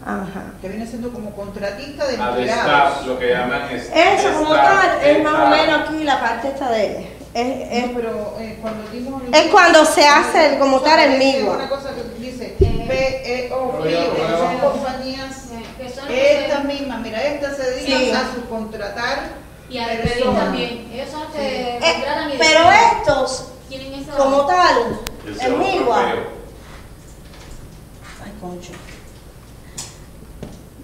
Ajá. 0.05 0.43
que 0.61 0.69
viene 0.69 0.85
siendo 0.85 1.11
como 1.11 1.31
contratista 1.35 2.05
de 2.05 2.15
A 2.21 2.31
de 2.31 2.41
empleados. 2.41 2.63
staff, 2.65 3.05
lo 3.07 3.17
que 3.19 3.29
llaman 3.29 3.69
es. 3.71 3.89
Eso 3.91 4.33
como 4.37 4.53
staff, 4.55 4.81
tal 4.99 5.03
es 5.03 5.23
más 5.23 5.33
o 5.33 5.47
menos 5.47 5.81
aquí 5.89 6.03
la 6.03 6.19
parte 6.19 6.47
esta 6.49 6.69
de... 6.69 7.15
Es, 7.33 7.71
es- 7.71 7.87
No, 7.87 7.93
pero 7.95 8.35
eh, 8.39 8.59
cuando 8.61 8.83
el- 8.91 9.33
Es 9.33 9.51
cuando 9.51 9.83
se 9.83 10.07
hace 10.07 10.53
el- 10.53 10.59
como 10.59 10.79
tal 10.81 10.99
el 10.99 11.17
MIGUA. 11.17 11.55
Una 11.55 11.67
cosa 11.69 11.89
que 11.95 12.03
dice 12.23 12.55
Eh, 12.61 13.47
PEO, 13.49 13.81
que 13.83 13.89
pero 14.15 14.37
son 14.37 14.57
compañías, 14.59 15.45
estas 16.07 16.63
mismas, 16.65 16.99
mira, 17.01 17.21
estas 17.23 17.57
se 17.57 17.63
dedican 17.71 17.99
Sí. 17.99 18.11
a 18.11 18.31
subcontratar 18.33 19.17
Y 19.69 19.79
a 19.79 19.87
despedir 19.87 20.25
también. 20.35 20.87
Ellos 20.93 21.09
son 21.09 21.21
los 21.23 21.31
que 21.31 21.77
eh, 21.77 21.79
contratan 21.81 22.31
y 22.31 22.37
pero 22.37 22.59
estos, 22.71 23.47
como 24.15 24.45
tal, 24.45 24.99
el 25.41 25.57
MIGUA. 25.57 26.05
Ay, 28.23 28.31
concho. 28.39 28.71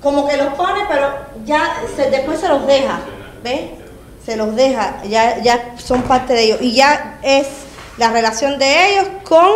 Como 0.01 0.27
que 0.27 0.37
los 0.37 0.53
pone, 0.55 0.81
pero 0.89 1.09
ya 1.45 1.75
se- 1.95 2.09
después 2.09 2.39
se 2.39 2.47
los 2.49 2.65
deja, 2.65 2.99
¿ves? 3.43 3.61
Se 4.25 4.35
los 4.35 4.55
deja, 4.55 5.01
ya, 5.03 5.39
ya 5.41 5.75
son 5.77 6.01
parte 6.03 6.33
de 6.33 6.43
ellos. 6.43 6.61
Y 6.61 6.73
ya 6.73 7.19
es 7.23 7.47
la 7.97 8.11
relación 8.11 8.57
de 8.59 8.93
ellos 8.93 9.07
con 9.23 9.49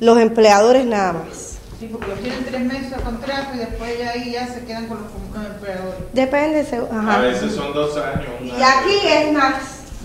los 0.00 0.18
empleadores 0.18 0.84
nada 0.86 1.12
más. 1.12 1.58
Sí, 1.78 1.88
porque 1.92 2.08
los 2.08 2.18
tienen 2.20 2.44
tres 2.46 2.60
meses 2.62 2.90
de 2.90 2.96
contrato 2.96 3.54
y 3.54 3.58
después 3.58 3.98
ya 3.98 4.10
ahí 4.10 4.32
ya 4.32 4.46
se 4.48 4.64
quedan 4.64 4.86
con 4.86 5.02
los, 5.02 5.10
con 5.32 5.42
los 5.42 5.52
empleadores. 5.52 5.98
Depende, 6.12 6.64
se- 6.64 6.76
A 6.78 7.00
ajá. 7.00 7.18
veces 7.18 7.54
son 7.54 7.72
dos 7.74 7.96
años. 7.96 8.26
Y 8.42 8.50
año. 8.50 8.64
aquí 8.64 8.98
es 9.06 9.32
más, 9.32 9.54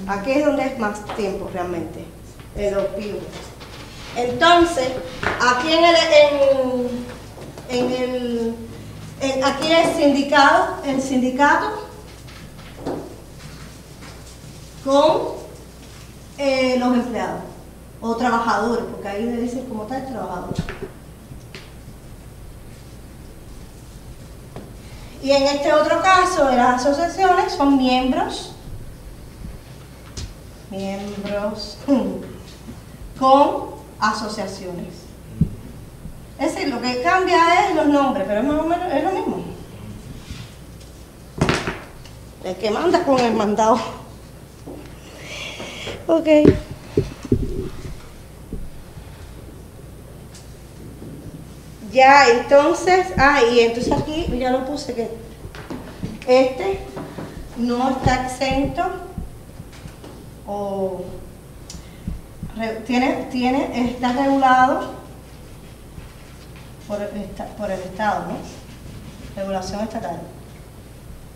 aquí 0.07 0.32
es 0.32 0.45
donde 0.45 0.65
es 0.65 0.79
más 0.79 1.05
tiempo 1.15 1.49
realmente, 1.53 2.05
en 2.55 2.75
los 2.75 2.86
pibos. 2.88 3.23
Entonces, 4.17 4.89
aquí 5.39 5.71
en 5.73 5.86
el, 5.86 5.95
en, 7.69 7.86
en 7.89 7.91
el, 8.03 8.55
aquí 9.43 9.72
el 9.72 9.95
sindicato, 9.95 10.82
el 10.84 11.01
sindicato 11.01 11.88
con 14.84 15.41
eh, 16.38 16.78
los 16.80 16.93
empleados 16.95 17.43
o 18.01 18.15
trabajadores, 18.15 18.84
porque 18.91 19.07
ahí 19.07 19.24
le 19.24 19.38
dicen 19.38 19.65
como 19.65 19.84
tal 19.84 20.07
trabajador. 20.07 20.55
Y 25.22 25.32
en 25.32 25.43
este 25.43 25.72
otro 25.72 26.01
caso 26.01 26.45
de 26.47 26.55
las 26.55 26.82
asociaciones 26.82 27.53
son 27.53 27.78
miembros, 27.78 28.53
miembros 30.72 31.78
con 33.19 33.69
asociaciones. 33.99 35.01
Es 36.42 36.56
decir, 36.56 36.70
lo 36.70 36.82
que 36.82 37.04
cambia 37.04 37.70
es 37.70 37.76
los 37.76 37.86
nombres, 37.86 38.26
pero 38.28 38.39
es 38.39 38.48
más 38.48 38.60
o 38.62 38.64
menos 38.64 38.92
es 38.92 39.04
lo 39.04 39.12
mismo. 39.12 39.44
El 42.44 42.56
que 42.56 42.72
manda 42.72 43.04
con 43.04 43.20
el 43.20 43.34
mandado. 43.36 43.80
Ok. 46.08 46.28
Ya, 51.92 52.28
entonces, 52.30 53.08
ah, 53.18 53.42
y 53.54 53.60
entonces 53.60 53.94
aquí 53.94 54.26
ya 54.39 54.50
lo 54.50 54.66
puse 54.66 54.96
que 54.96 55.12
este 56.26 56.80
no 57.58 57.92
está 57.92 58.26
exento 58.26 58.84
o 60.48 61.02
tiene, 62.88 63.28
tiene, 63.30 63.92
está 63.92 64.14
regulado 64.14 65.01
por 66.88 66.97
por 67.57 67.71
el 67.71 67.79
Estado, 67.79 68.25
¿no? 68.27 68.38
Regulación 69.36 69.82
estatal. 69.82 70.19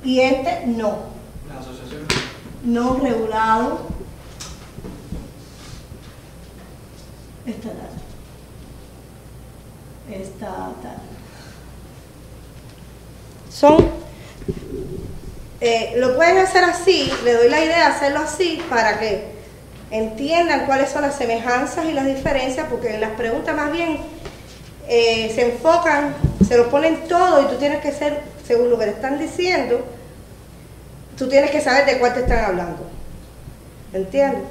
Y 0.03 0.19
este 0.19 0.67
no, 0.67 0.97
Las 1.47 1.61
asociaciones. 1.65 2.07
no 2.63 2.95
regulado 2.97 3.87
estatal. 7.45 7.89
Estatal. 10.11 10.97
Son, 13.49 13.77
eh, 15.61 15.93
lo 15.97 16.15
pueden 16.15 16.37
hacer 16.37 16.63
así, 16.65 17.11
le 17.23 17.33
doy 17.33 17.49
la 17.49 17.63
idea 17.63 17.77
de 17.77 17.95
hacerlo 17.95 18.19
así 18.19 18.61
para 18.69 18.99
que 18.99 19.33
entiendan 19.91 20.65
cuáles 20.65 20.89
son 20.91 21.03
las 21.03 21.15
semejanzas 21.15 21.85
y 21.85 21.93
las 21.93 22.05
diferencias, 22.05 22.67
porque 22.69 22.95
en 22.95 23.01
las 23.01 23.11
preguntas 23.11 23.55
más 23.55 23.71
bien 23.71 23.97
eh, 24.87 25.31
se 25.33 25.51
enfocan, 25.53 26.15
se 26.47 26.57
lo 26.57 26.69
ponen 26.69 27.07
todo 27.07 27.41
y 27.41 27.45
tú 27.45 27.55
tienes 27.55 27.81
que 27.81 27.91
ser, 27.91 28.21
según 28.45 28.69
lo 28.69 28.77
que 28.77 28.85
te 28.85 28.91
están 28.91 29.19
diciendo, 29.19 29.83
tú 31.17 31.27
tienes 31.27 31.51
que 31.51 31.61
saber 31.61 31.85
de 31.85 31.99
cuál 31.99 32.13
te 32.13 32.21
están 32.21 32.45
hablando. 32.45 32.83
¿Entiendes? 33.93 34.43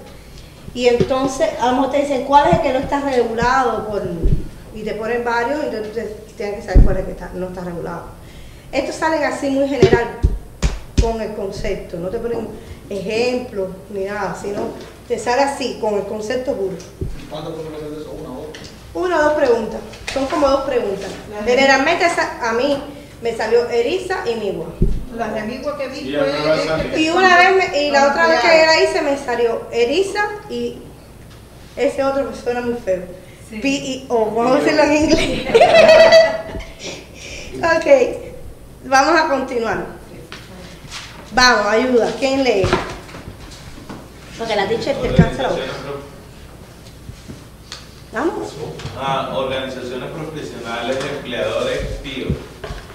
Y 0.74 0.88
entonces, 0.88 1.50
a 1.60 1.66
lo 1.66 1.72
mejor 1.72 1.90
te 1.92 1.98
dicen 1.98 2.24
cuál 2.24 2.48
es 2.48 2.54
el 2.54 2.62
que 2.62 2.72
no 2.72 2.78
está 2.80 3.00
regulado 3.00 3.86
por, 3.86 4.02
y 4.74 4.82
te 4.82 4.94
ponen 4.94 5.24
varios 5.24 5.60
y 5.64 5.76
entonces 5.76 6.08
tienes 6.36 6.56
que 6.56 6.62
saber 6.62 6.84
cuál 6.84 6.96
es 6.96 7.08
el 7.08 7.14
que 7.14 7.24
no 7.34 7.46
está 7.48 7.60
regulado. 7.62 8.02
Estos 8.72 8.96
salen 8.96 9.22
así 9.22 9.50
muy 9.50 9.68
general 9.68 10.18
con 11.00 11.20
el 11.20 11.32
concepto, 11.34 11.96
no 11.98 12.08
te 12.08 12.18
ponen 12.18 12.48
ejemplos 12.90 13.68
ni 13.90 14.04
nada, 14.04 14.36
sino 14.40 14.62
te 15.06 15.18
sale 15.18 15.42
así 15.42 15.78
con 15.80 15.94
el 15.94 16.04
concepto 16.04 16.54
puro. 16.54 16.76
¿Cuántas 17.30 17.52
podemos 17.52 17.74
hacer 17.74 17.90
de 17.90 17.93
eso? 17.93 17.93
Una 18.94 19.18
o 19.18 19.22
dos. 19.24 19.32
Preguntas, 19.34 19.80
son 20.12 20.26
como 20.26 20.48
dos 20.48 20.60
preguntas. 20.62 21.10
Generalmente 21.44 22.06
esa- 22.06 22.48
a 22.48 22.52
mí 22.52 22.80
me 23.22 23.36
salió 23.36 23.68
Eriza 23.68 24.18
y 24.28 24.34
Migua. 24.36 24.66
La 25.16 25.28
remigua 25.28 25.76
que 25.78 25.88
vi 25.88 25.96
Sí, 26.00 26.04
fue... 26.04 26.12
ya 26.12 26.22
me 26.22 26.46
va 26.48 26.52
a 26.52 26.56
este 26.56 26.68
salir. 26.68 26.92
que 26.92 27.00
Y 27.00 27.06
son 27.08 27.16
una 27.18 27.36
vez 27.38 27.56
me- 27.70 27.82
y 27.82 27.90
la 27.90 28.08
otra 28.08 28.26
vez 28.26 28.40
que 28.40 28.66
la 28.66 28.82
hice 28.82 29.02
me 29.02 29.16
salió 29.16 29.68
Eriza 29.72 30.24
y 30.50 30.78
ese 31.76 32.02
otro 32.04 32.30
que 32.30 32.36
suena 32.36 32.60
muy 32.62 32.74
feo. 32.74 33.02
Sí. 33.50 33.58
P-I-O, 33.60 34.26
vamos 34.30 34.56
a 34.56 34.60
decirlo 34.60 34.82
en 34.84 34.92
inglés. 34.96 35.48
ok, 37.58 37.86
vamos 38.86 39.20
a 39.20 39.28
continuar. 39.28 39.86
Vamos, 41.32 41.66
ayuda, 41.66 42.10
¿quién 42.18 42.42
lee? 42.44 42.64
Porque 44.38 44.56
la 44.56 44.66
teacher 44.68 44.96
te 44.96 45.14
cansa 45.14 45.42
la 45.42 45.48
boca. 45.50 45.62
Vamos. 48.14 48.54
Ah, 48.96 49.32
organizaciones 49.34 50.08
profesionales 50.10 51.02
de 51.02 51.10
empleadores 51.16 51.78
PIO. 52.00 52.28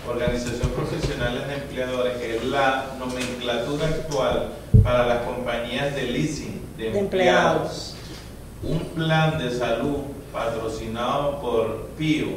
Organización 0.08 0.70
profesionales 0.70 1.46
de 1.46 1.56
empleadores 1.56 2.22
es 2.22 2.46
la 2.46 2.92
nomenclatura 2.98 3.86
actual 3.88 4.54
para 4.82 5.06
las 5.06 5.24
compañías 5.24 5.94
de 5.94 6.04
leasing 6.04 6.62
de, 6.78 6.92
De 6.92 7.00
empleados. 7.00 7.96
Un 8.64 8.80
plan 8.96 9.38
de 9.38 9.52
salud 9.52 9.98
patrocinado 10.32 11.42
por 11.42 11.90
PIO 11.98 12.30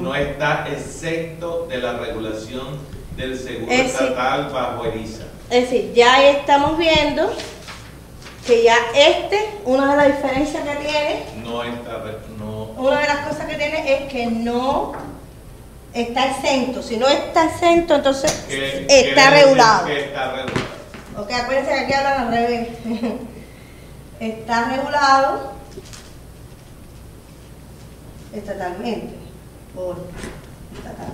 no 0.00 0.14
está 0.14 0.68
exento 0.68 1.66
de 1.68 1.78
la 1.78 1.98
regulación 1.98 2.78
del 3.16 3.36
seguro 3.36 3.72
Es 3.72 3.92
estatal 3.92 4.48
bajo 4.52 4.84
ERISA. 4.84 5.24
Es 5.50 5.68
decir, 5.70 5.92
ya 5.92 6.24
estamos 6.30 6.78
viendo 6.78 7.32
que 8.46 8.62
ya 8.62 8.76
este, 8.94 9.50
una 9.64 9.90
de 9.90 9.96
las 9.96 10.22
diferencias 10.22 10.62
que 10.62 10.86
tiene 10.86 11.37
No 11.58 11.64
está, 11.64 11.98
re- 12.04 12.18
no, 12.38 12.62
Una 12.80 13.00
de 13.00 13.06
las 13.08 13.26
cosas 13.26 13.46
que 13.46 13.56
tiene 13.56 14.04
es 14.04 14.12
que 14.12 14.26
no 14.26 14.92
está 15.92 16.30
exento. 16.30 16.82
Si 16.82 16.96
no 16.96 17.08
está 17.08 17.46
exento, 17.46 17.96
entonces 17.96 18.44
está 18.48 19.30
regulado. 19.30 19.86
que 19.86 20.04
está 20.04 20.32
regulado. 20.36 20.68
Ok, 21.18 21.32
acuérdense 21.32 21.70
que 21.72 21.78
aquí 21.80 21.92
hablan 21.94 22.20
al 22.20 22.30
revés. 22.32 22.68
está 24.20 24.68
regulado 24.68 25.52
estatalmente 28.32 29.14
por 29.74 29.96
estatal. 30.76 31.12